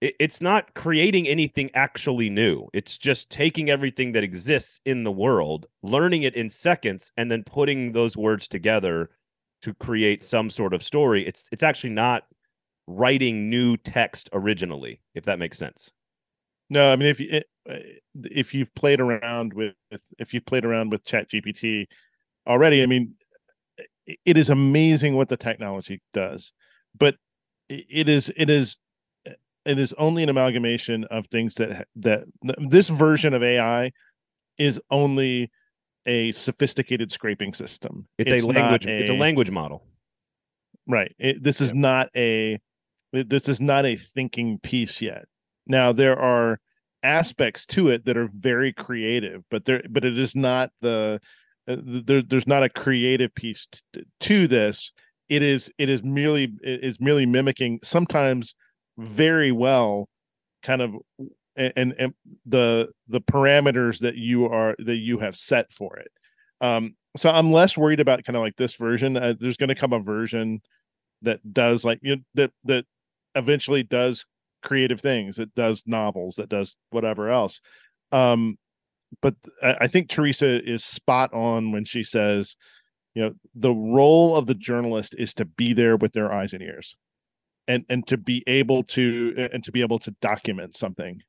it, 0.00 0.14
it's 0.18 0.40
not 0.40 0.74
creating 0.74 1.28
anything 1.28 1.70
actually 1.74 2.30
new. 2.30 2.68
It's 2.72 2.96
just 2.96 3.30
taking 3.30 3.70
everything 3.70 4.12
that 4.12 4.24
exists 4.24 4.80
in 4.84 5.04
the 5.04 5.12
world, 5.12 5.66
learning 5.82 6.22
it 6.22 6.34
in 6.34 6.48
seconds, 6.48 7.12
and 7.16 7.30
then 7.30 7.44
putting 7.44 7.92
those 7.92 8.16
words 8.16 8.48
together 8.48 9.10
to 9.62 9.74
create 9.74 10.22
some 10.22 10.50
sort 10.50 10.72
of 10.72 10.82
story. 10.82 11.26
It's 11.26 11.48
it's 11.52 11.62
actually 11.62 11.90
not 11.90 12.24
writing 12.86 13.50
new 13.50 13.76
text 13.76 14.30
originally, 14.32 15.00
if 15.14 15.24
that 15.24 15.38
makes 15.38 15.58
sense. 15.58 15.90
No, 16.70 16.92
I 16.92 16.96
mean 16.96 17.08
if 17.08 17.20
you 17.20 17.42
uh, 17.68 17.76
if 18.24 18.54
you've 18.54 18.74
played 18.74 19.00
around 19.00 19.52
with 19.52 19.74
if 20.18 20.32
you've 20.32 20.46
played 20.46 20.64
around 20.64 20.90
with 20.90 21.04
Chat 21.04 21.28
GPT 21.30 21.86
already, 22.48 22.82
I 22.82 22.86
mean 22.86 23.14
it 24.24 24.36
is 24.36 24.50
amazing 24.50 25.16
what 25.16 25.28
the 25.28 25.36
technology 25.36 26.00
does, 26.14 26.52
but 26.98 27.16
it 27.68 28.08
is 28.08 28.32
it 28.36 28.48
is 28.48 28.78
it 29.64 29.78
is 29.78 29.92
only 29.98 30.22
an 30.22 30.28
amalgamation 30.28 31.04
of 31.04 31.26
things 31.26 31.54
that 31.56 31.86
that 31.96 32.24
this 32.42 32.88
version 32.88 33.34
of 33.34 33.42
AI 33.42 33.92
is 34.56 34.80
only 34.90 35.50
a 36.06 36.32
sophisticated 36.32 37.12
scraping 37.12 37.52
system. 37.52 38.08
It's, 38.16 38.30
it's 38.30 38.42
a 38.42 38.46
language. 38.46 38.86
A, 38.86 39.00
it's 39.00 39.10
a 39.10 39.14
language 39.14 39.50
model. 39.50 39.84
Right. 40.86 41.14
It, 41.18 41.42
this 41.42 41.60
is 41.60 41.72
yeah. 41.74 41.80
not 41.80 42.08
a. 42.16 42.58
This 43.12 43.48
is 43.48 43.60
not 43.60 43.86
a 43.86 43.96
thinking 43.96 44.58
piece 44.58 45.00
yet. 45.00 45.24
Now 45.66 45.92
there 45.92 46.18
are 46.18 46.60
aspects 47.02 47.64
to 47.66 47.88
it 47.88 48.04
that 48.06 48.16
are 48.16 48.28
very 48.34 48.72
creative, 48.72 49.44
but 49.50 49.64
there, 49.64 49.82
but 49.88 50.04
it 50.04 50.18
is 50.18 50.34
not 50.34 50.70
the 50.80 51.20
there, 51.68 52.22
there's 52.22 52.46
not 52.46 52.62
a 52.62 52.68
creative 52.68 53.34
piece 53.34 53.68
to, 53.92 54.04
to 54.20 54.48
this. 54.48 54.92
It 55.28 55.42
is 55.42 55.70
it 55.78 55.88
is 55.88 56.02
merely 56.02 56.54
it 56.62 56.82
is 56.82 57.00
merely 57.00 57.26
mimicking 57.26 57.80
sometimes 57.82 58.54
very 58.96 59.52
well 59.52 60.08
kind 60.62 60.80
of 60.80 60.94
and, 61.56 61.94
and 61.98 62.14
the 62.46 62.88
the 63.08 63.20
parameters 63.20 64.00
that 64.00 64.16
you 64.16 64.46
are 64.46 64.74
that 64.78 64.96
you 64.96 65.18
have 65.18 65.36
set 65.36 65.70
for 65.72 65.96
it. 65.98 66.10
Um 66.60 66.96
so 67.16 67.30
i'm 67.30 67.52
less 67.52 67.76
worried 67.76 68.00
about 68.00 68.24
kind 68.24 68.36
of 68.36 68.42
like 68.42 68.56
this 68.56 68.74
version. 68.74 69.16
Uh, 69.16 69.34
there's 69.38 69.56
going 69.56 69.68
to 69.68 69.74
come 69.74 69.92
a 69.92 70.00
version 70.00 70.62
that 71.22 71.40
does 71.52 71.84
like 71.84 71.98
you 72.02 72.16
know, 72.16 72.22
that 72.34 72.52
that 72.64 72.84
eventually 73.34 73.82
does 73.82 74.24
creative 74.62 75.00
things. 75.00 75.38
It 75.38 75.54
does 75.54 75.82
novels. 75.86 76.36
That 76.36 76.48
does 76.48 76.74
whatever 76.90 77.28
else. 77.28 77.60
Um 78.12 78.56
but 79.20 79.34
I 79.62 79.86
think 79.86 80.08
Teresa 80.08 80.62
is 80.68 80.84
spot 80.84 81.32
on 81.32 81.72
when 81.72 81.84
she 81.84 82.02
says, 82.02 82.56
you 83.14 83.22
know, 83.22 83.32
the 83.54 83.72
role 83.72 84.36
of 84.36 84.46
the 84.46 84.54
journalist 84.54 85.14
is 85.18 85.34
to 85.34 85.44
be 85.44 85.72
there 85.72 85.96
with 85.96 86.12
their 86.12 86.32
eyes 86.32 86.52
and 86.52 86.62
ears, 86.62 86.96
and 87.66 87.84
and 87.88 88.06
to 88.06 88.16
be 88.16 88.44
able 88.46 88.84
to 88.84 89.48
and 89.52 89.64
to 89.64 89.72
be 89.72 89.80
able 89.80 89.98
to 90.00 90.10
document 90.20 90.76
something, 90.76 91.20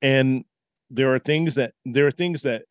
and 0.00 0.44
there 0.90 1.14
are 1.14 1.18
things 1.18 1.54
that 1.56 1.72
there 1.84 2.06
are 2.06 2.12
things 2.12 2.42
that 2.42 2.62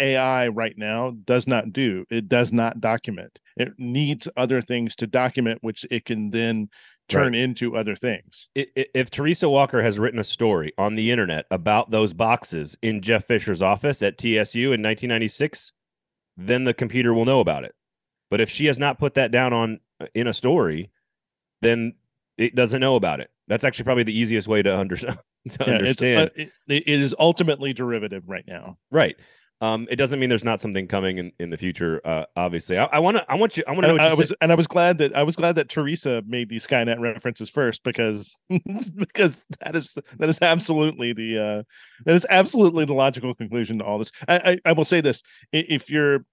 AI 0.00 0.48
right 0.48 0.74
now 0.76 1.12
does 1.24 1.46
not 1.46 1.72
do. 1.72 2.04
It 2.10 2.28
does 2.28 2.52
not 2.52 2.80
document. 2.80 3.38
It 3.56 3.72
needs 3.78 4.28
other 4.36 4.60
things 4.60 4.96
to 4.96 5.06
document, 5.06 5.58
which 5.62 5.84
it 5.90 6.04
can 6.04 6.30
then 6.30 6.68
turn 7.12 7.32
right. 7.32 7.40
into 7.40 7.76
other 7.76 7.94
things. 7.94 8.48
If 8.54 9.10
Teresa 9.10 9.48
Walker 9.48 9.82
has 9.82 9.98
written 9.98 10.18
a 10.18 10.24
story 10.24 10.72
on 10.78 10.94
the 10.94 11.10
internet 11.10 11.46
about 11.50 11.90
those 11.90 12.12
boxes 12.12 12.76
in 12.82 13.00
Jeff 13.00 13.26
Fisher's 13.26 13.62
office 13.62 14.02
at 14.02 14.18
TSU 14.18 14.72
in 14.72 14.82
1996, 14.82 15.72
then 16.36 16.64
the 16.64 16.74
computer 16.74 17.14
will 17.14 17.24
know 17.24 17.40
about 17.40 17.64
it. 17.64 17.74
But 18.30 18.40
if 18.40 18.48
she 18.48 18.66
has 18.66 18.78
not 18.78 18.98
put 18.98 19.14
that 19.14 19.30
down 19.30 19.52
on 19.52 19.80
uh, 20.00 20.06
in 20.14 20.26
a 20.26 20.32
story, 20.32 20.90
then 21.60 21.94
it 22.38 22.54
doesn't 22.54 22.80
know 22.80 22.96
about 22.96 23.20
it. 23.20 23.30
That's 23.48 23.64
actually 23.64 23.84
probably 23.84 24.04
the 24.04 24.18
easiest 24.18 24.48
way 24.48 24.62
to, 24.62 24.78
under, 24.78 24.96
to 24.96 25.16
yeah, 25.46 25.64
understand. 25.66 26.30
Uh, 26.30 26.44
it, 26.68 26.84
it 26.86 27.00
is 27.00 27.14
ultimately 27.18 27.72
derivative 27.72 28.28
right 28.28 28.46
now. 28.46 28.78
Right. 28.90 29.16
Um, 29.62 29.86
it 29.88 29.94
doesn't 29.94 30.18
mean 30.18 30.28
there's 30.28 30.42
not 30.42 30.60
something 30.60 30.88
coming 30.88 31.18
in, 31.18 31.32
in 31.38 31.50
the 31.50 31.56
future. 31.56 32.00
Uh, 32.04 32.24
obviously, 32.34 32.76
I 32.76 32.98
want 32.98 33.18
to. 33.18 33.30
I 33.30 33.36
want 33.36 33.56
you. 33.56 33.62
I 33.68 33.70
want 33.70 33.86
to 33.86 33.94
know. 33.94 34.02
I, 34.02 34.12
was, 34.12 34.34
and 34.40 34.50
I 34.50 34.56
was 34.56 34.66
glad 34.66 34.98
that 34.98 35.14
I 35.14 35.22
was 35.22 35.36
glad 35.36 35.54
that 35.54 35.68
Teresa 35.68 36.20
made 36.26 36.48
these 36.48 36.66
Skynet 36.66 36.98
references 36.98 37.48
first 37.48 37.84
because 37.84 38.36
because 38.96 39.46
that 39.60 39.76
is 39.76 39.96
that 40.18 40.28
is 40.28 40.40
absolutely 40.42 41.12
the 41.12 41.38
uh, 41.38 41.62
that 42.04 42.14
is 42.16 42.26
absolutely 42.28 42.86
the 42.86 42.92
logical 42.92 43.36
conclusion 43.36 43.78
to 43.78 43.84
all 43.84 43.98
this. 43.98 44.10
I, 44.26 44.36
I, 44.38 44.70
I 44.70 44.72
will 44.72 44.84
say 44.84 45.00
this: 45.00 45.22
if 45.52 45.88
you're 45.88 46.26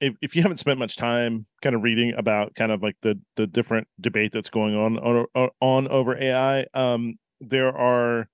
if, 0.00 0.14
if 0.22 0.36
you 0.36 0.42
haven't 0.42 0.58
spent 0.58 0.78
much 0.78 0.94
time 0.94 1.46
kind 1.62 1.74
of 1.74 1.82
reading 1.82 2.14
about 2.16 2.54
kind 2.54 2.70
of 2.70 2.80
like 2.80 2.96
the 3.02 3.18
the 3.34 3.48
different 3.48 3.88
debate 4.00 4.30
that's 4.30 4.50
going 4.50 4.76
on 4.76 4.98
on, 4.98 5.50
on 5.60 5.88
over 5.88 6.16
AI, 6.16 6.66
um, 6.74 7.14
there 7.40 7.76
are 7.76 8.28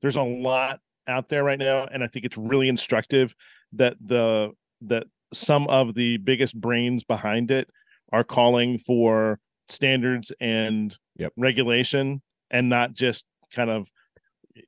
there's 0.00 0.16
a 0.16 0.22
lot 0.22 0.80
out 1.06 1.28
there 1.28 1.44
right 1.44 1.58
now, 1.58 1.86
and 1.92 2.02
I 2.02 2.06
think 2.06 2.24
it's 2.24 2.38
really 2.38 2.70
instructive 2.70 3.34
that 3.76 3.96
the 4.04 4.52
that 4.82 5.06
some 5.32 5.66
of 5.68 5.94
the 5.94 6.16
biggest 6.18 6.58
brains 6.60 7.02
behind 7.04 7.50
it 7.50 7.68
are 8.12 8.24
calling 8.24 8.78
for 8.78 9.38
standards 9.68 10.32
and 10.40 10.96
Yep. 11.16 11.32
regulation 11.36 12.20
and 12.50 12.68
not 12.68 12.92
just 12.92 13.24
kind 13.52 13.70
of 13.70 13.88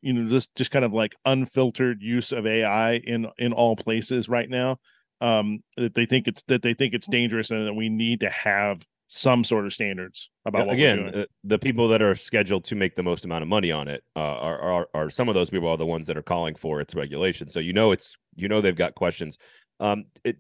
you 0.01 0.13
know 0.13 0.29
just 0.29 0.55
just 0.55 0.71
kind 0.71 0.85
of 0.85 0.93
like 0.93 1.15
unfiltered 1.25 2.03
use 2.03 2.33
of 2.33 2.47
AI 2.47 2.95
in 2.99 3.29
in 3.39 3.53
all 3.53 3.75
places 3.77 4.29
right 4.29 4.49
now 4.49 4.79
um 5.21 5.61
that 5.77 5.95
they 5.95 6.07
think 6.07 6.29
it's 6.29 6.43
that 6.49 6.63
they 6.63 6.75
think 6.75 6.95
it's 6.95 7.07
dangerous 7.09 7.51
and 7.51 7.67
that 7.67 7.75
we 7.75 7.89
need 7.89 8.21
to 8.21 8.31
have 8.31 8.83
some 9.09 9.45
sort 9.45 9.65
of 9.67 9.73
standards 9.73 10.31
about 10.47 10.67
what 10.67 10.75
again 10.75 11.05
we're 11.05 11.11
doing. 11.11 11.23
uh, 11.23 11.27
the 11.45 11.59
people 11.59 11.89
that 11.89 12.03
are 12.03 12.17
scheduled 12.17 12.65
to 12.65 12.75
make 12.75 12.97
the 12.97 13.03
most 13.03 13.25
amount 13.25 13.43
of 13.43 13.49
money 13.49 13.71
on 13.71 13.87
it 13.87 14.03
uh, 14.17 14.21
are, 14.21 14.59
are 14.61 14.89
are 14.95 15.11
some 15.11 15.29
of 15.29 15.35
those 15.35 15.49
people 15.49 15.69
are 15.69 15.77
the 15.77 15.87
ones 15.87 16.07
that 16.09 16.17
are 16.17 16.23
calling 16.23 16.55
for 16.57 16.81
its 16.81 16.95
regulation 16.95 17.49
so 17.49 17.61
you 17.61 17.73
know 17.73 17.93
it's 17.93 18.17
you 18.35 18.49
know 18.49 18.61
they've 18.61 18.77
got 18.77 18.95
questions 18.97 19.39
um 19.79 20.05
it, 20.25 20.37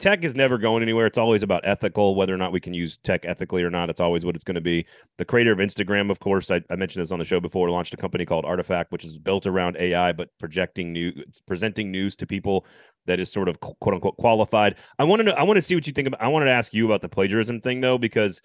tech 0.00 0.24
is 0.24 0.34
never 0.34 0.58
going 0.58 0.82
anywhere. 0.82 1.06
It's 1.06 1.18
always 1.18 1.42
about 1.42 1.60
ethical 1.64 2.14
whether 2.14 2.34
or 2.34 2.38
not 2.38 2.52
we 2.52 2.60
can 2.60 2.74
use 2.74 2.96
tech 2.98 3.24
ethically 3.24 3.62
or 3.62 3.70
not. 3.70 3.90
It's 3.90 4.00
always 4.00 4.24
what 4.24 4.34
it's 4.34 4.44
going 4.44 4.56
to 4.56 4.60
be. 4.60 4.86
The 5.18 5.24
creator 5.24 5.52
of 5.52 5.58
instagram 5.58 6.10
of 6.10 6.18
course 6.18 6.50
I, 6.50 6.62
I 6.70 6.76
mentioned 6.76 7.02
this 7.02 7.12
on 7.12 7.18
the 7.18 7.24
show 7.24 7.40
before 7.40 7.70
launched 7.70 7.94
a 7.94 7.98
company 7.98 8.24
called 8.24 8.44
artifact 8.44 8.90
which 8.90 9.04
is 9.04 9.18
built 9.18 9.46
around 9.46 9.76
ai 9.78 10.12
but 10.12 10.30
projecting 10.38 10.92
new 10.92 11.12
presenting 11.46 11.90
news 11.90 12.16
to 12.16 12.26
people 12.26 12.64
that 13.06 13.20
is 13.20 13.30
sort 13.30 13.48
of 13.48 13.60
quote 13.60 13.94
unquote 13.94 14.16
qualified. 14.16 14.76
I 14.98 15.04
want 15.04 15.20
to 15.20 15.24
know 15.24 15.32
i 15.32 15.42
want 15.42 15.58
to 15.58 15.62
see 15.62 15.74
what 15.74 15.86
you 15.86 15.92
think 15.92 16.08
about 16.08 16.22
i 16.22 16.28
wanted 16.28 16.46
to 16.46 16.52
ask 16.52 16.72
you 16.72 16.86
about 16.86 17.02
the 17.02 17.08
plagiarism 17.08 17.60
thing 17.60 17.80
though 17.80 17.98
because 17.98 18.40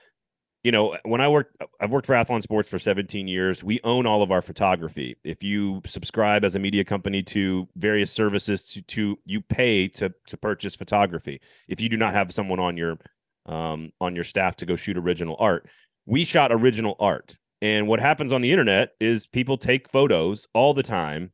you 0.65 0.71
know, 0.71 0.97
when 1.03 1.21
I 1.21 1.27
worked, 1.27 1.61
I've 1.79 1.91
worked 1.91 2.07
for 2.07 2.15
Athlon 2.15 2.41
Sports 2.41 2.67
for 2.67 2.79
17 2.79 3.27
years. 3.27 3.63
We 3.63 3.79
own 3.83 4.07
all 4.07 4.23
of 4.23 4.31
our 4.31 4.41
photography. 4.41 5.15
If 5.23 5.43
you 5.43 5.79
subscribe 5.85 6.43
as 6.43 6.55
a 6.55 6.59
media 6.59 6.83
company 6.83 7.21
to 7.21 7.67
various 7.75 8.11
services, 8.11 8.63
to, 8.71 8.81
to 8.81 9.19
you 9.25 9.41
pay 9.41 9.87
to 9.89 10.11
to 10.25 10.37
purchase 10.37 10.75
photography. 10.75 11.39
If 11.67 11.81
you 11.81 11.87
do 11.87 11.97
not 11.97 12.15
have 12.15 12.33
someone 12.33 12.59
on 12.59 12.77
your 12.77 12.97
um, 13.45 13.91
on 14.01 14.15
your 14.15 14.23
staff 14.23 14.55
to 14.55 14.65
go 14.65 14.75
shoot 14.75 14.97
original 14.97 15.35
art, 15.37 15.69
we 16.07 16.25
shot 16.25 16.51
original 16.51 16.95
art. 16.99 17.37
And 17.61 17.87
what 17.87 17.99
happens 17.99 18.33
on 18.33 18.41
the 18.41 18.51
internet 18.51 18.93
is 18.99 19.27
people 19.27 19.59
take 19.59 19.87
photos 19.87 20.47
all 20.55 20.73
the 20.73 20.81
time, 20.81 21.31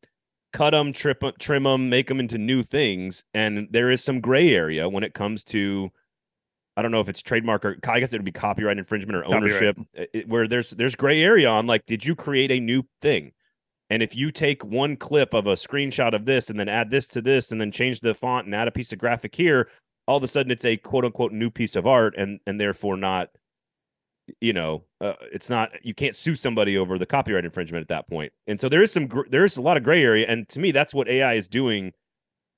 cut 0.51 0.71
them, 0.71 0.91
trip, 0.91 1.23
trim 1.39 1.63
them, 1.63 1.89
make 1.89 2.07
them 2.07 2.19
into 2.19 2.37
new 2.37 2.63
things, 2.63 3.23
and 3.33 3.69
there 3.71 3.89
is 3.89 4.03
some 4.03 4.19
gray 4.19 4.53
area 4.53 4.89
when 4.89 5.05
it 5.05 5.13
comes 5.13 5.45
to 5.45 5.89
I 6.77 6.81
don't 6.81 6.91
know 6.91 7.01
if 7.01 7.09
it's 7.09 7.21
trademark 7.21 7.65
or 7.65 7.77
I 7.87 7.99
guess 7.99 8.13
it 8.13 8.17
would 8.17 8.25
be 8.25 8.31
copyright 8.31 8.77
infringement 8.77 9.17
or 9.17 9.25
ownership, 9.25 9.77
it- 9.93 10.27
where 10.27 10.47
there's 10.47 10.71
there's 10.71 10.95
gray 10.95 11.21
area 11.21 11.49
on 11.49 11.67
like, 11.67 11.85
did 11.85 12.05
you 12.05 12.15
create 12.15 12.51
a 12.51 12.59
new 12.59 12.83
thing? 13.01 13.31
And 13.89 14.01
if 14.01 14.15
you 14.15 14.31
take 14.31 14.63
one 14.63 14.95
clip 14.95 15.33
of 15.33 15.47
a 15.47 15.53
screenshot 15.53 16.13
of 16.15 16.23
this 16.25 16.49
and 16.49 16.57
then 16.57 16.69
add 16.69 16.89
this 16.89 17.07
to 17.09 17.21
this 17.21 17.51
and 17.51 17.59
then 17.59 17.71
change 17.71 17.99
the 17.99 18.13
font 18.13 18.45
and 18.45 18.55
add 18.55 18.69
a 18.69 18.71
piece 18.71 18.93
of 18.93 18.99
graphic 18.99 19.35
here, 19.35 19.67
all 20.07 20.15
of 20.15 20.23
a 20.23 20.27
sudden 20.29 20.49
it's 20.51 20.63
a 20.63 20.77
quote 20.77 21.03
unquote 21.03 21.33
new 21.33 21.49
piece 21.49 21.75
of 21.75 21.85
art 21.85 22.15
and 22.17 22.39
and 22.47 22.57
therefore 22.59 22.95
not, 22.95 23.29
you 24.39 24.53
know, 24.53 24.85
uh, 25.01 25.13
it's 25.33 25.49
not 25.49 25.71
you 25.83 25.93
can't 25.93 26.15
sue 26.15 26.37
somebody 26.37 26.77
over 26.77 26.97
the 26.97 27.05
copyright 27.05 27.43
infringement 27.43 27.81
at 27.81 27.89
that 27.89 28.07
point. 28.09 28.31
And 28.47 28.61
so 28.61 28.69
there 28.69 28.81
is 28.81 28.91
some 28.93 29.07
gr- 29.07 29.27
there 29.29 29.43
is 29.43 29.57
a 29.57 29.61
lot 29.61 29.75
of 29.75 29.83
gray 29.83 30.01
area, 30.03 30.25
and 30.27 30.47
to 30.49 30.59
me 30.61 30.71
that's 30.71 30.93
what 30.93 31.09
AI 31.09 31.33
is 31.33 31.49
doing. 31.49 31.91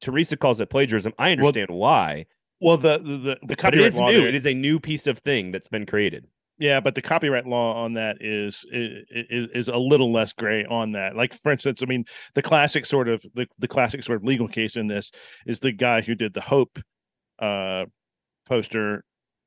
Teresa 0.02 0.38
calls 0.38 0.62
it 0.62 0.70
plagiarism. 0.70 1.14
I 1.18 1.32
understand 1.32 1.70
why, 1.72 2.26
well 2.62 2.78
the 2.78 2.98
the 3.00 3.38
the, 3.48 3.56
copyright 3.56 3.88
is 3.88 3.98
law 4.00 4.08
new. 4.08 4.20
there- 4.20 4.28
It 4.30 4.36
is 4.36 4.46
a 4.46 4.54
new 4.54 4.80
piece 4.80 5.08
of 5.08 5.20
thing 5.20 5.52
that's 5.52 5.68
been 5.68 5.86
created. 5.86 6.26
Yeah, 6.60 6.80
but 6.80 6.94
the 6.96 7.02
copyright 7.02 7.48
law 7.48 7.84
on 7.84 7.94
that 7.96 8.18
is 8.22 8.64
is 8.70 9.48
is 9.50 9.68
a 9.68 9.78
little 9.78 10.12
less 10.12 10.34
gray 10.34 10.64
on 10.66 10.92
that. 10.94 11.16
Like 11.16 11.34
for 11.34 11.52
instance, 11.52 11.82
I 11.82 11.86
mean, 11.88 12.06
the 12.36 12.44
classic 12.44 12.86
sort 12.86 13.10
of 13.10 13.26
the, 13.34 13.48
the 13.58 13.68
classic 13.68 14.04
sort 14.04 14.18
of 14.18 14.24
legal 14.24 14.48
case 14.48 14.76
in 14.76 14.88
this 14.88 15.12
is 15.48 15.60
the 15.60 15.72
guy 15.72 16.02
who 16.02 16.14
did 16.16 16.34
the 16.34 16.42
Hope 16.42 16.80
uh 17.40 17.86
poster 18.48 19.04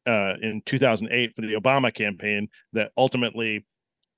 uh 0.06 0.34
in 0.42 0.60
2008 0.66 1.32
for 1.34 1.42
the 1.42 1.54
Obama 1.54 1.94
campaign 1.94 2.48
that 2.72 2.90
ultimately 2.96 3.64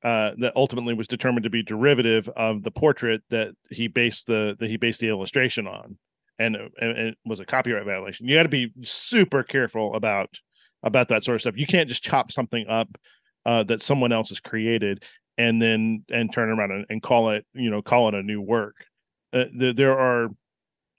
uh 0.02 0.32
that 0.38 0.54
ultimately 0.56 0.94
was 0.94 1.06
determined 1.06 1.44
to 1.44 1.50
be 1.50 1.62
derivative 1.62 2.28
of 2.30 2.62
the 2.62 2.70
portrait 2.70 3.20
that 3.30 3.52
he 3.70 3.86
based 3.88 4.26
the 4.26 4.56
that 4.58 4.70
he 4.70 4.76
based 4.78 5.00
the 5.00 5.08
illustration 5.08 5.66
on 5.66 5.98
and, 6.38 6.56
and, 6.80 6.98
it 6.98 7.18
was 7.24 7.40
a 7.40 7.46
copyright 7.46 7.84
violation. 7.84 8.26
You 8.26 8.36
got 8.36 8.44
to 8.44 8.48
be 8.48 8.72
super 8.82 9.42
careful 9.42 9.94
about 9.94 10.30
about 10.82 11.08
that 11.08 11.24
sort 11.24 11.34
of 11.34 11.40
stuff. 11.40 11.56
You 11.56 11.66
can't 11.66 11.88
just 11.88 12.04
chop 12.04 12.30
something 12.30 12.66
up 12.68 12.88
uh, 13.44 13.64
that 13.64 13.82
someone 13.82 14.12
else 14.12 14.28
has 14.28 14.40
created 14.40 15.04
and 15.36 15.60
then 15.60 16.04
and 16.10 16.32
turn 16.32 16.50
around 16.50 16.72
and, 16.72 16.86
and 16.90 17.02
call 17.02 17.30
it 17.30 17.46
you 17.54 17.70
know 17.70 17.82
call 17.82 18.08
it 18.08 18.14
a 18.14 18.22
new 18.22 18.40
work. 18.40 18.86
Uh, 19.32 19.46
there, 19.56 19.72
there 19.72 19.98
are 19.98 20.26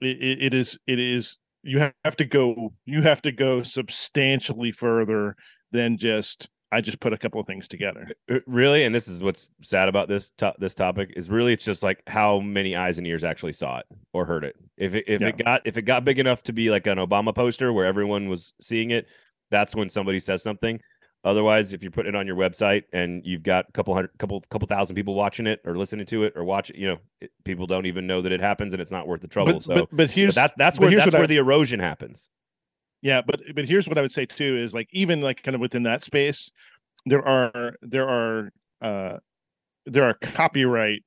it, 0.00 0.42
it 0.42 0.54
is 0.54 0.78
it 0.86 0.98
is 0.98 1.38
you 1.62 1.78
have 2.04 2.16
to 2.16 2.24
go 2.24 2.72
you 2.86 3.02
have 3.02 3.22
to 3.22 3.32
go 3.32 3.62
substantially 3.62 4.72
further 4.72 5.36
than 5.72 5.96
just 5.98 6.48
I 6.72 6.80
just 6.80 7.00
put 7.00 7.12
a 7.12 7.18
couple 7.18 7.40
of 7.40 7.46
things 7.46 7.66
together. 7.66 8.08
Uh, 8.30 8.38
really 8.46 8.84
and 8.84 8.94
this 8.94 9.08
is 9.08 9.22
what's 9.22 9.50
sad 9.62 9.88
about 9.88 10.08
this 10.08 10.30
to- 10.38 10.54
this 10.58 10.74
topic 10.74 11.12
is 11.16 11.28
really 11.28 11.52
it's 11.52 11.64
just 11.64 11.82
like 11.82 12.02
how 12.06 12.38
many 12.40 12.76
eyes 12.76 12.98
and 12.98 13.06
ears 13.06 13.24
actually 13.24 13.52
saw 13.52 13.78
it 13.78 13.86
or 14.12 14.24
heard 14.24 14.44
it 14.44 14.56
if 14.76 14.94
it, 14.94 15.04
if 15.08 15.20
Yeah. 15.20 15.28
it 15.28 15.38
got 15.38 15.62
if 15.64 15.76
it 15.76 15.82
got 15.82 16.04
big 16.04 16.18
enough 16.18 16.42
to 16.44 16.52
be 16.52 16.70
like 16.70 16.86
an 16.86 16.98
obama 16.98 17.34
poster 17.34 17.72
where 17.72 17.86
everyone 17.86 18.28
was 18.28 18.54
seeing 18.60 18.90
it 18.92 19.08
that's 19.50 19.74
when 19.74 19.88
somebody 19.90 20.20
says 20.20 20.42
something 20.42 20.80
otherwise 21.24 21.72
if 21.72 21.82
you 21.82 21.90
put 21.90 22.06
it 22.06 22.14
on 22.14 22.26
your 22.26 22.36
website 22.36 22.84
and 22.92 23.22
you've 23.26 23.42
got 23.42 23.66
a 23.68 23.72
couple 23.72 23.92
hundred 23.92 24.10
couple 24.18 24.40
couple 24.50 24.66
thousand 24.68 24.94
people 24.96 25.14
watching 25.14 25.46
it 25.46 25.60
or 25.64 25.76
listening 25.76 26.06
to 26.06 26.22
it 26.24 26.32
or 26.36 26.44
watch 26.44 26.70
it 26.70 26.76
you 26.76 26.86
know 26.86 26.96
it, 27.20 27.30
people 27.44 27.66
don't 27.66 27.86
even 27.86 28.06
know 28.06 28.22
that 28.22 28.32
it 28.32 28.40
happens 28.40 28.72
and 28.72 28.80
it's 28.80 28.90
not 28.92 29.06
worth 29.08 29.20
the 29.20 29.28
trouble 29.28 29.54
But, 29.54 29.62
so 29.62 29.74
but 29.74 29.80
but 29.90 29.96
but 29.96 30.10
here's 30.10 30.34
that's 30.36 30.54
that's 30.56 30.78
where 30.78 30.90
that's 30.90 31.06
what 31.06 31.14
I- 31.16 31.18
where 31.18 31.26
the 31.26 31.36
erosion 31.38 31.80
happens 31.80 32.30
Yeah, 33.02 33.22
but 33.22 33.40
but 33.54 33.64
here's 33.64 33.88
what 33.88 33.98
I 33.98 34.02
would 34.02 34.12
say 34.12 34.26
too 34.26 34.58
is 34.58 34.74
like 34.74 34.88
even 34.92 35.20
like 35.20 35.42
kind 35.42 35.54
of 35.54 35.60
within 35.60 35.84
that 35.84 36.02
space, 36.02 36.50
there 37.06 37.26
are 37.26 37.74
there 37.82 38.08
are 38.08 38.50
uh 38.82 39.18
there 39.86 40.04
are 40.04 40.14
copyright 40.14 41.02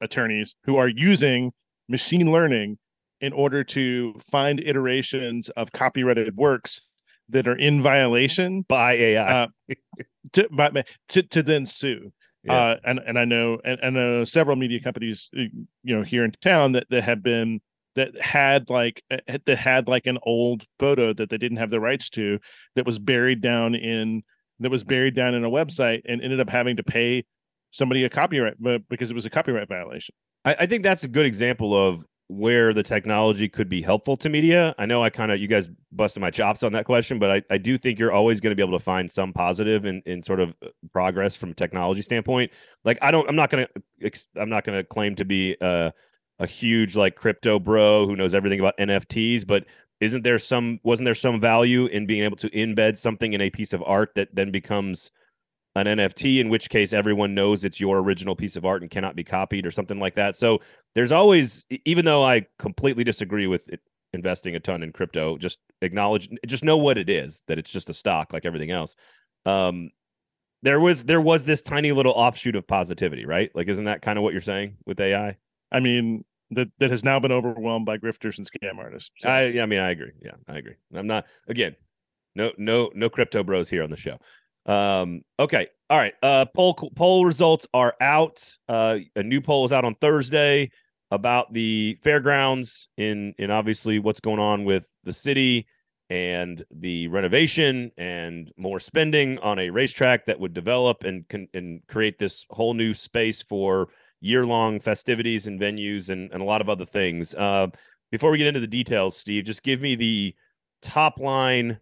attorneys 0.00 0.54
who 0.64 0.76
are 0.76 0.88
using 0.88 1.52
machine 1.88 2.30
learning 2.30 2.78
in 3.20 3.32
order 3.32 3.64
to 3.64 4.14
find 4.30 4.60
iterations 4.60 5.48
of 5.50 5.72
copyrighted 5.72 6.36
works 6.36 6.82
that 7.30 7.46
are 7.46 7.56
in 7.56 7.82
violation 7.82 8.62
by 8.68 8.92
ai 8.92 9.44
uh, 9.44 9.46
to, 10.32 10.48
but 10.52 10.86
to 11.08 11.22
to 11.22 11.42
then 11.42 11.64
sue. 11.64 12.12
Yeah. 12.42 12.52
Uh, 12.52 12.76
and 12.84 13.00
and 13.06 13.18
I 13.18 13.24
know 13.24 13.58
and, 13.64 13.80
and 13.80 13.98
I 13.98 14.02
know 14.02 14.24
several 14.24 14.56
media 14.56 14.80
companies, 14.80 15.30
uh, 15.34 15.44
you 15.82 15.96
know, 15.96 16.02
here 16.02 16.24
in 16.24 16.32
town 16.42 16.72
that 16.72 16.84
that 16.90 17.02
have 17.04 17.22
been 17.22 17.62
that 17.96 18.20
had 18.20 18.70
like 18.70 19.02
uh, 19.10 19.18
that 19.46 19.58
had 19.58 19.88
like 19.88 20.06
an 20.06 20.18
old 20.22 20.64
photo 20.78 21.12
that 21.12 21.30
they 21.30 21.38
didn't 21.38 21.58
have 21.58 21.70
the 21.70 21.80
rights 21.80 22.08
to 22.10 22.38
that 22.74 22.86
was 22.86 22.98
buried 22.98 23.40
down 23.40 23.74
in 23.74 24.22
that 24.60 24.70
was 24.70 24.84
buried 24.84 25.14
down 25.14 25.34
in 25.34 25.44
a 25.44 25.50
website 25.50 26.02
and 26.06 26.22
ended 26.22 26.40
up 26.40 26.48
having 26.48 26.76
to 26.76 26.82
pay 26.82 27.24
somebody 27.70 28.04
a 28.04 28.08
copyright 28.08 28.54
because 28.88 29.10
it 29.10 29.14
was 29.14 29.26
a 29.26 29.30
copyright 29.30 29.68
violation. 29.68 30.14
I, 30.44 30.56
I 30.60 30.66
think 30.66 30.82
that's 30.82 31.04
a 31.04 31.08
good 31.08 31.26
example 31.26 31.74
of 31.76 32.04
where 32.28 32.72
the 32.72 32.82
technology 32.82 33.48
could 33.48 33.68
be 33.68 33.82
helpful 33.82 34.16
to 34.16 34.28
media. 34.28 34.74
I 34.78 34.86
know 34.86 35.02
I 35.02 35.10
kind 35.10 35.30
of 35.30 35.40
you 35.40 35.48
guys 35.48 35.68
busted 35.92 36.20
my 36.20 36.30
chops 36.30 36.62
on 36.62 36.72
that 36.72 36.86
question, 36.86 37.18
but 37.18 37.30
I, 37.30 37.42
I 37.50 37.58
do 37.58 37.76
think 37.76 37.98
you're 37.98 38.12
always 38.12 38.40
going 38.40 38.50
to 38.50 38.56
be 38.56 38.62
able 38.62 38.78
to 38.78 38.82
find 38.82 39.10
some 39.10 39.32
positive 39.32 39.84
in, 39.84 40.02
in 40.06 40.22
sort 40.22 40.40
of 40.40 40.54
uh, 40.62 40.68
progress 40.92 41.36
from 41.36 41.50
a 41.50 41.54
technology 41.54 42.00
standpoint. 42.00 42.52
Like 42.84 42.98
I 43.02 43.10
don't 43.10 43.28
I'm 43.28 43.36
not 43.36 43.50
gonna 43.50 43.68
I'm 44.40 44.48
not 44.48 44.64
gonna 44.64 44.84
claim 44.84 45.16
to 45.16 45.24
be 45.24 45.56
a, 45.60 45.92
a 46.38 46.46
huge 46.46 46.96
like 46.96 47.16
crypto 47.16 47.58
bro 47.58 48.06
who 48.06 48.16
knows 48.16 48.34
everything 48.34 48.60
about 48.60 48.76
NFTs, 48.78 49.46
but 49.46 49.64
isn't 50.00 50.22
there 50.22 50.38
some 50.38 50.80
wasn't 50.82 51.04
there 51.04 51.14
some 51.14 51.40
value 51.40 51.86
in 51.86 52.06
being 52.06 52.24
able 52.24 52.36
to 52.36 52.50
embed 52.50 52.98
something 52.98 53.32
in 53.32 53.40
a 53.40 53.50
piece 53.50 53.72
of 53.72 53.82
art 53.84 54.10
that 54.16 54.34
then 54.34 54.50
becomes 54.50 55.10
an 55.76 55.86
NFT, 55.86 56.38
in 56.38 56.48
which 56.48 56.70
case 56.70 56.92
everyone 56.92 57.34
knows 57.34 57.64
it's 57.64 57.80
your 57.80 57.98
original 57.98 58.36
piece 58.36 58.56
of 58.56 58.64
art 58.64 58.82
and 58.82 58.90
cannot 58.90 59.16
be 59.16 59.24
copied 59.24 59.66
or 59.66 59.70
something 59.70 59.98
like 59.98 60.14
that. 60.14 60.36
So 60.36 60.60
there's 60.94 61.10
always, 61.12 61.66
even 61.84 62.04
though 62.04 62.24
I 62.24 62.46
completely 62.58 63.02
disagree 63.02 63.46
with 63.46 63.68
it, 63.68 63.80
investing 64.12 64.54
a 64.54 64.60
ton 64.60 64.84
in 64.84 64.92
crypto, 64.92 65.36
just 65.36 65.58
acknowledge, 65.82 66.28
just 66.46 66.62
know 66.62 66.76
what 66.76 66.96
it 66.96 67.10
is, 67.10 67.42
that 67.48 67.58
it's 67.58 67.70
just 67.70 67.90
a 67.90 67.94
stock 67.94 68.32
like 68.32 68.44
everything 68.44 68.70
else. 68.70 68.94
Um, 69.46 69.90
there 70.62 70.80
was 70.80 71.04
there 71.04 71.20
was 71.20 71.44
this 71.44 71.60
tiny 71.60 71.92
little 71.92 72.12
offshoot 72.12 72.56
of 72.56 72.66
positivity, 72.66 73.26
right? 73.26 73.50
Like, 73.54 73.68
isn't 73.68 73.84
that 73.84 74.00
kind 74.00 74.16
of 74.16 74.22
what 74.22 74.32
you're 74.32 74.40
saying 74.40 74.76
with 74.86 74.98
AI? 75.00 75.36
I 75.74 75.80
mean 75.80 76.24
that 76.50 76.68
that 76.78 76.90
has 76.90 77.04
now 77.04 77.18
been 77.18 77.32
overwhelmed 77.32 77.86
by 77.86 77.98
grifters 77.98 78.38
and 78.38 78.48
scam 78.48 78.78
artists. 78.78 79.10
So- 79.18 79.28
I, 79.28 79.46
yeah, 79.46 79.62
I 79.62 79.66
mean, 79.66 79.80
I 79.80 79.90
agree. 79.90 80.12
Yeah, 80.22 80.32
I 80.48 80.58
agree. 80.58 80.74
I'm 80.94 81.06
not 81.06 81.26
again, 81.48 81.76
no, 82.34 82.52
no, 82.56 82.90
no 82.94 83.08
crypto 83.08 83.42
bros 83.42 83.68
here 83.68 83.82
on 83.82 83.90
the 83.90 83.96
show. 83.96 84.18
Um, 84.66 85.22
okay, 85.38 85.66
all 85.90 85.98
right. 85.98 86.14
Uh, 86.22 86.46
poll 86.46 86.74
poll 86.74 87.26
results 87.26 87.66
are 87.74 87.94
out. 88.00 88.46
Uh, 88.68 88.98
a 89.16 89.22
new 89.22 89.40
poll 89.40 89.64
is 89.64 89.72
out 89.72 89.84
on 89.84 89.94
Thursday 89.96 90.70
about 91.10 91.52
the 91.52 91.98
fairgrounds 92.02 92.88
in 92.96 93.34
in 93.38 93.50
obviously 93.50 93.98
what's 93.98 94.20
going 94.20 94.40
on 94.40 94.64
with 94.64 94.90
the 95.04 95.12
city 95.12 95.66
and 96.10 96.64
the 96.70 97.08
renovation 97.08 97.90
and 97.96 98.52
more 98.56 98.78
spending 98.80 99.38
on 99.38 99.58
a 99.58 99.70
racetrack 99.70 100.26
that 100.26 100.38
would 100.38 100.52
develop 100.54 101.04
and 101.04 101.26
can 101.28 101.48
and 101.54 101.80
create 101.88 102.18
this 102.18 102.46
whole 102.50 102.74
new 102.74 102.94
space 102.94 103.42
for 103.42 103.88
year 104.20 104.46
long 104.46 104.80
festivities 104.80 105.46
and 105.46 105.60
venues 105.60 106.08
and, 106.08 106.30
and 106.32 106.40
a 106.40 106.44
lot 106.44 106.60
of 106.60 106.68
other 106.68 106.86
things. 106.86 107.34
Uh, 107.34 107.66
before 108.10 108.30
we 108.30 108.38
get 108.38 108.46
into 108.46 108.60
the 108.60 108.66
details, 108.66 109.16
Steve, 109.16 109.44
just 109.44 109.62
give 109.62 109.80
me 109.80 109.94
the 109.94 110.34
top 110.82 111.18
line 111.18 111.78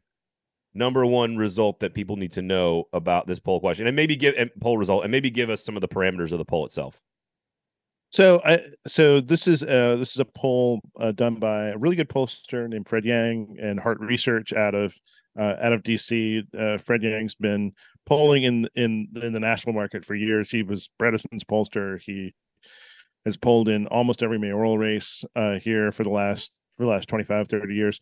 number 0.75 1.05
one 1.05 1.37
result 1.37 1.81
that 1.81 1.95
people 1.95 2.17
need 2.17 2.33
to 2.33 2.43
know 2.43 2.85
about 2.93 3.27
this 3.27 3.39
poll 3.39 3.61
question, 3.61 3.87
and 3.87 3.95
maybe 3.95 4.17
give 4.17 4.35
and 4.39 4.51
poll 4.61 4.79
result, 4.79 5.05
and 5.05 5.13
maybe 5.13 5.31
give 5.31 5.51
us 5.51 5.65
some 5.65 5.77
of 5.77 5.81
the 5.81 5.89
parameters 5.89 6.33
of 6.33 6.39
the 6.39 6.45
poll 6.45 6.65
itself. 6.65 7.01
So, 8.11 8.41
I 8.45 8.61
so 8.87 9.21
this 9.21 9.47
is 9.47 9.63
uh 9.63 9.97
this 9.99 10.13
is 10.13 10.19
a 10.19 10.25
poll 10.25 10.81
uh, 11.01 11.13
done 11.13 11.37
by 11.37 11.69
a 11.69 11.79
really 11.79 11.97
good 11.97 12.09
pollster 12.09 12.69
named 12.69 12.89
Fred 12.89 13.05
Yang 13.05 13.57
and 13.61 13.81
Hart 13.81 14.01
Research 14.01 14.53
out 14.53 14.75
of 14.75 14.95
uh, 15.39 15.57
out 15.61 15.73
of 15.73 15.83
DC. 15.83 16.43
Uh, 16.59 16.79
Fred 16.79 17.03
Yang's 17.03 17.35
been 17.35 17.73
polling 18.07 18.43
in 18.43 18.69
in 18.75 19.09
in 19.23 19.33
the 19.33 19.41
national 19.41 19.75
market 19.75 20.05
for 20.05 20.15
years. 20.15 20.51
He 20.51 20.63
was 20.63 20.89
Bredesen's 21.01 21.45
pollster. 21.45 22.01
He 22.01 22.35
has 23.25 23.37
polled 23.37 23.69
in 23.69 23.87
almost 23.87 24.23
every 24.23 24.39
mayoral 24.39 24.79
race 24.79 25.25
uh, 25.37 25.59
here 25.59 25.93
for 25.93 26.05
the 26.05 26.11
last 26.11 26.51
for 26.77 26.85
the 26.85 26.91
last 26.91 27.09
25 27.09 27.49
30 27.49 27.75
years 27.75 28.01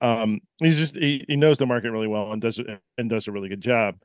um, 0.00 0.40
he's 0.58 0.76
just 0.76 0.96
he, 0.96 1.24
he 1.28 1.36
knows 1.36 1.58
the 1.58 1.66
market 1.66 1.90
really 1.90 2.08
well 2.08 2.32
and 2.32 2.42
does 2.42 2.60
and 2.98 3.10
does 3.10 3.28
a 3.28 3.32
really 3.32 3.48
good 3.48 3.60
job 3.60 3.96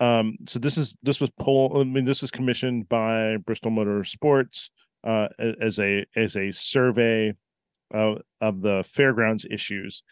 um, 0.00 0.36
so 0.46 0.58
this 0.58 0.78
is 0.78 0.94
this 1.02 1.20
was 1.20 1.30
poll 1.38 1.80
i 1.80 1.84
mean 1.84 2.04
this 2.04 2.22
was 2.22 2.30
commissioned 2.30 2.88
by 2.88 3.36
bristol 3.38 3.70
motor 3.70 4.04
sports 4.04 4.70
uh, 5.04 5.28
as 5.60 5.78
a 5.78 6.04
as 6.16 6.36
a 6.36 6.50
survey 6.52 7.32
of, 7.90 8.20
of 8.40 8.60
the 8.60 8.82
fairgrounds 8.84 9.46
issues 9.50 10.02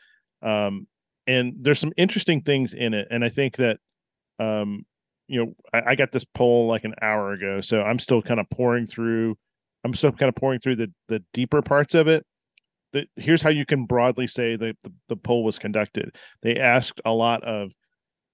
um, 0.42 0.86
and 1.26 1.54
there's 1.60 1.78
some 1.78 1.92
interesting 1.96 2.42
things 2.42 2.74
in 2.74 2.94
it 2.94 3.08
and 3.10 3.24
i 3.24 3.28
think 3.28 3.56
that 3.56 3.78
um, 4.38 4.84
you 5.28 5.44
know 5.44 5.54
I, 5.72 5.92
I 5.92 5.94
got 5.94 6.12
this 6.12 6.24
poll 6.24 6.66
like 6.66 6.84
an 6.84 6.94
hour 7.00 7.32
ago 7.32 7.60
so 7.60 7.82
i'm 7.82 7.98
still 7.98 8.22
kind 8.22 8.40
of 8.40 8.50
pouring 8.50 8.86
through 8.86 9.36
i'm 9.84 9.94
still 9.94 10.12
kind 10.12 10.28
of 10.28 10.34
pouring 10.34 10.60
through 10.60 10.76
the 10.76 10.92
the 11.08 11.22
deeper 11.32 11.62
parts 11.62 11.94
of 11.94 12.08
it. 12.08 12.24
The, 12.92 13.06
here's 13.16 13.40
how 13.40 13.48
you 13.48 13.64
can 13.64 13.86
broadly 13.86 14.26
say 14.26 14.54
that 14.54 14.76
the, 14.82 14.92
the 15.08 15.16
poll 15.16 15.44
was 15.44 15.58
conducted. 15.58 16.14
They 16.42 16.56
asked 16.56 17.00
a 17.06 17.12
lot 17.12 17.42
of 17.42 17.72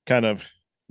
kind 0.05 0.27
of 0.27 0.43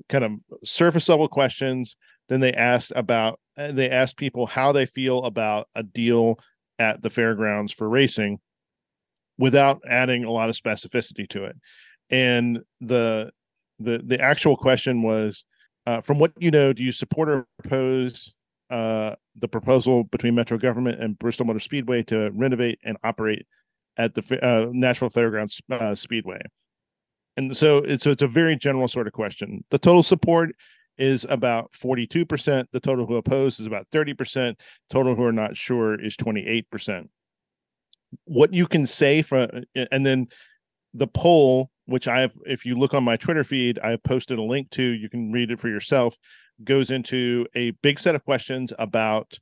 kind 0.08 0.24
of 0.24 0.32
surface 0.64 1.10
level 1.10 1.28
questions 1.28 1.98
then 2.30 2.40
they 2.40 2.54
asked 2.54 2.94
about 2.96 3.40
they 3.56 3.90
asked 3.90 4.18
people 4.18 4.46
how 4.46 4.72
they 4.72 4.86
feel 4.86 5.24
about 5.24 5.68
a 5.74 5.82
deal 5.82 6.38
at 6.78 7.02
the 7.02 7.10
fairgrounds 7.10 7.74
for 7.74 7.90
racing 7.90 8.38
without 9.40 9.82
adding 9.88 10.24
a 10.24 10.32
lot 10.32 10.50
of 10.50 10.56
specificity 10.56 11.28
to 11.28 11.46
it 11.46 11.56
and 12.10 12.60
the 12.82 13.32
the 13.80 14.00
the 14.06 14.20
actual 14.20 14.56
question 14.58 15.02
was 15.02 15.46
uh, 15.86 16.02
from 16.02 16.20
what 16.20 16.32
you 16.38 16.52
know 16.52 16.74
do 16.74 16.84
you 16.84 16.92
support 16.92 17.30
or 17.30 17.48
oppose 17.64 18.34
uh, 18.70 19.16
the 19.36 19.48
proposal 19.48 20.04
between 20.06 20.36
metro 20.36 20.58
government 20.58 21.02
and 21.02 21.18
bristol 21.20 21.46
motor 21.46 21.60
speedway 21.60 22.04
to 22.04 22.30
renovate 22.34 22.80
and 22.84 22.98
operate 23.04 23.46
at 23.98 24.14
the 24.16 24.46
uh, 24.46 24.68
nashville 24.72 25.10
fairgrounds 25.10 25.62
uh, 25.72 25.96
speedway 25.96 26.40
and 27.36 27.56
so 27.56 27.78
it's 27.80 28.04
so 28.04 28.12
it's 28.12 28.24
a 28.24 28.28
very 28.28 28.56
general 28.56 28.88
sort 28.88 29.08
of 29.08 29.14
question 29.14 29.64
the 29.70 29.80
total 29.80 30.04
support 30.04 30.52
is 30.98 31.26
about 31.30 31.72
42%. 31.74 32.66
The 32.72 32.80
total 32.80 33.06
who 33.06 33.16
oppose 33.16 33.60
is 33.60 33.66
about 33.66 33.88
30%. 33.92 34.56
Total 34.90 35.16
who 35.16 35.24
are 35.24 35.32
not 35.32 35.56
sure 35.56 36.00
is 36.04 36.18
28%. 36.18 37.08
What 38.26 38.54
you 38.54 38.68
can 38.68 38.88
say 38.88 39.22
for, 39.22 39.48
and 39.76 40.06
then 40.06 40.28
the 40.94 41.08
poll, 41.08 41.70
which 41.88 42.08
I 42.08 42.20
have, 42.20 42.34
if 42.46 42.66
you 42.66 42.76
look 42.76 42.94
on 42.94 43.04
my 43.04 43.18
Twitter 43.18 43.44
feed, 43.44 43.80
I 43.80 43.92
have 43.92 44.04
posted 44.04 44.38
a 44.38 44.44
link 44.44 44.70
to, 44.72 44.84
you 44.84 45.10
can 45.10 45.32
read 45.32 45.52
it 45.52 45.60
for 45.60 45.70
yourself, 45.70 46.18
goes 46.64 46.92
into 46.92 47.48
a 47.56 47.72
big 47.82 48.00
set 48.00 48.14
of 48.14 48.24
questions 48.24 48.74
about 48.78 49.40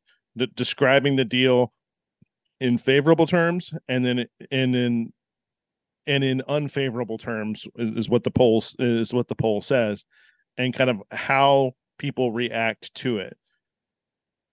describing 0.55 1.15
the 1.15 1.25
deal 1.25 1.73
in 2.59 2.77
favorable 2.77 3.27
terms 3.27 3.73
and 3.87 4.05
then 4.05 4.25
and 4.51 4.75
in 4.75 5.13
and 6.07 6.23
in 6.23 6.41
unfavorable 6.47 7.17
terms 7.17 7.65
is, 7.77 8.07
what 8.09 8.23
the 8.23 8.31
poll 8.31 8.63
is 8.79 9.13
what 9.13 9.27
the 9.27 9.35
poll 9.35 9.61
says 9.61 10.05
and 10.57 10.73
kind 10.73 10.89
of 10.89 11.01
how 11.11 11.71
people 11.97 12.31
react 12.31 12.93
to 12.95 13.17
it. 13.17 13.37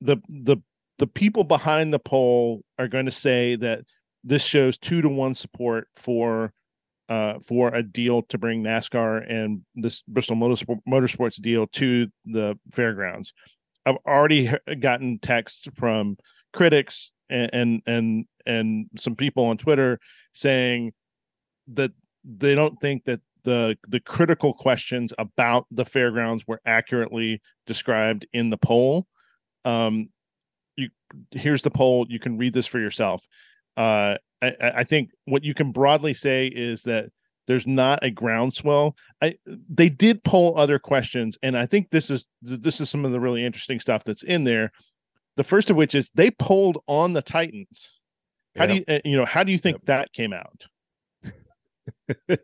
The 0.01 0.17
the 0.29 0.57
the 0.99 1.07
people 1.07 1.45
behind 1.45 1.93
the 1.93 1.99
poll 1.99 2.63
are 2.79 2.89
going 2.89 3.07
to 3.07 3.13
say 3.13 3.57
that 3.57 3.81
this 4.25 4.45
shows 4.45 4.79
two 4.79 5.03
to 5.03 5.09
one 5.09 5.35
support 5.35 5.89
for 5.97 6.53
uh, 7.09 7.39
for 7.41 7.75
a 7.75 7.83
deal 7.83 8.23
to 8.23 8.39
bring 8.39 8.63
NASCAR 8.63 9.31
and 9.31 9.63
this 9.75 10.03
Bristol 10.09 10.37
Motorsport, 10.37 10.81
Motorsports 10.89 11.41
deal 11.41 11.67
to 11.69 12.09
the 12.25 12.59
fairgrounds. 12.71 13.33
I've 13.85 13.99
already 14.07 14.51
gotten 14.81 15.19
texts 15.19 15.67
from 15.77 16.17
critics 16.53 17.11
and, 17.29 17.51
and 17.53 17.83
and 17.87 18.27
and 18.47 18.87
some 18.97 19.17
people 19.17 19.45
on 19.47 19.59
Twitter 19.59 19.99
saying 20.35 20.93
that 21.75 21.93
they 22.25 22.55
don't 22.55 22.81
think 22.81 23.05
that 23.05 23.21
the 23.45 23.77
the 23.89 24.01
critical 24.01 24.53
questions 24.53 25.13
about 25.19 25.67
the 25.71 25.85
fairgrounds 25.85 26.47
were 26.47 26.61
accurately 26.65 27.41
described 27.67 28.27
in 28.33 28.51
the 28.51 28.57
poll. 28.57 29.07
Um, 29.65 30.11
you 30.77 30.91
here's 31.33 31.63
the 31.63 31.71
poll. 31.71 32.07
You 32.09 32.21
can 32.21 32.39
read 32.39 32.53
this 32.55 32.67
for 32.67 32.79
yourself. 32.79 33.27
Uh, 33.77 34.17
I, 34.43 34.55
I 34.61 34.85
think 34.85 35.11
what 35.25 35.45
you 35.45 35.55
can 35.55 35.73
broadly 35.73 36.15
say 36.15 36.47
is 36.47 36.83
that 36.83 37.11
there's 37.47 37.67
not 37.67 38.01
a 38.03 38.11
groundswell. 38.11 38.97
I 39.21 39.37
they 39.69 39.89
did 39.89 40.23
poll 40.23 40.57
other 40.57 40.79
questions, 40.79 41.37
and 41.43 41.57
I 41.57 41.67
think 41.67 41.91
this 41.91 42.11
is 42.11 42.25
this 42.41 42.81
is 42.81 42.89
some 42.89 43.05
of 43.05 43.13
the 43.13 43.21
really 43.21 43.45
interesting 43.45 43.81
stuff 43.81 44.05
that's 44.05 44.23
in 44.23 44.45
there. 44.45 44.73
The 45.37 45.45
first 45.45 45.71
of 45.71 45.77
which 45.77 45.95
is 45.95 46.11
they 46.15 46.31
polled 46.31 46.79
on 46.87 47.13
the 47.13 47.23
Titans. 47.23 47.99
How 48.57 48.67
do 48.67 48.75
you 48.75 48.85
uh, 48.87 48.99
you 49.05 49.17
know 49.17 49.25
how 49.25 49.45
do 49.45 49.53
you 49.53 49.59
think 49.59 49.79
yep. 49.79 49.85
that 49.87 50.13
came 50.13 50.33
out? 50.33 50.67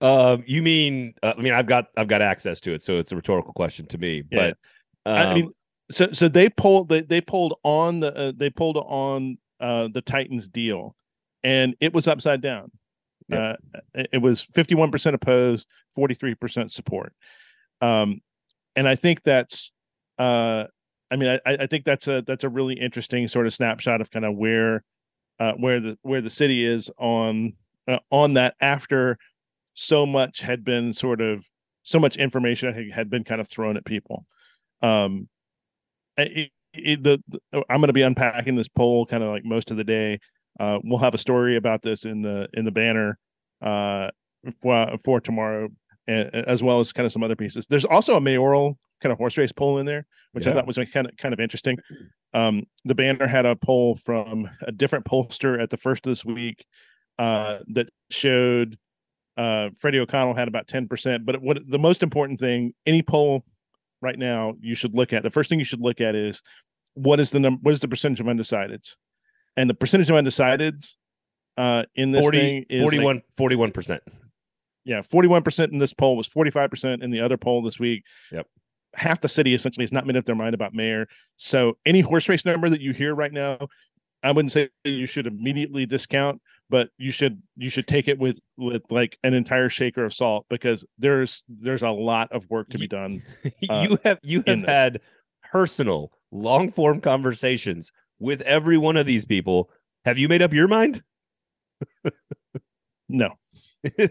um, 0.00 0.42
you 0.46 0.62
mean? 0.62 1.14
Uh, 1.22 1.34
I 1.38 1.40
mean, 1.40 1.52
I've 1.52 1.66
got 1.66 1.86
I've 1.96 2.08
got 2.08 2.20
access 2.20 2.60
to 2.62 2.74
it, 2.74 2.82
so 2.82 2.98
it's 2.98 3.12
a 3.12 3.16
rhetorical 3.16 3.52
question 3.52 3.86
to 3.86 3.98
me. 3.98 4.24
Yeah. 4.30 4.52
But 5.04 5.10
um, 5.10 5.28
I 5.28 5.34
mean, 5.34 5.52
so 5.90 6.10
so 6.12 6.28
they 6.28 6.48
pulled 6.48 6.88
they 6.88 7.02
they 7.02 7.20
pulled 7.20 7.58
on 7.62 8.00
the 8.00 8.14
uh, 8.14 8.32
they 8.36 8.50
pulled 8.50 8.76
on 8.76 9.38
uh, 9.60 9.88
the 9.92 10.02
Titans 10.02 10.48
deal, 10.48 10.96
and 11.42 11.76
it 11.80 11.92
was 11.92 12.08
upside 12.08 12.40
down. 12.40 12.70
Yep. 13.28 13.60
Uh, 13.94 14.02
it 14.12 14.18
was 14.18 14.40
fifty 14.40 14.74
one 14.74 14.90
percent 14.90 15.14
opposed, 15.14 15.66
forty 15.94 16.14
three 16.14 16.34
percent 16.34 16.72
support. 16.72 17.12
Um, 17.80 18.20
and 18.76 18.88
I 18.88 18.94
think 18.94 19.22
that's 19.22 19.72
uh, 20.18 20.66
I 21.10 21.16
mean, 21.16 21.28
I, 21.28 21.40
I 21.46 21.66
think 21.66 21.84
that's 21.84 22.06
a 22.06 22.22
that's 22.26 22.44
a 22.44 22.48
really 22.48 22.74
interesting 22.74 23.26
sort 23.26 23.46
of 23.46 23.54
snapshot 23.54 24.00
of 24.00 24.10
kind 24.10 24.24
of 24.24 24.36
where 24.36 24.84
uh, 25.40 25.52
where 25.54 25.80
the 25.80 25.98
where 26.02 26.20
the 26.20 26.30
city 26.30 26.64
is 26.64 26.90
on 26.98 27.54
uh, 27.88 27.98
on 28.10 28.34
that 28.34 28.54
after 28.60 29.18
so 29.74 30.06
much 30.06 30.40
had 30.40 30.64
been 30.64 30.94
sort 30.94 31.20
of 31.20 31.44
so 31.82 31.98
much 31.98 32.16
information 32.16 32.90
had 32.90 33.10
been 33.10 33.24
kind 33.24 33.40
of 33.40 33.48
thrown 33.48 33.76
at 33.76 33.84
people. 33.84 34.26
Um, 34.82 35.28
it, 36.16 36.50
it, 36.74 37.02
the, 37.02 37.22
the, 37.28 37.40
I'm 37.68 37.80
going 37.80 37.88
to 37.88 37.92
be 37.92 38.02
unpacking 38.02 38.54
this 38.54 38.68
poll 38.68 39.06
kind 39.06 39.22
of 39.22 39.30
like 39.30 39.44
most 39.44 39.70
of 39.70 39.76
the 39.76 39.84
day. 39.84 40.18
Uh, 40.58 40.78
we'll 40.84 40.98
have 40.98 41.14
a 41.14 41.18
story 41.18 41.56
about 41.56 41.82
this 41.82 42.04
in 42.04 42.22
the 42.22 42.48
in 42.54 42.64
the 42.64 42.70
banner 42.70 43.18
uh, 43.62 44.10
for, 44.60 44.96
for 45.04 45.20
tomorrow, 45.20 45.68
as 46.06 46.62
well 46.62 46.80
as 46.80 46.92
kind 46.92 47.06
of 47.06 47.12
some 47.12 47.22
other 47.22 47.36
pieces. 47.36 47.66
There's 47.66 47.84
also 47.84 48.16
a 48.16 48.20
mayoral 48.20 48.78
kind 49.00 49.12
of 49.12 49.18
horse 49.18 49.36
race 49.36 49.52
poll 49.52 49.78
in 49.78 49.86
there, 49.86 50.06
which 50.32 50.44
yeah. 50.44 50.52
I 50.52 50.54
thought 50.54 50.66
was 50.66 50.78
kind 50.92 51.06
of 51.06 51.16
kind 51.16 51.32
of 51.32 51.40
interesting. 51.40 51.78
Um, 52.34 52.64
the 52.84 52.94
banner 52.94 53.26
had 53.26 53.46
a 53.46 53.56
poll 53.56 53.96
from 53.96 54.48
a 54.62 54.72
different 54.72 55.04
pollster 55.04 55.60
at 55.60 55.70
the 55.70 55.76
first 55.76 56.06
of 56.06 56.10
this 56.10 56.24
week 56.24 56.64
uh, 57.18 57.58
that 57.68 57.88
showed 58.10 58.78
uh, 59.36 59.70
Freddie 59.80 59.98
O'Connell 59.98 60.34
had 60.34 60.48
about 60.48 60.66
10%. 60.66 61.24
But 61.24 61.40
what 61.40 61.58
the 61.66 61.78
most 61.78 62.02
important 62.02 62.38
thing, 62.40 62.74
any 62.86 63.02
poll 63.02 63.44
right 64.00 64.18
now 64.18 64.54
you 64.60 64.74
should 64.74 64.94
look 64.94 65.12
at, 65.12 65.22
the 65.22 65.30
first 65.30 65.48
thing 65.48 65.58
you 65.58 65.64
should 65.64 65.80
look 65.80 66.00
at 66.00 66.14
is 66.14 66.42
what 66.94 67.20
is 67.20 67.30
the 67.30 67.40
number, 67.40 67.60
what 67.62 67.72
is 67.72 67.80
the 67.80 67.88
percentage 67.88 68.20
of 68.20 68.26
undecideds? 68.26 68.94
And 69.56 69.68
the 69.68 69.74
percentage 69.74 70.10
of 70.10 70.16
undecideds 70.16 70.94
uh, 71.56 71.84
in 71.94 72.12
this 72.12 72.22
40, 72.22 72.38
thing 72.38 72.66
is 72.68 72.82
41, 72.82 73.22
like, 73.38 73.72
41%. 73.72 73.98
Yeah, 74.84 75.00
41% 75.00 75.72
in 75.72 75.78
this 75.78 75.92
poll 75.92 76.16
was 76.16 76.28
45% 76.28 77.02
in 77.02 77.10
the 77.10 77.20
other 77.20 77.36
poll 77.36 77.62
this 77.62 77.78
week. 77.78 78.04
Yep. 78.32 78.46
Half 78.94 79.20
the 79.20 79.28
city 79.28 79.54
essentially 79.54 79.84
has 79.84 79.92
not 79.92 80.06
made 80.06 80.16
up 80.16 80.24
their 80.24 80.34
mind 80.34 80.54
about 80.54 80.74
mayor. 80.74 81.06
So 81.36 81.76
any 81.86 82.00
horse 82.00 82.28
race 82.28 82.44
number 82.44 82.68
that 82.70 82.80
you 82.80 82.92
hear 82.92 83.14
right 83.14 83.32
now, 83.32 83.58
I 84.22 84.32
wouldn't 84.32 84.52
say 84.52 84.70
you 84.84 85.06
should 85.06 85.26
immediately 85.26 85.86
discount, 85.86 86.40
but 86.70 86.90
you 86.96 87.10
should 87.10 87.42
you 87.56 87.68
should 87.68 87.86
take 87.86 88.08
it 88.08 88.18
with 88.18 88.40
with 88.56 88.82
like 88.90 89.18
an 89.24 89.34
entire 89.34 89.68
shaker 89.68 90.04
of 90.04 90.14
salt 90.14 90.46
because 90.48 90.86
there's 90.98 91.44
there's 91.48 91.82
a 91.82 91.90
lot 91.90 92.30
of 92.32 92.48
work 92.48 92.70
to 92.70 92.78
be 92.78 92.86
done. 92.86 93.22
Uh, 93.68 93.86
you 93.88 93.98
have 94.04 94.18
you 94.22 94.42
have 94.46 94.64
had 94.64 95.00
personal 95.52 96.12
long 96.30 96.70
form 96.70 97.00
conversations 97.00 97.90
with 98.18 98.40
every 98.42 98.78
one 98.78 98.96
of 98.96 99.06
these 99.06 99.24
people. 99.24 99.70
Have 100.04 100.18
you 100.18 100.28
made 100.28 100.42
up 100.42 100.52
your 100.52 100.68
mind? 100.68 101.02
no. 103.08 103.30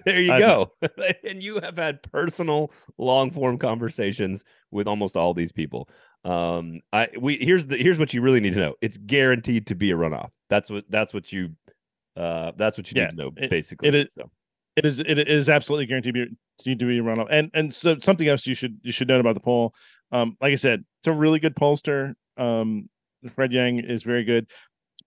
there 0.05 0.22
you 0.22 0.32
I 0.32 0.39
go. 0.39 0.72
and 1.24 1.41
you 1.41 1.60
have 1.60 1.78
had 1.78 2.01
personal 2.03 2.72
long 2.97 3.32
form 3.32 3.57
conversations 3.57 4.43
with 4.72 4.88
almost 4.88 5.16
all 5.16 5.34
these 5.34 5.51
people. 5.51 5.89
Um 6.26 6.82
I 6.91 7.10
we 7.20 7.38
here's 7.38 7.68
the 7.68 7.78
here's 7.78 7.99
what 7.99 8.14
you 8.14 8.22
really 8.22 8.41
need 8.41 8.53
to 8.53 8.60
know. 8.60 8.76
It's 8.82 8.97
guaranteed 8.97 9.68
to 9.68 9.76
be 9.76 9.91
a 9.91 9.95
runoff. 9.95 10.30
That's 10.49 10.70
what 10.70 10.86
that's 10.89 11.14
what 11.14 11.32
you 11.32 11.51
uh, 12.16 12.51
that's 12.57 12.78
what 12.78 12.91
you 12.91 13.01
yeah, 13.01 13.07
need 13.07 13.18
to 13.18 13.24
know, 13.24 13.32
basically. 13.32 13.89
It 13.89 13.95
is. 13.95 14.14
So. 14.14 14.30
It 14.76 14.86
is 14.86 15.01
it 15.01 15.20
is 15.20 15.49
absolutely 15.49 15.88
guaranteed 15.88 16.14
to 16.14 16.28
be, 16.64 16.76
to 16.76 16.86
be 16.86 16.99
a 16.99 17.01
runoff. 17.01 17.28
And 17.30 17.51
and 17.53 17.74
so 17.74 17.97
something 17.99 18.30
else 18.30 18.47
you 18.47 18.55
should 18.55 18.80
you 18.82 18.93
should 18.93 19.10
note 19.10 19.20
about 19.20 19.34
the 19.34 19.41
poll. 19.41 19.74
Um, 20.14 20.38
like 20.39 20.53
I 20.53 20.55
said, 20.55 20.86
it's 21.01 21.07
a 21.07 21.12
really 21.12 21.39
good 21.39 21.53
pollster. 21.53 22.14
Um, 22.38 22.89
Fred 23.30 23.51
Yang 23.51 23.80
is 23.80 24.03
very 24.03 24.24
good. 24.24 24.47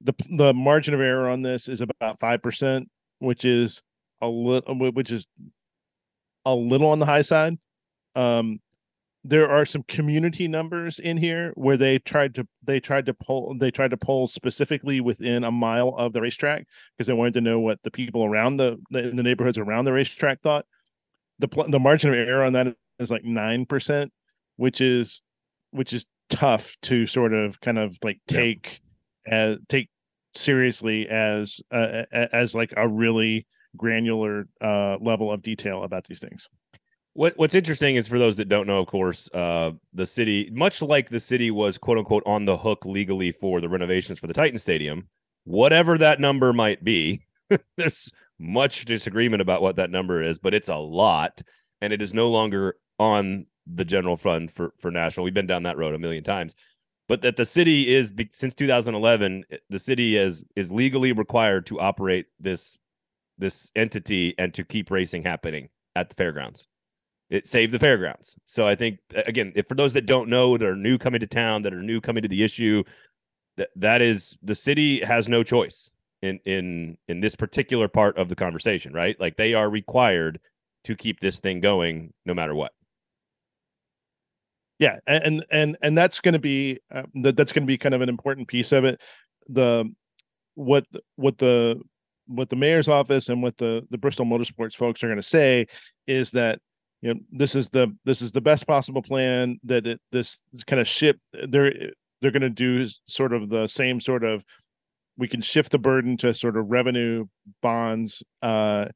The 0.02 0.12
the 0.36 0.52
margin 0.52 0.92
of 0.92 1.00
error 1.00 1.28
on 1.28 1.40
this 1.40 1.68
is 1.68 1.80
about 1.80 2.20
five 2.20 2.42
percent, 2.42 2.90
which 3.20 3.46
is 3.46 3.82
a 4.20 4.28
little 4.28 4.74
which 4.92 5.10
is 5.10 5.26
a 6.44 6.54
little 6.54 6.88
on 6.88 6.98
the 6.98 7.06
high 7.06 7.22
side. 7.22 7.56
Um, 8.14 8.60
there 9.24 9.48
are 9.48 9.64
some 9.64 9.84
community 9.84 10.48
numbers 10.48 10.98
in 10.98 11.16
here 11.16 11.52
where 11.54 11.76
they 11.76 11.98
tried 11.98 12.34
to 12.34 12.46
they 12.64 12.80
tried 12.80 13.06
to 13.06 13.14
pull 13.14 13.54
they 13.56 13.70
tried 13.70 13.90
to 13.90 13.96
pull 13.96 14.26
specifically 14.26 15.00
within 15.00 15.44
a 15.44 15.50
mile 15.50 15.94
of 15.96 16.12
the 16.12 16.20
racetrack 16.20 16.66
because 16.96 17.06
they 17.06 17.12
wanted 17.12 17.34
to 17.34 17.40
know 17.40 17.60
what 17.60 17.80
the 17.84 17.90
people 17.90 18.24
around 18.24 18.56
the 18.56 18.78
in 18.92 19.16
the 19.16 19.22
neighborhoods 19.22 19.58
around 19.58 19.84
the 19.84 19.92
racetrack 19.92 20.40
thought. 20.42 20.66
The 21.38 21.48
the 21.68 21.78
margin 21.78 22.10
of 22.10 22.16
error 22.16 22.44
on 22.44 22.52
that 22.54 22.74
is 22.98 23.10
like 23.10 23.24
nine 23.24 23.64
percent, 23.64 24.12
which 24.56 24.80
is 24.80 25.22
which 25.70 25.92
is 25.92 26.04
tough 26.28 26.76
to 26.82 27.06
sort 27.06 27.32
of 27.32 27.60
kind 27.60 27.78
of 27.78 27.98
like 28.02 28.20
take 28.26 28.80
yeah. 29.26 29.34
as 29.34 29.58
take 29.68 29.88
seriously 30.34 31.08
as 31.08 31.60
uh, 31.70 32.04
as 32.12 32.54
like 32.54 32.72
a 32.76 32.88
really 32.88 33.46
granular 33.76 34.46
uh 34.60 34.96
level 35.00 35.30
of 35.30 35.42
detail 35.42 35.84
about 35.84 36.04
these 36.04 36.20
things. 36.20 36.48
What 37.14 37.34
What's 37.36 37.54
interesting 37.54 37.96
is 37.96 38.08
for 38.08 38.18
those 38.18 38.36
that 38.36 38.48
don't 38.48 38.66
know, 38.66 38.78
of 38.78 38.86
course, 38.86 39.28
uh, 39.34 39.72
the 39.92 40.06
city, 40.06 40.48
much 40.52 40.80
like 40.80 41.10
the 41.10 41.20
city 41.20 41.50
was 41.50 41.76
quote 41.76 41.98
unquote 41.98 42.22
on 42.24 42.46
the 42.46 42.56
hook 42.56 42.86
legally 42.86 43.32
for 43.32 43.60
the 43.60 43.68
renovations 43.68 44.18
for 44.18 44.26
the 44.26 44.32
Titan 44.32 44.58
Stadium, 44.58 45.08
whatever 45.44 45.98
that 45.98 46.20
number 46.20 46.52
might 46.54 46.82
be, 46.82 47.22
there's 47.76 48.10
much 48.38 48.86
disagreement 48.86 49.42
about 49.42 49.60
what 49.60 49.76
that 49.76 49.90
number 49.90 50.22
is, 50.22 50.38
but 50.38 50.54
it's 50.54 50.70
a 50.70 50.76
lot, 50.76 51.42
and 51.82 51.92
it 51.92 52.00
is 52.00 52.14
no 52.14 52.30
longer 52.30 52.76
on 52.98 53.46
the 53.66 53.84
general 53.84 54.16
fund 54.16 54.50
for 54.50 54.72
for 54.78 54.90
Nashville. 54.90 55.24
We've 55.24 55.34
been 55.34 55.46
down 55.46 55.64
that 55.64 55.76
road 55.76 55.94
a 55.94 55.98
million 55.98 56.24
times, 56.24 56.56
but 57.08 57.20
that 57.22 57.36
the 57.36 57.44
city 57.44 57.94
is 57.94 58.10
since 58.30 58.54
2011, 58.54 59.44
eh, 59.50 59.56
the 59.68 59.78
city 59.78 60.16
is 60.16 60.46
is 60.56 60.72
legally 60.72 61.12
required 61.12 61.66
to 61.66 61.78
operate 61.78 62.26
this 62.40 62.78
this 63.36 63.70
entity 63.76 64.34
and 64.38 64.54
to 64.54 64.64
keep 64.64 64.90
racing 64.90 65.22
happening 65.22 65.68
at 65.94 66.08
the 66.08 66.14
fairgrounds 66.14 66.66
it 67.32 67.46
saved 67.46 67.72
the 67.72 67.78
fairgrounds. 67.78 68.36
So 68.44 68.68
I 68.68 68.74
think 68.74 68.98
again, 69.10 69.52
if 69.56 69.66
for 69.66 69.74
those 69.74 69.94
that 69.94 70.04
don't 70.04 70.28
know 70.28 70.58
that 70.58 70.68
are 70.68 70.76
new 70.76 70.98
coming 70.98 71.20
to 71.20 71.26
town, 71.26 71.62
that 71.62 71.72
are 71.72 71.82
new 71.82 72.00
coming 72.00 72.22
to 72.22 72.28
the 72.28 72.44
issue, 72.44 72.84
that 73.56 73.70
that 73.76 74.02
is 74.02 74.36
the 74.42 74.54
city 74.54 75.00
has 75.00 75.30
no 75.30 75.42
choice 75.42 75.90
in 76.20 76.38
in 76.44 76.98
in 77.08 77.20
this 77.20 77.34
particular 77.34 77.88
part 77.88 78.18
of 78.18 78.28
the 78.28 78.36
conversation, 78.36 78.92
right? 78.92 79.18
Like 79.18 79.38
they 79.38 79.54
are 79.54 79.70
required 79.70 80.40
to 80.84 80.94
keep 80.94 81.20
this 81.20 81.40
thing 81.40 81.60
going 81.60 82.12
no 82.26 82.34
matter 82.34 82.54
what. 82.54 82.72
Yeah, 84.78 84.98
and 85.06 85.42
and 85.50 85.78
and 85.80 85.96
that's 85.96 86.20
going 86.20 86.34
to 86.34 86.40
be 86.40 86.80
uh, 86.94 87.04
that, 87.22 87.36
that's 87.36 87.52
going 87.52 87.62
to 87.62 87.66
be 87.66 87.78
kind 87.78 87.94
of 87.94 88.02
an 88.02 88.10
important 88.10 88.46
piece 88.46 88.72
of 88.72 88.84
it. 88.84 89.00
The 89.48 89.90
what 90.54 90.84
what 91.16 91.38
the 91.38 91.80
what 92.26 92.50
the 92.50 92.56
mayor's 92.56 92.88
office 92.88 93.30
and 93.30 93.42
what 93.42 93.56
the 93.56 93.86
the 93.88 93.96
Bristol 93.96 94.26
Motorsports 94.26 94.76
folks 94.76 95.02
are 95.02 95.06
going 95.08 95.16
to 95.16 95.22
say 95.22 95.66
is 96.06 96.32
that 96.32 96.58
you 97.02 97.12
know 97.12 97.20
this 97.30 97.54
is 97.54 97.68
the 97.68 97.94
this 98.04 98.22
is 98.22 98.32
the 98.32 98.40
best 98.40 98.66
possible 98.66 99.02
plan 99.02 99.58
that 99.64 99.86
it, 99.86 100.00
this 100.10 100.40
kind 100.66 100.80
of 100.80 100.88
ship 100.88 101.18
they're 101.48 101.90
they're 102.20 102.30
going 102.30 102.42
to 102.42 102.50
do 102.50 102.88
sort 103.06 103.32
of 103.32 103.48
the 103.48 103.66
same 103.66 104.00
sort 104.00 104.24
of 104.24 104.44
we 105.18 105.28
can 105.28 105.42
shift 105.42 105.72
the 105.72 105.78
burden 105.78 106.16
to 106.16 106.34
sort 106.34 106.56
of 106.56 106.70
revenue 106.70 107.26
bonds 107.60 108.22
uh, 108.40 108.86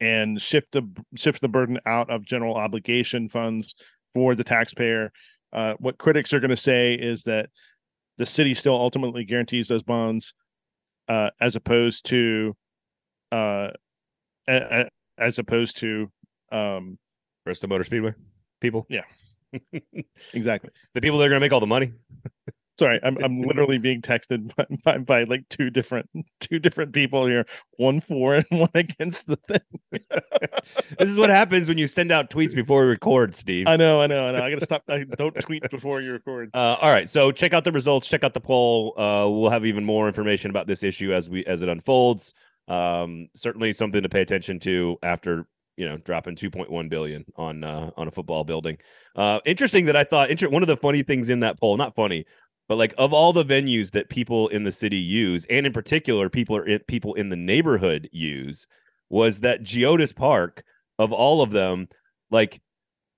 and 0.00 0.40
shift 0.40 0.72
the 0.72 0.82
shift 1.16 1.40
the 1.40 1.48
burden 1.48 1.80
out 1.86 2.10
of 2.10 2.24
general 2.24 2.54
obligation 2.54 3.28
funds 3.28 3.74
for 4.12 4.34
the 4.34 4.44
taxpayer. 4.44 5.12
Uh, 5.52 5.74
what 5.78 5.98
critics 5.98 6.32
are 6.32 6.40
going 6.40 6.50
to 6.50 6.56
say 6.56 6.94
is 6.94 7.24
that 7.24 7.48
the 8.18 8.26
city 8.26 8.54
still 8.54 8.74
ultimately 8.74 9.24
guarantees 9.24 9.68
those 9.68 9.82
bonds 9.82 10.34
uh, 11.08 11.30
as 11.40 11.56
opposed 11.56 12.06
to 12.06 12.56
uh, 13.32 13.70
a, 14.48 14.56
a, 14.56 14.88
as 15.18 15.38
opposed 15.38 15.78
to 15.78 16.10
um, 16.52 16.98
Bristol 17.44 17.68
Motor 17.68 17.84
Speedway 17.84 18.14
people. 18.60 18.86
Yeah, 18.88 19.02
exactly. 20.34 20.70
The 20.94 21.00
people 21.00 21.18
that 21.18 21.26
are 21.26 21.28
going 21.28 21.40
to 21.40 21.44
make 21.44 21.52
all 21.52 21.60
the 21.60 21.66
money. 21.66 21.92
Sorry, 22.76 22.98
I'm 23.04 23.16
I'm 23.22 23.40
literally 23.40 23.78
being 23.78 24.02
texted 24.02 24.52
by, 24.56 24.66
by, 24.84 24.98
by, 24.98 25.24
like 25.24 25.48
two 25.48 25.70
different 25.70 26.10
two 26.40 26.58
different 26.58 26.92
people 26.92 27.24
here, 27.24 27.46
one 27.76 28.00
for 28.00 28.34
and 28.34 28.46
one 28.50 28.68
against 28.74 29.28
the 29.28 29.36
thing. 29.36 29.60
this 30.98 31.08
is 31.08 31.16
what 31.16 31.30
happens 31.30 31.68
when 31.68 31.78
you 31.78 31.86
send 31.86 32.10
out 32.10 32.30
tweets 32.30 32.52
before 32.52 32.80
we 32.80 32.88
record, 32.88 33.36
Steve. 33.36 33.68
I 33.68 33.76
know, 33.76 34.00
I 34.00 34.08
know, 34.08 34.26
I 34.26 34.32
know. 34.32 34.42
I 34.42 34.50
got 34.50 34.58
to 34.58 34.64
stop. 34.64 34.82
I 34.88 35.04
don't 35.04 35.38
tweet 35.40 35.70
before 35.70 36.00
you 36.00 36.10
record. 36.10 36.50
Uh, 36.52 36.76
all 36.80 36.90
right, 36.90 37.08
so 37.08 37.30
check 37.30 37.52
out 37.52 37.62
the 37.62 37.70
results. 37.70 38.08
Check 38.08 38.24
out 38.24 38.34
the 38.34 38.40
poll. 38.40 38.92
Uh, 38.98 39.28
we'll 39.30 39.50
have 39.50 39.64
even 39.64 39.84
more 39.84 40.08
information 40.08 40.50
about 40.50 40.66
this 40.66 40.82
issue 40.82 41.14
as 41.14 41.30
we 41.30 41.44
as 41.46 41.62
it 41.62 41.68
unfolds. 41.68 42.34
Um, 42.66 43.28
certainly 43.36 43.72
something 43.72 44.02
to 44.02 44.08
pay 44.08 44.22
attention 44.22 44.58
to 44.60 44.96
after 45.04 45.46
you 45.76 45.88
know 45.88 45.96
dropping 45.98 46.36
2.1 46.36 46.88
billion 46.88 47.24
on 47.36 47.64
uh, 47.64 47.90
on 47.96 48.08
a 48.08 48.10
football 48.10 48.44
building. 48.44 48.76
Uh 49.16 49.40
interesting 49.44 49.86
that 49.86 49.96
i 49.96 50.04
thought 50.04 50.30
inter- 50.30 50.48
one 50.48 50.62
of 50.62 50.68
the 50.68 50.76
funny 50.76 51.02
things 51.02 51.28
in 51.28 51.40
that 51.40 51.60
poll 51.60 51.76
not 51.76 51.94
funny 51.94 52.24
but 52.68 52.76
like 52.76 52.94
of 52.96 53.12
all 53.12 53.32
the 53.32 53.44
venues 53.44 53.90
that 53.90 54.08
people 54.08 54.48
in 54.48 54.64
the 54.64 54.72
city 54.72 54.96
use 54.96 55.46
and 55.50 55.66
in 55.66 55.72
particular 55.72 56.28
people 56.30 56.56
are 56.56 56.66
in, 56.66 56.78
people 56.88 57.14
in 57.14 57.28
the 57.28 57.36
neighborhood 57.36 58.08
use 58.12 58.66
was 59.10 59.40
that 59.40 59.62
geodis 59.62 60.14
park 60.14 60.64
of 60.98 61.12
all 61.12 61.42
of 61.42 61.50
them 61.50 61.88
like 62.30 62.60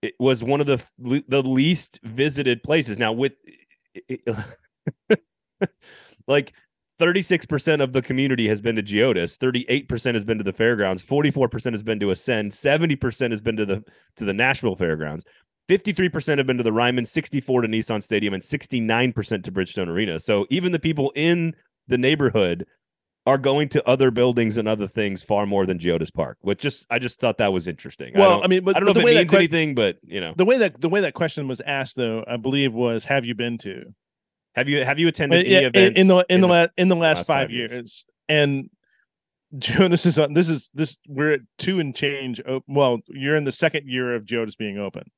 it 0.03 0.15
was 0.19 0.45
one 0.45 0.61
of 0.61 0.67
the 0.67 0.83
the 1.29 1.43
least 1.43 1.99
visited 2.05 2.63
places. 2.63 2.99
Now 2.99 3.13
with 3.13 3.33
it, 3.95 4.21
like 6.29 6.53
36% 6.99 7.83
of 7.83 7.93
the 7.93 8.03
community 8.03 8.49
has 8.49 8.61
been 8.61 8.77
to 8.77 8.83
Geodis, 8.83 9.39
38% 9.39 10.15
has 10.15 10.25
been 10.25 10.39
to 10.39 10.45
the 10.45 10.53
fairgrounds, 10.53 11.03
44% 11.03 11.73
has 11.73 11.83
been 11.83 12.01
to 12.01 12.11
Ascend, 12.11 12.53
70% 12.53 13.31
has 13.31 13.41
been 13.41 13.57
to 13.57 13.67
the 13.67 13.85
to 14.17 14.25
the 14.25 14.35
Nashville 14.35 14.77
fairgrounds. 14.77 15.25
53% 15.69 16.39
have 16.39 16.47
been 16.47 16.57
to 16.57 16.63
the 16.63 16.73
Ryman, 16.73 17.05
64 17.05 17.63
to 17.63 17.69
Nissan 17.69 18.03
Stadium 18.03 18.35
and 18.35 18.43
69% 18.43 19.43
to 19.43 19.53
Bridgestone 19.53 19.89
Arena. 19.89 20.21
So 20.21 20.47
even 20.49 20.71
the 20.71 20.79
people 20.79 21.13
in 21.17 21.55
the 21.89 21.99
neighborhood 21.99 22.67
are 23.27 23.37
going 23.37 23.69
to 23.71 23.89
other 23.89 24.13
buildings 24.13 24.57
and 24.57 24.69
other 24.69 24.87
things 24.87 25.25
far 25.25 25.47
more 25.47 25.67
than 25.67 25.79
Geodis 25.79 26.15
Park, 26.15 26.39
which 26.43 26.61
just 26.61 26.87
I 26.89 27.01
just 27.01 27.19
thought 27.19 27.39
that 27.39 27.53
was 27.53 27.67
interesting. 27.67 28.13
Well, 28.15 28.41
I, 28.41 28.45
I 28.45 28.47
mean, 28.47 28.63
but, 28.65 28.77
I 28.77 28.81
don't 28.81 28.87
know 28.87 28.93
if 28.93 28.99
it 28.99 29.15
means 29.15 29.31
que- 29.31 29.39
anything, 29.39 29.75
but 29.75 29.97
you 30.05 30.21
know, 30.21 30.33
the 30.37 30.45
way 30.45 30.59
that 30.59 30.81
the 30.81 30.89
way 30.89 31.01
that 31.01 31.15
question 31.15 31.49
was 31.49 31.61
asked, 31.63 31.97
though, 31.97 32.25
I 32.27 32.37
believe 32.37 32.73
was, 32.73 33.05
"Have 33.05 33.25
you 33.25 33.35
been 33.35 33.59
to?" 33.59 33.83
Have 34.57 34.69
you 34.69 34.85
have 34.85 34.99
you 34.99 35.09
attended 35.09 35.47
uh, 35.47 35.49
any 35.49 35.67
events 35.67 36.01
in 36.01 36.09
the 36.09 36.17
in, 36.17 36.37
in 36.37 36.41
the, 36.41 36.49
last 36.49 36.71
in 36.79 36.89
the 36.89 36.97
last, 36.97 37.19
last 37.19 37.27
five, 37.27 37.43
five 37.45 37.51
years? 37.51 37.71
years? 37.71 38.05
And 38.29 38.71
Geodis 39.55 40.07
is 40.07 40.19
on. 40.19 40.33
This 40.33 40.49
is 40.49 40.71
this. 40.73 40.97
We're 41.07 41.35
at 41.35 41.41
two 41.59 41.79
and 41.79 41.95
change. 41.95 42.41
Oh, 42.49 42.63
well, 42.67 43.01
you're 43.09 43.37
in 43.37 43.45
the 43.45 43.53
second 43.53 43.89
year 43.89 44.15
of 44.15 44.25
Geodis 44.25 44.57
being 44.57 44.79
open. 44.79 45.11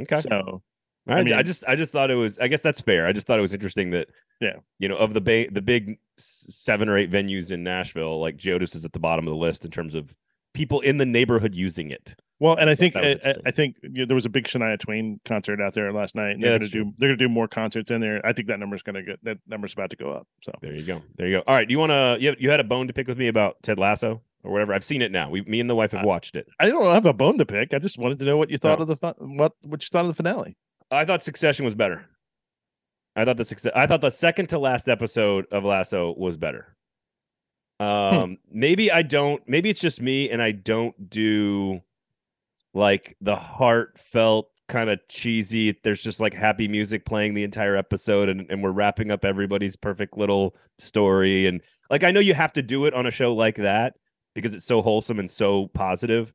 Okay. 0.00 0.20
So, 0.20 0.62
I, 1.08 1.22
mean, 1.22 1.34
I 1.34 1.42
just 1.42 1.64
I 1.66 1.74
just 1.74 1.90
thought 1.90 2.10
it 2.10 2.14
was. 2.14 2.38
I 2.38 2.46
guess 2.46 2.62
that's 2.62 2.80
fair. 2.80 3.06
I 3.06 3.12
just 3.12 3.26
thought 3.26 3.38
it 3.38 3.42
was 3.42 3.54
interesting 3.54 3.90
that 3.90 4.08
yeah, 4.40 4.56
you 4.78 4.88
know, 4.88 4.96
of 4.96 5.14
the 5.14 5.20
ba- 5.20 5.50
the 5.50 5.62
big 5.62 5.98
seven 6.18 6.88
or 6.88 6.96
eight 6.96 7.10
venues 7.10 7.50
in 7.50 7.64
Nashville, 7.64 8.20
like 8.20 8.36
Geodis 8.36 8.76
is 8.76 8.84
at 8.84 8.92
the 8.92 9.00
bottom 9.00 9.26
of 9.26 9.32
the 9.32 9.38
list 9.38 9.64
in 9.64 9.70
terms 9.72 9.94
of 9.96 10.14
people 10.54 10.80
in 10.80 10.98
the 10.98 11.06
neighborhood 11.06 11.54
using 11.54 11.90
it. 11.90 12.14
Well, 12.38 12.56
and 12.56 12.68
I 12.68 12.74
think 12.74 12.96
I, 12.96 13.18
I, 13.46 13.50
think 13.50 13.76
you 13.82 13.90
know, 13.90 14.04
there 14.04 14.14
was 14.14 14.26
a 14.26 14.28
big 14.28 14.44
Shania 14.44 14.78
Twain 14.78 15.18
concert 15.24 15.58
out 15.60 15.72
there 15.72 15.90
last 15.90 16.14
night. 16.14 16.32
And 16.32 16.42
yeah, 16.42 16.50
they're 16.50 16.58
gonna 16.58 16.70
true. 16.70 16.84
do 16.84 16.94
they're 16.98 17.08
gonna 17.08 17.16
do 17.16 17.28
more 17.30 17.48
concerts 17.48 17.90
in 17.90 18.02
there. 18.02 18.24
I 18.26 18.34
think 18.34 18.48
that 18.48 18.58
number's 18.58 18.82
gonna 18.82 19.02
get 19.02 19.24
that 19.24 19.38
number's 19.46 19.72
about 19.72 19.88
to 19.90 19.96
go 19.96 20.10
up. 20.10 20.26
So 20.42 20.52
there 20.60 20.74
you 20.74 20.82
go, 20.82 21.02
there 21.16 21.28
you 21.28 21.36
go. 21.38 21.44
All 21.46 21.54
right, 21.54 21.66
do 21.66 21.72
you 21.72 21.78
want 21.78 21.90
to? 21.90 22.18
You, 22.20 22.36
you 22.38 22.50
had 22.50 22.60
a 22.60 22.64
bone 22.64 22.88
to 22.88 22.92
pick 22.92 23.08
with 23.08 23.16
me 23.16 23.28
about 23.28 23.56
Ted 23.62 23.78
Lasso 23.78 24.20
or 24.44 24.52
whatever. 24.52 24.74
I've 24.74 24.84
seen 24.84 25.00
it 25.00 25.12
now. 25.12 25.30
We, 25.30 25.42
me 25.42 25.60
and 25.60 25.70
the 25.70 25.74
wife 25.74 25.92
have 25.92 26.04
watched 26.04 26.36
it. 26.36 26.46
I 26.60 26.68
don't 26.68 26.84
have 26.84 27.06
a 27.06 27.14
bone 27.14 27.38
to 27.38 27.46
pick. 27.46 27.72
I 27.72 27.78
just 27.78 27.96
wanted 27.96 28.18
to 28.18 28.26
know 28.26 28.36
what 28.36 28.50
you 28.50 28.58
thought 28.58 28.82
of 28.82 28.88
the 28.88 28.96
what 29.18 29.54
what 29.62 29.82
you 29.82 29.88
thought 29.90 30.02
of 30.02 30.08
the 30.08 30.14
finale. 30.14 30.56
I 30.90 31.06
thought 31.06 31.22
Succession 31.22 31.64
was 31.64 31.74
better. 31.74 32.06
I 33.16 33.24
thought 33.24 33.38
the 33.38 33.44
success. 33.46 33.72
I 33.74 33.86
thought 33.86 34.02
the 34.02 34.10
second 34.10 34.50
to 34.50 34.58
last 34.58 34.88
episode 34.90 35.46
of 35.50 35.64
Lasso 35.64 36.14
was 36.18 36.36
better. 36.36 36.76
Hmm. 37.80 37.86
Um, 37.86 38.28
hmm. 38.28 38.34
maybe 38.50 38.92
I 38.92 39.02
don't. 39.02 39.42
Maybe 39.48 39.70
it's 39.70 39.80
just 39.80 40.02
me, 40.02 40.30
and 40.30 40.42
I 40.42 40.52
don't 40.52 41.08
do 41.08 41.80
like 42.76 43.16
the 43.22 43.34
heartfelt 43.34 44.50
kind 44.68 44.90
of 44.90 45.00
cheesy. 45.08 45.78
There's 45.82 46.02
just 46.02 46.20
like 46.20 46.34
happy 46.34 46.68
music 46.68 47.06
playing 47.06 47.32
the 47.32 47.42
entire 47.42 47.74
episode, 47.74 48.28
and, 48.28 48.46
and 48.50 48.62
we're 48.62 48.70
wrapping 48.70 49.10
up 49.10 49.24
everybody's 49.24 49.76
perfect 49.76 50.18
little 50.18 50.54
story. 50.78 51.46
And 51.46 51.62
like, 51.90 52.04
I 52.04 52.10
know 52.10 52.20
you 52.20 52.34
have 52.34 52.52
to 52.52 52.62
do 52.62 52.84
it 52.84 52.92
on 52.92 53.06
a 53.06 53.10
show 53.10 53.32
like 53.34 53.56
that 53.56 53.94
because 54.34 54.54
it's 54.54 54.66
so 54.66 54.82
wholesome 54.82 55.18
and 55.18 55.30
so 55.30 55.68
positive. 55.68 56.34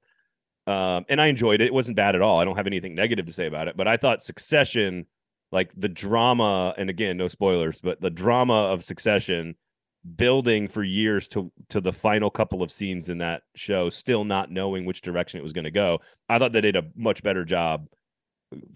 Um, 0.65 1.05
and 1.09 1.21
I 1.21 1.27
enjoyed 1.27 1.61
it. 1.61 1.67
It 1.67 1.73
wasn't 1.75 1.97
bad 1.97 2.15
at 2.15 2.23
all. 2.23 2.39
I 2.39 2.45
don't 2.45 2.57
have 2.57 2.67
anything 2.67 2.95
negative 2.95 3.27
to 3.27 3.33
say 3.33 3.45
about 3.45 3.67
it, 3.67 3.77
but 3.77 3.87
I 3.87 3.95
thought 3.97 4.23
Succession, 4.23 5.05
like 5.51 5.71
the 5.77 5.89
drama, 5.89 6.73
and 6.75 6.89
again, 6.89 7.17
no 7.17 7.27
spoilers, 7.27 7.79
but 7.81 8.01
the 8.01 8.09
drama 8.09 8.53
of 8.53 8.83
Succession 8.83 9.55
building 10.15 10.67
for 10.67 10.83
years 10.83 11.27
to 11.29 11.51
to 11.69 11.79
the 11.79 11.93
final 11.93 12.29
couple 12.29 12.63
of 12.63 12.71
scenes 12.71 13.09
in 13.09 13.19
that 13.19 13.43
show, 13.55 13.89
still 13.89 14.23
not 14.23 14.51
knowing 14.51 14.85
which 14.85 15.01
direction 15.01 15.39
it 15.39 15.43
was 15.43 15.53
going 15.53 15.65
to 15.65 15.71
go. 15.71 15.99
I 16.29 16.39
thought 16.39 16.53
they 16.53 16.61
did 16.61 16.75
a 16.75 16.83
much 16.95 17.23
better 17.23 17.45
job 17.45 17.87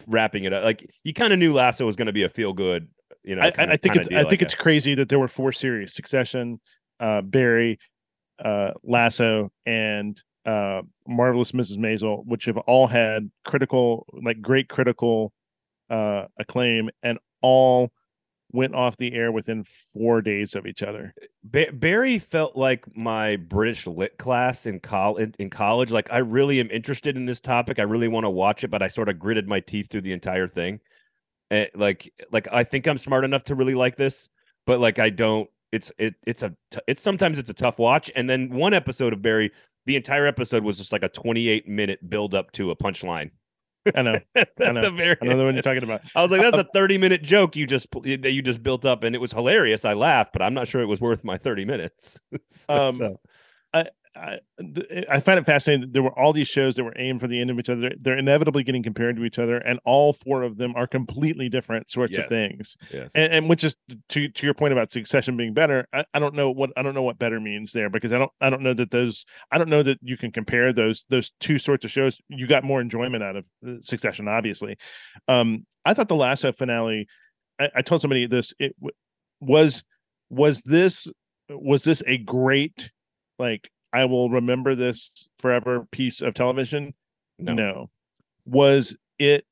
wrapping 0.07 0.43
it 0.43 0.53
up. 0.53 0.63
Like 0.63 0.89
you 1.03 1.13
kind 1.13 1.33
of 1.33 1.39
knew 1.39 1.53
Lasso 1.53 1.85
was 1.85 1.95
going 1.95 2.07
to 2.07 2.13
be 2.13 2.23
a 2.23 2.29
feel 2.29 2.53
good. 2.53 2.87
You 3.23 3.35
know, 3.35 3.41
I, 3.41 3.51
kinda, 3.51 3.73
I 3.73 3.77
think 3.77 3.95
it's 3.95 4.07
deal, 4.07 4.19
I 4.19 4.23
think 4.23 4.41
I 4.41 4.45
it's 4.45 4.55
crazy 4.55 4.95
that 4.95 5.09
there 5.09 5.19
were 5.19 5.27
four 5.27 5.51
series: 5.51 5.93
Succession, 5.93 6.59
uh, 6.99 7.21
Barry, 7.21 7.79
uh, 8.43 8.71
Lasso, 8.83 9.51
and 9.65 10.21
uh, 10.45 10.81
Marvelous 11.07 11.51
Mrs. 11.51 11.77
Maisel, 11.77 12.23
which 12.25 12.45
have 12.45 12.57
all 12.59 12.87
had 12.87 13.29
critical, 13.43 14.05
like 14.23 14.41
great 14.41 14.69
critical 14.69 15.33
uh, 15.89 16.25
acclaim, 16.39 16.89
and 17.01 17.17
all 17.41 17.91
went 18.55 18.73
off 18.73 18.97
the 18.97 19.13
air 19.13 19.31
within 19.31 19.63
four 19.63 20.21
days 20.21 20.55
of 20.55 20.65
each 20.65 20.81
other. 20.81 21.13
Ba- 21.43 21.71
Barry 21.73 22.17
felt 22.17 22.55
like 22.55 22.83
my 22.95 23.35
British 23.35 23.85
lit 23.85 24.17
class 24.17 24.65
in 24.65 24.79
college. 24.79 25.33
In 25.37 25.49
college, 25.49 25.91
like 25.91 26.11
I 26.11 26.19
really 26.19 26.59
am 26.59 26.71
interested 26.71 27.17
in 27.17 27.25
this 27.25 27.39
topic. 27.39 27.77
I 27.77 27.83
really 27.83 28.07
want 28.07 28.23
to 28.23 28.29
watch 28.29 28.63
it, 28.63 28.69
but 28.69 28.81
I 28.81 28.87
sort 28.87 29.09
of 29.09 29.19
gritted 29.19 29.47
my 29.47 29.59
teeth 29.59 29.87
through 29.89 30.01
the 30.01 30.13
entire 30.13 30.47
thing. 30.47 30.79
And 31.51 31.69
like, 31.75 32.11
like 32.31 32.47
I 32.51 32.63
think 32.63 32.87
I'm 32.87 32.97
smart 32.97 33.25
enough 33.25 33.43
to 33.45 33.55
really 33.55 33.75
like 33.75 33.97
this, 33.97 34.29
but 34.65 34.79
like 34.79 34.97
I 34.99 35.09
don't. 35.09 35.49
It's 35.71 35.91
it 35.97 36.15
it's 36.25 36.41
a 36.41 36.55
t- 36.71 36.79
it's 36.87 37.01
sometimes 37.01 37.37
it's 37.37 37.49
a 37.49 37.53
tough 37.53 37.79
watch. 37.79 38.09
And 38.15 38.29
then 38.29 38.49
one 38.49 38.73
episode 38.73 39.11
of 39.11 39.21
Barry, 39.21 39.51
the 39.85 39.97
entire 39.97 40.25
episode 40.25 40.63
was 40.63 40.77
just 40.77 40.91
like 40.93 41.03
a 41.03 41.09
28 41.09 41.67
minute 41.67 42.09
build 42.09 42.33
up 42.33 42.51
to 42.53 42.71
a 42.71 42.75
punchline. 42.75 43.31
I 43.93 44.01
know. 44.01 44.19
At 44.35 44.49
know. 44.59 44.89
very 44.91 45.17
I 45.21 45.25
know 45.25 45.37
the 45.37 45.43
one 45.43 45.53
you're 45.53 45.61
talking 45.61 45.83
about. 45.83 46.01
I 46.15 46.21
was 46.21 46.31
like, 46.31 46.41
that's 46.41 46.57
a 46.57 46.67
30 46.73 46.97
minute 46.97 47.21
joke 47.21 47.55
you 47.55 47.67
just 47.67 47.91
that 47.91 48.31
you 48.31 48.41
just 48.41 48.63
built 48.63 48.85
up, 48.85 49.03
and 49.03 49.15
it 49.15 49.19
was 49.19 49.31
hilarious. 49.31 49.85
I 49.85 49.93
laughed, 49.93 50.33
but 50.33 50.41
I'm 50.41 50.53
not 50.53 50.67
sure 50.67 50.81
it 50.81 50.87
was 50.87 51.01
worth 51.01 51.23
my 51.23 51.37
30 51.37 51.65
minutes. 51.65 52.21
So- 52.49 52.89
Um, 52.89 52.95
so, 52.95 53.19
I, 54.15 54.39
I 55.09 55.19
find 55.19 55.37
it 55.39 55.45
fascinating 55.45 55.81
that 55.81 55.93
there 55.93 56.01
were 56.03 56.17
all 56.17 56.31
these 56.31 56.47
shows 56.47 56.75
that 56.75 56.83
were 56.83 56.93
aimed 56.97 57.19
for 57.19 57.27
the 57.27 57.39
end 57.39 57.49
of 57.49 57.59
each 57.59 57.69
other. 57.69 57.91
They're 57.99 58.17
inevitably 58.17 58.63
getting 58.63 58.81
compared 58.81 59.17
to 59.17 59.25
each 59.25 59.39
other, 59.39 59.57
and 59.57 59.79
all 59.83 60.13
four 60.13 60.43
of 60.43 60.57
them 60.57 60.73
are 60.75 60.87
completely 60.87 61.49
different 61.49 61.89
sorts 61.89 62.13
Yes. 62.13 62.23
of 62.23 62.29
things. 62.29 62.77
yes. 62.93 63.11
And, 63.15 63.33
and 63.33 63.49
which 63.49 63.63
is 63.63 63.75
to 64.09 64.29
to 64.29 64.45
your 64.45 64.53
point 64.53 64.71
about 64.71 64.91
Succession 64.91 65.35
being 65.35 65.53
better. 65.53 65.85
I, 65.93 66.05
I 66.13 66.19
don't 66.19 66.33
know 66.35 66.49
what 66.51 66.71
I 66.77 66.81
don't 66.81 66.93
know 66.93 67.03
what 67.03 67.19
better 67.19 67.39
means 67.39 67.71
there 67.73 67.89
because 67.89 68.11
I 68.13 68.17
don't 68.17 68.31
I 68.39 68.49
don't 68.49 68.61
know 68.61 68.73
that 68.73 68.91
those 68.91 69.25
I 69.51 69.57
don't 69.57 69.69
know 69.69 69.83
that 69.83 69.99
you 70.01 70.15
can 70.17 70.31
compare 70.31 70.71
those 70.71 71.05
those 71.09 71.31
two 71.39 71.59
sorts 71.59 71.83
of 71.83 71.91
shows. 71.91 72.17
You 72.29 72.47
got 72.47 72.63
more 72.63 72.79
enjoyment 72.81 73.23
out 73.23 73.35
of 73.35 73.45
uh, 73.67 73.73
Succession, 73.81 74.27
obviously. 74.27 74.77
Um, 75.27 75.65
I 75.83 75.93
thought 75.93 76.07
the 76.07 76.15
Lasso 76.15 76.51
finale. 76.51 77.07
I, 77.59 77.69
I 77.75 77.81
told 77.81 78.01
somebody 78.01 78.25
this. 78.27 78.53
It 78.59 78.75
w- 78.79 78.95
was 79.41 79.83
was 80.29 80.61
this 80.63 81.07
was 81.49 81.83
this 81.83 82.01
a 82.07 82.17
great 82.17 82.91
like 83.37 83.69
I 83.95 84.03
will 84.03 84.29
remember 84.29 84.75
this 84.75 85.29
forever 85.39 85.87
piece 85.89 86.21
of 86.21 86.33
television? 86.33 86.93
No. 87.39 87.89
Was 88.45 88.95
it 89.19 89.45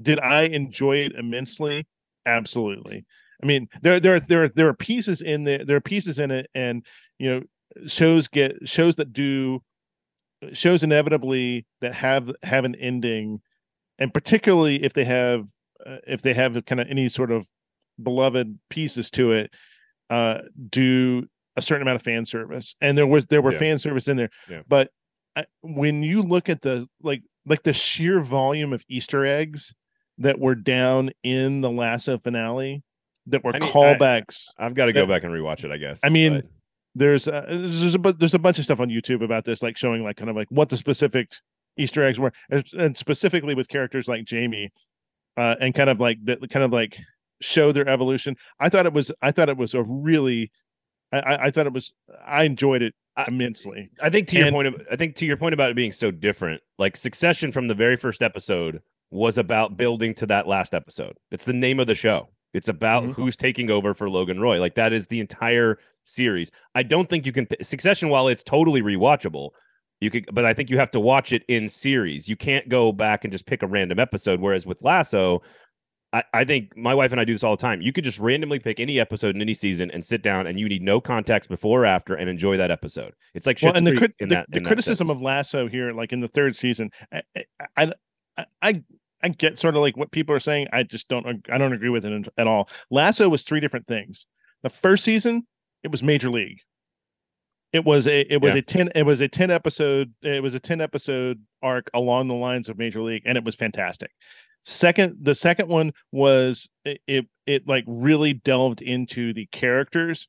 did 0.00 0.18
I 0.18 0.42
enjoy 0.42 0.96
it 0.96 1.12
immensely? 1.12 1.86
Absolutely. 2.26 3.04
I 3.40 3.46
mean, 3.46 3.68
there 3.80 4.00
there 4.00 4.18
there 4.18 4.48
there 4.48 4.68
are 4.68 4.74
pieces 4.74 5.20
in 5.20 5.44
there 5.44 5.64
there 5.64 5.76
are 5.76 5.80
pieces 5.80 6.18
in 6.18 6.32
it 6.32 6.50
and 6.56 6.84
you 7.20 7.30
know 7.30 7.86
shows 7.86 8.26
get 8.26 8.68
shows 8.68 8.96
that 8.96 9.12
do 9.12 9.62
shows 10.52 10.82
inevitably 10.82 11.64
that 11.82 11.94
have 11.94 12.32
have 12.42 12.64
an 12.64 12.74
ending 12.74 13.40
and 14.00 14.12
particularly 14.12 14.82
if 14.82 14.92
they 14.92 15.04
have 15.04 15.46
uh, 15.86 15.98
if 16.04 16.22
they 16.22 16.34
have 16.34 16.64
kind 16.66 16.80
of 16.80 16.88
any 16.88 17.08
sort 17.08 17.30
of 17.30 17.46
beloved 18.02 18.58
pieces 18.70 19.10
to 19.10 19.30
it 19.30 19.54
uh 20.10 20.38
do 20.68 21.24
a 21.56 21.62
certain 21.62 21.82
amount 21.82 21.96
of 21.96 22.02
fan 22.02 22.24
service 22.24 22.74
and 22.80 22.96
there 22.96 23.06
was 23.06 23.26
there 23.26 23.42
were 23.42 23.52
Yeah. 23.52 23.58
fan 23.58 23.78
service 23.78 24.08
in 24.08 24.16
there 24.16 24.30
Yeah. 24.48 24.62
but 24.68 24.90
I, 25.36 25.44
when 25.62 26.02
you 26.02 26.22
look 26.22 26.48
at 26.48 26.62
the 26.62 26.86
like 27.02 27.22
like 27.46 27.62
the 27.62 27.72
sheer 27.72 28.20
volume 28.20 28.72
of 28.72 28.84
easter 28.88 29.24
eggs 29.26 29.74
that 30.18 30.38
were 30.38 30.54
down 30.54 31.10
in 31.22 31.60
the 31.60 31.70
lasso 31.70 32.18
finale 32.18 32.82
that 33.26 33.42
were 33.44 33.54
I 33.54 33.58
mean, 33.58 33.70
callbacks 33.70 34.48
I've 34.58 34.74
got 34.74 34.86
to 34.86 34.92
go 34.92 35.00
that- 35.00 35.08
back 35.08 35.24
and 35.24 35.32
rewatch 35.32 35.64
it, 35.64 35.70
I 35.70 35.76
guess. 35.78 36.00
I 36.04 36.08
mean, 36.08 36.34
but- 36.40 36.46
there's 36.94 37.26
uh, 37.26 37.46
there's 37.48 37.94
a 37.94 37.98
there's 38.18 38.34
a 38.34 38.38
bunch 38.38 38.58
of 38.58 38.64
stuff 38.64 38.78
on 38.80 38.88
YouTube 38.90 39.24
about 39.24 39.46
this, 39.46 39.62
like 39.62 39.78
showing 39.78 40.02
like 40.04 40.16
kind 40.16 40.28
of 40.28 40.36
like 40.36 40.48
what 40.50 40.68
the 40.68 40.76
specific 40.76 41.30
Easter 41.78 42.02
eggs 42.04 42.18
were, 42.20 42.32
and, 42.50 42.62
and 42.78 42.98
specifically 42.98 43.54
with 43.54 43.66
characters 43.68 44.08
like 44.08 44.26
Jamie, 44.26 44.70
uh, 45.38 45.56
and 45.58 45.74
kind 45.74 45.88
of 45.88 46.00
like 46.00 46.18
that 46.24 46.38
kind 46.50 46.62
of 46.64 46.70
like 46.70 46.98
show 47.40 47.72
their 47.72 47.88
evolution. 47.88 48.36
I 48.60 48.68
thought 48.68 48.84
it 48.84 48.92
was 48.92 49.10
I 49.22 49.30
thought 49.30 49.48
it 49.48 49.56
was 49.56 49.72
a 49.72 49.82
really, 49.82 50.50
I 51.12 51.18
I, 51.20 51.44
I 51.46 51.50
thought 51.50 51.66
it 51.66 51.72
was 51.72 51.92
I 52.26 52.44
enjoyed 52.44 52.82
it 52.82 52.94
immensely. 53.28 53.90
I 54.00 54.08
think 54.10 54.28
to 54.28 54.38
your 54.38 54.50
point 54.50 54.68
of 54.68 54.82
I 54.90 54.96
think 54.96 55.16
to 55.16 55.26
your 55.26 55.36
point 55.36 55.54
about 55.54 55.70
it 55.70 55.76
being 55.76 55.92
so 55.92 56.10
different, 56.10 56.60
like 56.78 56.96
Succession 56.96 57.52
from 57.52 57.68
the 57.68 57.74
very 57.74 57.96
first 57.96 58.22
episode 58.22 58.80
was 59.10 59.36
about 59.38 59.76
building 59.76 60.14
to 60.14 60.26
that 60.26 60.46
last 60.48 60.72
episode. 60.74 61.14
It's 61.30 61.44
the 61.44 61.52
name 61.52 61.78
of 61.80 61.86
the 61.86 61.94
show. 61.94 62.30
It's 62.54 62.68
about 62.68 63.04
Mhm. 63.04 63.12
who's 63.14 63.36
taking 63.36 63.70
over 63.70 63.94
for 63.94 64.08
Logan 64.08 64.40
Roy. 64.40 64.58
Like 64.60 64.74
that 64.76 64.92
is 64.92 65.06
the 65.06 65.20
entire 65.20 65.78
series. 66.04 66.50
I 66.74 66.82
don't 66.82 67.08
think 67.08 67.26
you 67.26 67.32
can 67.32 67.46
Succession 67.62 68.08
while 68.08 68.28
it's 68.28 68.42
totally 68.42 68.80
rewatchable. 68.82 69.50
You 70.00 70.10
could 70.10 70.26
but 70.32 70.44
I 70.44 70.52
think 70.54 70.68
you 70.70 70.78
have 70.78 70.90
to 70.92 71.00
watch 71.00 71.32
it 71.32 71.44
in 71.48 71.68
series. 71.68 72.28
You 72.28 72.36
can't 72.36 72.68
go 72.68 72.90
back 72.92 73.24
and 73.24 73.30
just 73.32 73.46
pick 73.46 73.62
a 73.62 73.66
random 73.66 73.98
episode 74.00 74.40
whereas 74.40 74.66
with 74.66 74.82
Lasso 74.82 75.42
I, 76.12 76.24
I 76.34 76.44
think 76.44 76.76
my 76.76 76.94
wife 76.94 77.10
and 77.12 77.20
I 77.20 77.24
do 77.24 77.32
this 77.32 77.42
all 77.42 77.56
the 77.56 77.60
time. 77.60 77.80
You 77.80 77.92
could 77.92 78.04
just 78.04 78.18
randomly 78.18 78.58
pick 78.58 78.78
any 78.78 79.00
episode 79.00 79.34
in 79.34 79.40
any 79.40 79.54
season 79.54 79.90
and 79.90 80.04
sit 80.04 80.22
down, 80.22 80.46
and 80.46 80.60
you 80.60 80.68
need 80.68 80.82
no 80.82 81.00
context 81.00 81.48
before 81.48 81.82
or 81.82 81.86
after, 81.86 82.14
and 82.14 82.28
enjoy 82.28 82.56
that 82.58 82.70
episode. 82.70 83.14
It's 83.34 83.46
like 83.46 83.58
Well, 83.62 83.74
and 83.74 83.86
the 83.86 84.12
in 84.18 84.28
the, 84.28 84.34
that 84.34 84.46
the 84.50 84.60
criticism 84.60 85.08
of 85.08 85.22
Lasso 85.22 85.68
here, 85.68 85.92
like 85.92 86.12
in 86.12 86.20
the 86.20 86.28
third 86.28 86.54
season, 86.54 86.90
I 87.12 87.22
I, 87.76 87.92
I 88.36 88.46
I 88.60 88.82
I 89.22 89.28
get 89.30 89.58
sort 89.58 89.74
of 89.74 89.80
like 89.80 89.96
what 89.96 90.10
people 90.10 90.34
are 90.34 90.40
saying. 90.40 90.66
I 90.72 90.82
just 90.82 91.08
don't 91.08 91.42
I 91.50 91.58
don't 91.58 91.72
agree 91.72 91.88
with 91.88 92.04
it 92.04 92.28
at 92.36 92.46
all. 92.46 92.68
Lasso 92.90 93.28
was 93.28 93.44
three 93.44 93.60
different 93.60 93.86
things. 93.86 94.26
The 94.62 94.70
first 94.70 95.04
season, 95.04 95.46
it 95.82 95.90
was 95.90 96.02
Major 96.02 96.30
League. 96.30 96.60
It 97.72 97.86
was 97.86 98.06
a 98.06 98.20
it 98.30 98.42
was 98.42 98.52
Yeah. 98.52 98.58
a 98.58 98.62
ten 98.62 98.88
it 98.94 99.04
was 99.04 99.22
a 99.22 99.28
ten 99.28 99.50
episode 99.50 100.12
it 100.22 100.42
was 100.42 100.54
a 100.54 100.60
ten 100.60 100.82
episode 100.82 101.40
arc 101.62 101.88
along 101.94 102.28
the 102.28 102.34
lines 102.34 102.68
of 102.68 102.76
Major 102.76 103.00
League, 103.00 103.22
and 103.24 103.38
it 103.38 103.44
was 103.44 103.54
fantastic. 103.54 104.10
Second, 104.62 105.18
the 105.20 105.34
second 105.34 105.68
one 105.68 105.92
was 106.12 106.68
it 106.84 107.00
it, 107.06 107.26
it 107.46 107.66
like 107.68 107.84
really 107.86 108.32
delved 108.34 108.80
into 108.82 109.32
the 109.32 109.46
characters, 109.46 110.28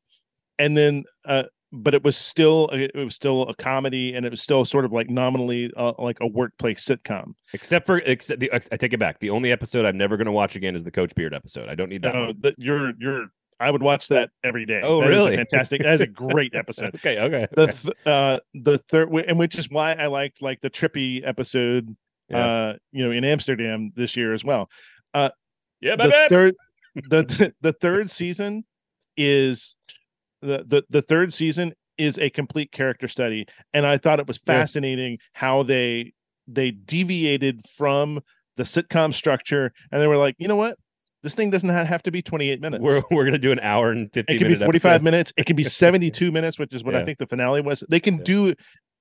and 0.60 0.76
then 0.76 1.04
uh 1.26 1.44
but 1.76 1.96
it 1.96 2.04
was 2.04 2.16
still 2.16 2.68
it 2.72 2.92
was 2.96 3.16
still 3.16 3.44
a 3.44 3.56
comedy 3.56 4.14
and 4.14 4.26
it 4.26 4.30
was 4.32 4.42
still 4.44 4.64
sort 4.64 4.86
of 4.86 4.92
like 4.92 5.10
nominally 5.10 5.72
uh, 5.76 5.94
like 5.98 6.18
a 6.22 6.28
workplace 6.28 6.86
sitcom. 6.86 7.34
except 7.54 7.88
for 7.88 7.98
except 8.00 8.40
the, 8.42 8.52
I 8.54 8.60
take 8.78 8.94
it 8.94 9.00
back. 9.00 9.20
The 9.20 9.32
only 9.32 9.52
episode 9.52 9.84
I'm 9.86 9.98
never 9.98 10.16
going 10.16 10.28
to 10.28 10.32
watch 10.32 10.56
again 10.56 10.76
is 10.76 10.84
the 10.84 10.92
Coach 10.92 11.16
Beard 11.16 11.34
episode. 11.34 11.70
I 11.70 11.76
don't 11.76 11.90
need 11.90 12.04
that. 12.04 12.14
One. 12.14 12.36
that 12.42 12.56
you're 12.60 12.94
you're 13.00 13.26
I 13.60 13.72
would 13.72 13.82
watch 13.82 14.10
that 14.10 14.30
every 14.44 14.66
day. 14.66 14.82
Oh, 14.84 15.02
That 15.02 15.08
really? 15.10 15.36
fantastic. 15.38 15.82
That 15.82 15.96
is 15.96 16.02
a 16.02 16.08
great 16.08 16.54
episode. 16.56 16.94
okay, 16.96 17.20
okay. 17.20 17.48
The 17.54 17.68
th- 17.68 17.96
uh 18.06 18.40
the 18.54 18.78
third 18.78 19.10
and 19.28 19.40
which 19.40 19.58
is 19.58 19.68
why 19.70 19.94
I 19.94 20.08
liked 20.08 20.42
like 20.44 20.62
the 20.62 20.70
trippy 20.70 21.26
episode 21.28 21.96
Yeah. 22.34 22.46
uh 22.46 22.74
you 22.92 23.04
know 23.06 23.12
in 23.12 23.24
Amsterdam 23.24 23.92
this 23.96 24.16
year 24.18 24.34
as 24.34 24.44
well. 24.44 24.70
Uh, 25.14 25.30
yeah, 25.82 25.96
the 25.96 26.26
third 26.30 26.56
the 27.10 27.54
the 27.62 27.74
third 27.74 28.10
season 28.10 28.64
is 29.18 29.76
the, 30.42 30.64
the 30.68 30.84
the 30.90 31.02
third 31.02 31.34
season 31.34 31.74
is 31.98 32.18
a 32.18 32.30
complete 32.30 32.72
character 32.72 33.08
study 33.08 33.46
and 33.74 33.86
i 33.86 33.98
thought 33.98 34.20
it 34.20 34.28
was 34.28 34.40
Yeah. 34.48 34.54
fascinating 34.62 35.20
how 35.34 35.62
they 35.64 36.14
they 36.48 36.72
deviated 36.72 37.62
from 37.78 38.20
the 38.58 38.64
sitcom 38.64 39.14
structure 39.14 39.72
and 39.92 40.02
they 40.02 40.08
were 40.08 40.18
like 40.18 40.36
you 40.40 40.48
know 40.48 40.56
what 40.56 40.78
this 41.22 41.36
thing 41.36 41.52
doesn't 41.52 41.70
have 41.70 42.02
to 42.04 42.12
be 42.12 42.22
28 42.22 42.60
minutes 42.62 42.82
We're 42.82 43.04
we're 43.12 43.26
gonna 43.26 43.38
do 43.38 43.52
an 43.52 43.60
hour 43.60 43.92
and 43.92 44.12
fifty. 44.12 44.36
it 44.36 44.40
can 44.40 44.48
be 44.48 44.56
45 44.56 44.74
episodes. 44.90 45.04
minutes 45.04 45.34
it 45.38 45.46
can 45.46 45.56
be 45.56 45.64
72 45.86 46.32
minutes 46.32 46.58
which 46.58 46.74
is 46.74 46.84
what 46.84 46.96
Yeah. 46.96 47.02
i 47.02 47.06
think 47.06 47.20
the 47.20 47.28
finale 47.28 47.62
was 47.62 47.84
they 47.90 48.00
can 48.00 48.18
Yeah. 48.18 48.24
do 48.24 48.54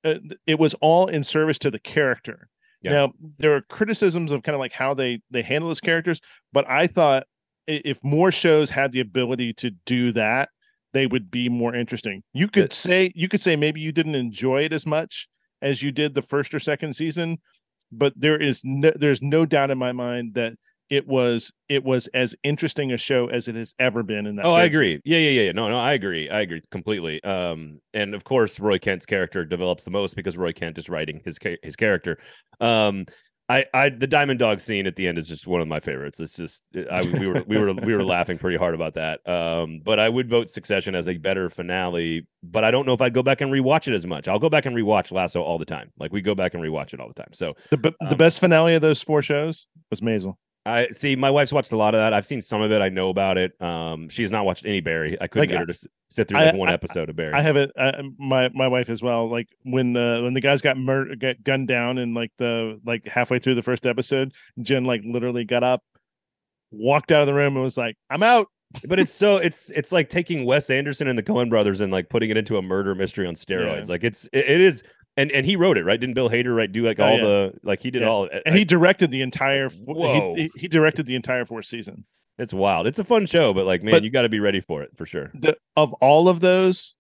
uh, 0.05 0.15
it 0.47 0.59
was 0.59 0.75
all 0.83 1.07
in 1.07 1.25
service 1.25 1.59
to 1.61 1.71
the 1.71 1.79
character 1.79 2.49
Yeah. 2.83 2.93
now 2.93 3.13
there 3.39 3.55
are 3.55 3.61
criticisms 3.63 4.33
of 4.33 4.43
kind 4.43 4.55
of 4.55 4.61
like 4.61 4.73
how 4.73 4.93
they 4.95 5.21
they 5.31 5.43
handle 5.43 5.69
those 5.69 5.81
characters 5.81 6.21
but 6.53 6.69
i 6.69 6.87
thought 6.87 7.25
if 7.69 8.03
more 8.03 8.33
shows 8.33 8.71
had 8.71 8.91
the 8.93 9.01
ability 9.01 9.53
to 9.55 9.71
do 9.87 10.13
that 10.13 10.49
they 10.93 11.07
would 11.07 11.31
be 11.31 11.49
more 11.49 11.75
interesting 11.75 12.23
you 12.33 12.49
could 12.49 12.65
But- 12.65 12.73
say 12.73 13.13
you 13.15 13.29
could 13.29 13.41
say 13.41 13.57
maybe 13.57 13.81
you 13.81 13.93
didn't 13.93 14.17
enjoy 14.17 14.65
it 14.65 14.73
as 14.73 14.85
much 14.87 15.29
as 15.63 15.81
you 15.83 15.93
did 15.93 16.15
the 16.15 16.23
first 16.23 16.55
or 16.55 16.59
second 16.59 16.95
season 16.95 17.39
but 17.93 18.13
there 18.17 18.41
is 18.41 18.63
no 18.65 18.91
there's 18.97 19.23
no 19.23 19.47
doubt 19.47 19.71
in 19.71 19.79
my 19.79 19.93
mind 19.93 20.35
that 20.35 20.55
it 20.93 21.09
was 21.09 21.51
it 21.71 21.83
was 21.83 22.07
as 22.09 22.35
interesting 22.45 22.93
a 22.93 22.99
show 22.99 23.27
as 23.29 23.49
it 23.49 23.55
has 23.55 23.75
ever 23.79 24.03
been 24.03 24.27
in 24.27 24.37
that 24.37 24.45
Oh, 24.45 24.53
I 24.53 24.65
agree. 24.65 25.01
Yeah, 25.07 25.17
yeah, 25.17 25.31
yeah, 25.31 25.43
yeah. 25.45 25.53
No, 25.53 25.71
no, 25.71 25.79
I 25.79 25.95
agree. 25.95 26.29
I 26.29 26.43
agree 26.43 26.61
completely. 26.71 27.25
Um, 27.25 27.81
and 27.95 28.15
of 28.15 28.25
course, 28.25 28.61
Roy 28.61 28.79
Kent's 28.79 29.07
character 29.07 29.47
develops 29.47 29.85
the 29.85 29.91
most 29.91 30.17
because 30.17 30.37
Roy 30.37 30.53
Kent 30.53 30.77
is 30.77 30.91
writing 30.91 31.23
his 31.25 31.39
his 31.63 31.77
character. 31.77 32.19
Um, 32.61 33.07
I, 33.49 33.65
I, 33.73 33.89
the 33.89 34.07
Diamond 34.07 34.39
Dog 34.39 34.61
scene 34.61 34.87
at 34.87 34.97
the 34.97 35.09
end 35.09 35.17
is 35.17 35.29
just 35.29 35.47
one 35.47 35.63
of 35.63 35.69
my 35.69 35.81
favorites. 35.81 36.21
It's 36.21 36.37
just, 36.37 36.63
I, 36.91 37.03
we 37.03 37.27
were, 37.27 37.43
we 37.47 37.59
were, 37.59 37.75
we 37.75 37.93
were 37.93 38.05
laughing 38.05 38.39
pretty 38.39 38.57
hard 38.57 38.75
about 38.75 38.95
that. 38.95 39.27
Um, 39.29 39.81
but 39.85 39.99
I 39.99 40.09
would 40.09 40.31
vote 40.31 40.49
Succession 40.49 40.95
as 40.95 41.09
a 41.09 41.19
better 41.19 41.51
finale. 41.51 42.27
But 42.43 42.65
I 42.65 42.71
don't 42.71 42.87
know 42.87 42.95
if 42.95 43.01
I'd 43.01 43.13
go 43.13 43.23
back 43.23 43.41
and 43.41 43.51
rewatch 43.51 43.89
it 43.89 43.95
as 43.95 44.07
much. 44.07 44.29
I'll 44.29 44.39
go 44.39 44.49
back 44.49 44.65
and 44.65 44.77
rewatch 44.77 45.11
Lasso 45.11 45.43
all 45.43 45.59
the 45.59 45.65
time. 45.65 45.91
Like 45.99 46.13
we 46.13 46.23
go 46.23 46.35
back 46.35 46.55
and 46.55 46.63
rewatch 46.63 46.95
it 46.95 47.01
all 47.01 47.09
the 47.09 47.15
time. 47.15 47.33
So 47.33 47.55
the 47.71 47.77
the 47.79 48.13
um, 48.13 48.17
best 48.17 48.41
finale 48.41 48.75
of 48.75 48.83
those 48.83 49.03
four 49.03 49.23
shows 49.23 49.67
was 49.91 50.01
Maisel. 50.01 50.37
I 50.65 50.89
see. 50.89 51.17
My 51.17 51.31
wife's 51.31 51.53
watched 51.53 51.73
a 51.73 51.77
lot 51.77 51.95
of 51.95 52.01
that. 52.01 52.13
I've 52.13 52.25
seen 52.25 52.41
some 52.41 52.61
of 52.61 52.71
it. 52.71 52.81
I 52.81 52.89
know 52.89 53.09
about 53.09 53.37
it. 53.37 53.61
Um, 53.61 54.09
she 54.09 54.23
has 54.23 54.31
not 54.31 54.45
watched 54.45 54.65
any 54.65 54.81
Barry. 54.81 55.17
I 55.21 55.27
couldn't 55.27 55.41
like, 55.41 55.51
get 55.51 55.59
her 55.59 55.67
to 55.67 55.89
sit 56.09 56.29
through 56.29 56.39
like 56.39 56.55
I, 56.55 56.57
one 56.57 56.69
I, 56.69 56.73
episode 56.73 57.09
of 57.09 57.17
Barry. 57.17 57.33
I 57.33 57.41
haven't. 57.41 57.73
Uh, 57.77 58.03
my 58.19 58.49
my 58.51 58.69
wife 58.69 58.89
as 58.89 59.03
well. 59.03 59.29
Like 59.29 59.49
when 59.65 59.97
uh, 59.97 60.23
when 60.23 60.35
the 60.35 60.41
guys 60.41 60.63
got 60.63 60.77
murdered, 60.77 61.19
got 61.19 61.43
gunned 61.43 61.67
down, 61.67 61.99
and 61.99 62.15
like 62.15 62.31
the 62.39 62.81
like 62.85 63.07
halfway 63.07 63.41
through 63.41 63.57
the 63.57 63.63
first 63.63 63.87
episode, 63.87 64.33
Jen 64.61 64.85
like 64.85 65.03
literally 65.05 65.45
got 65.45 65.65
up, 65.65 65.83
walked 66.71 67.11
out 67.11 67.23
of 67.23 67.27
the 67.27 67.35
room, 67.35 67.57
and 67.57 67.65
was 67.65 67.77
like, 67.77 67.97
"I'm 68.09 68.23
out." 68.23 68.47
but 68.89 68.99
it's 68.99 69.13
so 69.13 69.37
it's 69.43 69.71
it's 69.71 69.93
like 69.93 70.09
taking 70.09 70.45
Wes 70.45 70.71
Anderson 70.71 71.09
and 71.09 71.19
the 71.19 71.23
Coen 71.23 71.49
brothers 71.49 71.81
and 71.81 71.93
like 71.93 72.09
putting 72.09 72.31
it 72.31 72.37
into 72.37 72.57
a 72.57 72.63
murder 72.63 72.95
mystery 72.95 73.27
on 73.27 73.35
steroids. 73.35 73.87
Yeah. 73.87 73.93
Like 73.93 74.05
it's 74.05 74.29
it, 74.33 74.49
it 74.49 74.61
is 74.61 74.83
and 75.17 75.31
and 75.33 75.47
he 75.47 75.57
wrote 75.57 75.77
it 75.77 75.85
right 75.85 76.01
didn't 76.01 76.15
bill 76.15 76.31
hader 76.31 76.55
right 76.55 76.73
do 76.73 76.85
like 76.85 76.99
oh, 76.99 77.05
all 77.05 77.17
yeah. 77.17 77.23
the 77.23 77.55
like 77.63 77.81
he 77.81 77.91
did 77.91 78.03
yeah. 78.03 78.09
all 78.09 78.29
and 78.47 78.57
he 78.57 78.65
directed 78.65 79.11
the 79.11 79.23
entire 79.23 79.69
Whoa. 79.69 80.35
He, 80.35 80.51
he, 80.57 80.69
directed 80.69 81.07
the 81.07 81.15
entire 81.15 81.45
fourth 81.45 81.67
season 81.67 82.05
it's 82.39 82.53
wild 82.53 82.87
it's 82.87 82.99
a 82.99 83.05
fun 83.05 83.27
show 83.27 83.53
but 83.53 83.67
like 83.67 83.83
man 83.83 83.93
but 83.93 84.05
you 84.05 84.11
got 84.11 84.23
to 84.23 84.29
be 84.29 84.41
ready 84.41 84.61
for 84.61 84.83
it 84.83 84.91
for 84.97 85.07
sure 85.07 85.31
the, 85.35 85.57
of 85.77 85.93
all 85.95 86.29
of 86.29 86.41
those 86.41 86.95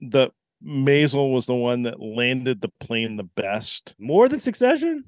the 0.00 0.30
Maisel 0.64 1.32
was 1.32 1.46
the 1.46 1.54
one 1.54 1.82
that 1.82 2.00
landed 2.00 2.60
the 2.60 2.70
plane 2.80 3.16
the 3.16 3.24
best 3.24 3.94
more 3.98 4.28
than 4.28 4.40
succession 4.40 5.04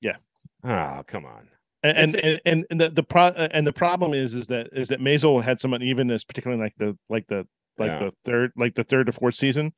yeah 0.00 0.16
oh 0.64 1.02
come 1.06 1.24
on 1.24 1.48
and 1.84 2.14
and, 2.14 2.40
and, 2.44 2.66
and 2.70 2.80
the 2.80 2.90
the 2.90 3.02
pro 3.02 3.26
and 3.26 3.66
the 3.66 3.72
problem 3.72 4.14
is 4.14 4.34
is 4.34 4.46
that 4.48 4.68
is 4.72 4.88
that 4.88 5.00
Maisel 5.00 5.42
had 5.42 5.60
some 5.60 5.74
unevenness 5.74 6.24
particularly 6.24 6.62
like 6.62 6.74
the 6.78 6.96
like 7.08 7.26
the 7.28 7.46
like 7.78 7.90
yeah. 7.90 7.98
the 7.98 8.12
third 8.24 8.52
like 8.56 8.74
the 8.74 8.84
third 8.84 9.08
or 9.08 9.12
fourth 9.12 9.34
season 9.34 9.72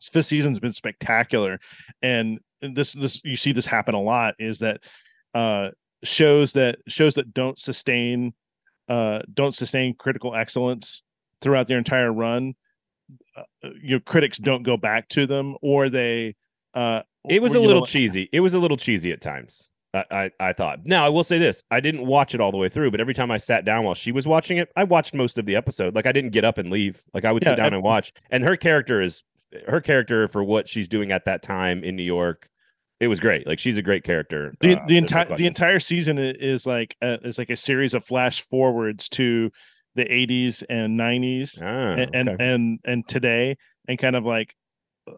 fifth 0.00 0.26
season's 0.26 0.58
been 0.58 0.72
spectacular 0.72 1.60
and 2.02 2.40
this 2.60 2.92
this 2.92 3.20
you 3.24 3.36
see 3.36 3.52
this 3.52 3.66
happen 3.66 3.94
a 3.94 4.00
lot 4.00 4.34
is 4.38 4.58
that 4.58 4.80
uh 5.34 5.70
shows 6.02 6.52
that 6.52 6.78
shows 6.88 7.14
that 7.14 7.32
don't 7.34 7.58
sustain 7.58 8.32
uh 8.88 9.20
don't 9.32 9.54
sustain 9.54 9.94
critical 9.94 10.34
excellence 10.34 11.02
throughout 11.40 11.66
their 11.66 11.78
entire 11.78 12.12
run 12.12 12.54
uh, 13.36 13.70
your 13.82 14.00
critics 14.00 14.38
don't 14.38 14.62
go 14.62 14.76
back 14.76 15.08
to 15.08 15.26
them 15.26 15.56
or 15.62 15.88
they 15.88 16.34
uh 16.74 17.02
it 17.28 17.42
was 17.42 17.54
a 17.54 17.60
little 17.60 17.82
know, 17.82 17.86
cheesy 17.86 18.28
it 18.32 18.40
was 18.40 18.54
a 18.54 18.58
little 18.58 18.76
cheesy 18.76 19.12
at 19.12 19.20
times 19.20 19.70
I, 19.92 20.04
I, 20.10 20.30
I 20.40 20.52
thought. 20.52 20.86
Now 20.86 21.04
I 21.04 21.08
will 21.08 21.24
say 21.24 21.38
this: 21.38 21.62
I 21.70 21.80
didn't 21.80 22.06
watch 22.06 22.34
it 22.34 22.40
all 22.40 22.52
the 22.52 22.56
way 22.56 22.68
through, 22.68 22.90
but 22.90 23.00
every 23.00 23.14
time 23.14 23.30
I 23.30 23.38
sat 23.38 23.64
down 23.64 23.84
while 23.84 23.94
she 23.94 24.12
was 24.12 24.26
watching 24.26 24.58
it, 24.58 24.70
I 24.76 24.84
watched 24.84 25.14
most 25.14 25.38
of 25.38 25.46
the 25.46 25.56
episode. 25.56 25.94
Like 25.94 26.06
I 26.06 26.12
didn't 26.12 26.30
get 26.30 26.44
up 26.44 26.58
and 26.58 26.70
leave. 26.70 27.02
Like 27.12 27.24
I 27.24 27.32
would 27.32 27.42
yeah, 27.42 27.50
sit 27.50 27.56
down 27.56 27.72
I, 27.72 27.76
and 27.76 27.82
watch. 27.82 28.12
And 28.30 28.44
her 28.44 28.56
character 28.56 29.02
is 29.02 29.24
her 29.66 29.80
character 29.80 30.28
for 30.28 30.44
what 30.44 30.68
she's 30.68 30.88
doing 30.88 31.12
at 31.12 31.24
that 31.24 31.42
time 31.42 31.84
in 31.84 31.96
New 31.96 32.04
York. 32.04 32.48
It 33.00 33.08
was 33.08 33.18
great. 33.18 33.46
Like 33.46 33.58
she's 33.58 33.78
a 33.78 33.82
great 33.82 34.04
character. 34.04 34.54
The, 34.60 34.78
uh, 34.78 34.86
the 34.86 34.98
entire 34.98 35.26
no 35.30 35.36
the 35.36 35.46
entire 35.46 35.80
season 35.80 36.18
is 36.18 36.66
like 36.66 36.96
a, 37.02 37.18
is 37.26 37.38
like 37.38 37.50
a 37.50 37.56
series 37.56 37.94
of 37.94 38.04
flash 38.04 38.42
forwards 38.42 39.08
to 39.10 39.50
the 39.94 40.04
80s 40.04 40.62
and 40.68 41.00
90s 41.00 41.60
ah, 41.62 41.64
and, 41.64 42.00
okay. 42.00 42.10
and 42.12 42.40
and 42.40 42.80
and 42.84 43.08
today 43.08 43.56
and 43.88 43.98
kind 43.98 44.16
of 44.16 44.24
like 44.24 44.54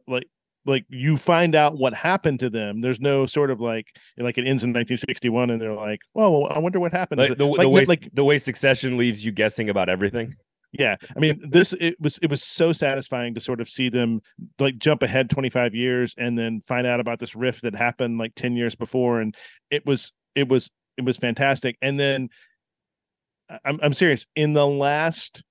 like 0.06 0.24
like 0.64 0.84
you 0.88 1.16
find 1.16 1.56
out 1.56 1.76
what 1.76 1.92
happened 1.92 2.38
to 2.40 2.48
them. 2.48 2.80
There's 2.80 3.00
no 3.00 3.26
sort 3.26 3.50
of 3.50 3.60
like 3.60 3.86
like 4.16 4.38
it 4.38 4.46
ends 4.46 4.62
in 4.62 4.70
1961, 4.70 5.50
and 5.50 5.60
they're 5.60 5.74
like, 5.74 6.00
"Oh, 6.14 6.44
I 6.44 6.60
wonder 6.60 6.78
what 6.78 6.92
happened." 6.92 7.18
Like 7.18 7.36
the, 7.36 7.44
like, 7.44 7.60
the 7.62 7.68
way 7.68 7.84
like 7.84 8.08
the 8.12 8.24
way 8.24 8.38
Succession 8.38 8.96
leaves 8.96 9.24
you 9.24 9.32
guessing 9.32 9.70
about 9.70 9.88
everything 9.88 10.36
yeah 10.72 10.96
i 11.14 11.18
mean 11.18 11.40
this 11.48 11.74
it 11.74 11.94
was 12.00 12.18
it 12.22 12.30
was 12.30 12.42
so 12.42 12.72
satisfying 12.72 13.34
to 13.34 13.40
sort 13.40 13.60
of 13.60 13.68
see 13.68 13.88
them 13.88 14.20
like 14.58 14.78
jump 14.78 15.02
ahead 15.02 15.28
25 15.28 15.74
years 15.74 16.14
and 16.18 16.38
then 16.38 16.60
find 16.62 16.86
out 16.86 17.00
about 17.00 17.18
this 17.18 17.36
rift 17.36 17.62
that 17.62 17.74
happened 17.74 18.18
like 18.18 18.34
10 18.34 18.56
years 18.56 18.74
before 18.74 19.20
and 19.20 19.36
it 19.70 19.84
was 19.86 20.12
it 20.34 20.48
was 20.48 20.70
it 20.96 21.04
was 21.04 21.16
fantastic. 21.16 21.76
And 21.82 21.98
then 21.98 22.28
i'm 23.64 23.78
i'm 23.82 23.92
serious 23.92 24.26
in 24.34 24.54
the 24.54 24.66
last 24.66 25.42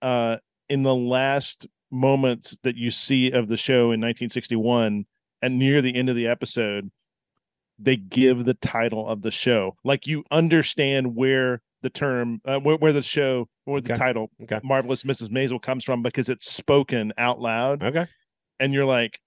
uh 0.00 0.36
in 0.68 0.82
the 0.82 0.94
last 0.94 1.66
moments 1.90 2.56
that 2.62 2.76
you 2.76 2.90
see 2.90 3.30
of 3.32 3.48
the 3.48 3.56
show 3.56 3.92
in 3.92 4.00
1961 4.00 5.04
and 5.42 5.58
near 5.58 5.82
the 5.82 5.94
end 5.94 6.08
of 6.08 6.16
the 6.16 6.26
episode 6.26 6.90
they 7.78 7.96
give 7.96 8.44
the 8.44 8.54
title 8.54 9.08
of 9.08 9.22
the 9.22 9.30
show. 9.30 9.74
Like 9.84 10.06
you 10.06 10.22
understand 10.30 11.16
where 11.16 11.62
the 11.82 11.90
term 11.90 12.40
uh, 12.44 12.58
where, 12.58 12.76
where, 12.76 12.92
the 12.92 13.02
show 13.02 13.48
or 13.66 13.80
the 13.80 13.92
okay. 13.92 13.98
title 13.98 14.30
okay. 14.42 14.60
marvelous 14.62 15.02
mrs 15.02 15.28
maisel 15.28 15.60
comes 15.60 15.84
from 15.84 16.02
because 16.02 16.28
it's 16.28 16.52
spoken 16.52 17.12
out 17.18 17.40
loud 17.40 17.82
okay 17.82 18.06
and 18.58 18.74
you're 18.74 18.84
like 18.84 19.18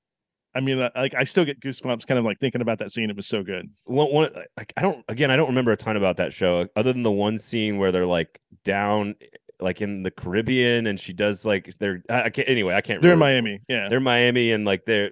i 0.55 0.59
mean 0.59 0.79
uh, 0.79 0.89
like 0.95 1.13
i 1.15 1.23
still 1.23 1.45
get 1.45 1.59
goosebumps 1.59 2.05
kind 2.05 2.19
of 2.19 2.25
like 2.25 2.39
thinking 2.39 2.61
about 2.61 2.79
that 2.79 2.91
scene 2.91 3.09
it 3.09 3.15
was 3.15 3.27
so 3.27 3.43
good 3.43 3.69
one, 3.85 4.11
one 4.11 4.29
like 4.57 4.73
i 4.77 4.81
don't 4.81 5.03
again 5.07 5.31
i 5.31 5.35
don't 5.35 5.47
remember 5.47 5.71
a 5.71 5.77
ton 5.77 5.97
about 5.97 6.17
that 6.17 6.33
show 6.33 6.67
other 6.75 6.93
than 6.93 7.01
the 7.01 7.11
one 7.11 7.37
scene 7.37 7.77
where 7.77 7.91
they're 7.91 8.05
like 8.05 8.39
down 8.63 9.15
like 9.63 9.81
in 9.81 10.03
the 10.03 10.11
Caribbean, 10.11 10.87
and 10.87 10.99
she 10.99 11.13
does 11.13 11.45
like 11.45 11.73
they're 11.79 12.03
I 12.09 12.29
can't 12.29 12.47
anyway. 12.47 12.75
I 12.75 12.81
can't. 12.81 13.01
They're 13.01 13.11
remember. 13.11 13.37
in 13.37 13.43
Miami, 13.43 13.61
yeah. 13.67 13.89
They're 13.89 13.99
Miami, 13.99 14.51
and 14.51 14.65
like 14.65 14.85
they're 14.85 15.11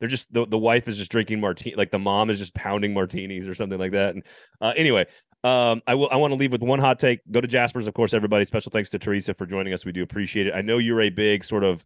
they're 0.00 0.08
just 0.08 0.32
the, 0.32 0.46
the 0.46 0.58
wife 0.58 0.88
is 0.88 0.96
just 0.96 1.10
drinking 1.10 1.40
martini, 1.40 1.76
like 1.76 1.90
the 1.90 1.98
mom 1.98 2.30
is 2.30 2.38
just 2.38 2.54
pounding 2.54 2.94
martinis 2.94 3.46
or 3.46 3.54
something 3.54 3.78
like 3.78 3.92
that. 3.92 4.14
And 4.14 4.24
uh, 4.60 4.72
anyway, 4.76 5.06
um, 5.44 5.82
I 5.86 5.94
will. 5.94 6.08
I 6.10 6.16
want 6.16 6.32
to 6.32 6.36
leave 6.36 6.52
with 6.52 6.62
one 6.62 6.78
hot 6.78 6.98
take. 6.98 7.20
Go 7.30 7.40
to 7.40 7.48
Jasper's, 7.48 7.86
of 7.86 7.94
course. 7.94 8.14
Everybody, 8.14 8.44
special 8.44 8.70
thanks 8.70 8.90
to 8.90 8.98
Teresa 8.98 9.34
for 9.34 9.46
joining 9.46 9.72
us. 9.72 9.84
We 9.84 9.92
do 9.92 10.02
appreciate 10.02 10.46
it. 10.46 10.54
I 10.54 10.62
know 10.62 10.78
you're 10.78 11.00
a 11.00 11.10
big 11.10 11.42
sort 11.42 11.64
of 11.64 11.84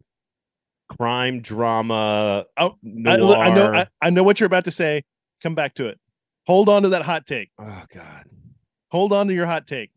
crime 0.89 1.41
drama. 1.41 2.45
Oh, 2.57 2.77
I, 3.07 3.13
I, 3.13 3.17
know. 3.55 3.73
I, 3.73 3.87
I, 4.03 4.11
know 4.11 4.23
what 4.23 4.41
you're 4.41 4.47
about 4.47 4.67
to 4.67 4.71
say. 4.71 5.05
Come 5.43 5.55
back 5.55 5.75
to 5.77 5.87
it. 5.87 5.99
Hold 6.47 6.69
on 6.69 6.83
to 6.83 6.91
that 6.91 7.03
hot 7.03 7.27
take. 7.27 7.51
Oh 7.59 7.83
God. 7.93 8.25
Hold 8.91 9.13
on 9.13 9.27
to 9.29 9.35
your 9.35 9.47
hot 9.47 9.67
take. 9.67 9.91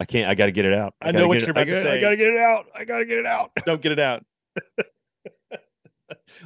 I 0.00 0.04
can't. 0.04 0.28
I 0.28 0.34
got 0.34 0.46
to 0.46 0.52
get 0.52 0.64
it 0.64 0.74
out. 0.74 0.94
I, 1.00 1.08
I 1.08 1.12
know 1.12 1.28
what 1.28 1.40
you're 1.40 1.50
about 1.50 1.66
to 1.66 1.80
say. 1.80 1.98
I 1.98 2.00
got 2.00 2.10
to 2.10 2.16
get 2.16 2.28
it 2.28 2.38
out. 2.38 2.66
I 2.74 2.84
got 2.84 2.98
to 2.98 3.04
get 3.04 3.18
it 3.18 3.26
out. 3.26 3.50
Don't 3.64 3.80
get 3.80 3.92
it 3.92 3.98
out. 3.98 4.24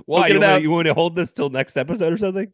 Why? 0.07 0.29
You 0.29 0.41
want, 0.41 0.62
you 0.62 0.70
want 0.70 0.87
to 0.87 0.95
hold 0.95 1.16
this 1.16 1.33
till 1.33 1.51
next 1.51 1.77
episode 1.77 2.12
or 2.12 2.18
something? 2.18 2.53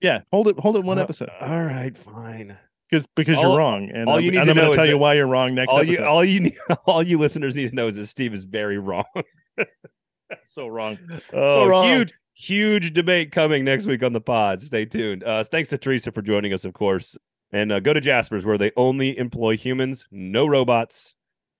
Yeah, 0.00 0.22
hold 0.32 0.48
it. 0.48 0.58
Hold 0.58 0.76
it 0.76 0.84
one 0.84 0.98
uh, 0.98 1.02
episode. 1.02 1.30
All 1.40 1.64
right, 1.64 1.96
fine. 1.96 2.56
Because 2.90 3.06
because 3.14 3.36
all, 3.38 3.44
you're 3.44 3.58
wrong, 3.58 3.90
and 3.90 4.08
all 4.08 4.20
you 4.20 4.30
need 4.30 4.44
to 4.44 4.50
I'm 4.50 4.56
know 4.56 4.74
tell 4.74 4.86
you 4.86 4.98
why 4.98 5.14
you're 5.14 5.28
wrong 5.28 5.54
next. 5.54 5.70
All 5.70 5.80
episode. 5.80 6.00
you 6.00 6.04
all 6.04 6.24
you 6.24 6.40
need, 6.40 6.54
all 6.86 7.02
you 7.02 7.18
listeners 7.18 7.54
need 7.54 7.70
to 7.70 7.74
know 7.74 7.86
is 7.86 7.96
that 7.96 8.06
Steve 8.06 8.34
is 8.34 8.44
very 8.44 8.78
wrong. 8.78 9.04
so 10.44 10.66
wrong. 10.66 10.98
Oh, 11.32 11.64
so 11.64 11.68
wrong. 11.68 11.84
huge 11.84 12.12
huge 12.34 12.92
debate 12.92 13.32
coming 13.32 13.64
next 13.64 13.86
week 13.86 14.02
on 14.02 14.12
the 14.12 14.20
pod. 14.20 14.60
Stay 14.60 14.86
tuned. 14.86 15.22
Uh, 15.22 15.44
thanks 15.44 15.68
to 15.68 15.78
Teresa 15.78 16.10
for 16.10 16.22
joining 16.22 16.52
us, 16.52 16.64
of 16.64 16.72
course. 16.72 17.16
And 17.52 17.70
uh, 17.72 17.80
go 17.80 17.92
to 17.92 18.00
Jasper's 18.00 18.46
where 18.46 18.58
they 18.58 18.72
only 18.76 19.16
employ 19.18 19.56
humans, 19.56 20.06
no 20.10 20.46
robots. 20.46 21.16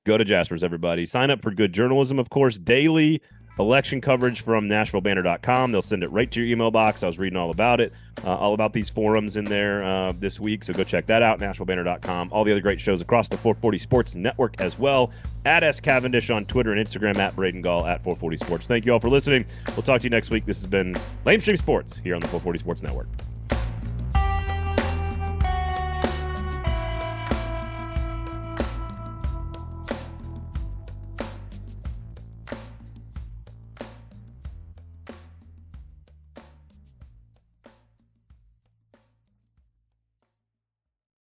Go 0.07 0.17
to 0.17 0.25
Jasper's, 0.25 0.65
everybody. 0.65 1.05
Sign 1.05 1.31
up 1.31 1.43
for 1.43 1.51
good 1.51 1.73
journalism, 1.73 2.19
of 2.19 2.31
course, 2.31 2.57
daily 2.57 3.21
election 3.61 4.01
coverage 4.01 4.43
from 4.43 4.69
NashvilleBanner.com. 4.69 5.73
They'll 5.73 5.83
send 5.83 6.03
it 6.03 6.09
right 6.09 6.31
to 6.31 6.41
your 6.41 6.49
email 6.49 6.71
box. 6.71 7.03
I 7.03 7.07
was 7.07 7.19
reading 7.19 7.37
all 7.37 7.51
about 7.51 7.81
it, 7.81 7.93
uh, 8.25 8.37
all 8.37 8.55
about 8.55 8.73
these 8.73 8.91
forums 8.91 9.37
in 9.37 9.45
there 9.45 9.85
uh, 9.85 10.13
this 10.19 10.41
week. 10.41 10.65
So 10.65 10.73
go 10.73 10.85
check 10.85 11.07
that 11.07 11.23
out, 11.23 11.39
NashvilleBanner.com. 11.41 12.31
All 12.33 12.45
the 12.45 12.53
other 12.53 12.61
great 12.61 12.81
shows 12.81 13.01
across 13.01 13.29
the 13.29 13.37
440 13.37 13.79
Sports 13.79 14.15
Network 14.15 14.61
as 14.61 14.79
well. 14.79 15.13
At 15.45 15.63
S 15.63 15.81
Cavendish 15.81 16.31
on 16.31 16.45
Twitter 16.47 16.73
and 16.73 16.87
Instagram, 16.87 17.17
at 17.17 17.35
Braden 17.37 17.63
Gall, 17.63 17.87
at 17.87 18.03
440 18.03 18.37
Sports. 18.39 18.67
Thank 18.67 18.85
you 18.85 18.93
all 18.93 19.01
for 19.01 19.09
listening. 19.09 19.45
We'll 19.69 19.83
talk 19.83 20.01
to 20.01 20.05
you 20.05 20.11
next 20.11 20.31
week. 20.31 20.47
This 20.47 20.59
has 20.59 20.67
been 20.67 20.95
Lamestream 21.25 21.59
Sports 21.59 21.99
here 21.99 22.15
on 22.15 22.21
the 22.21 22.29
440 22.29 22.59
Sports 22.59 22.83
Network. 22.83 23.09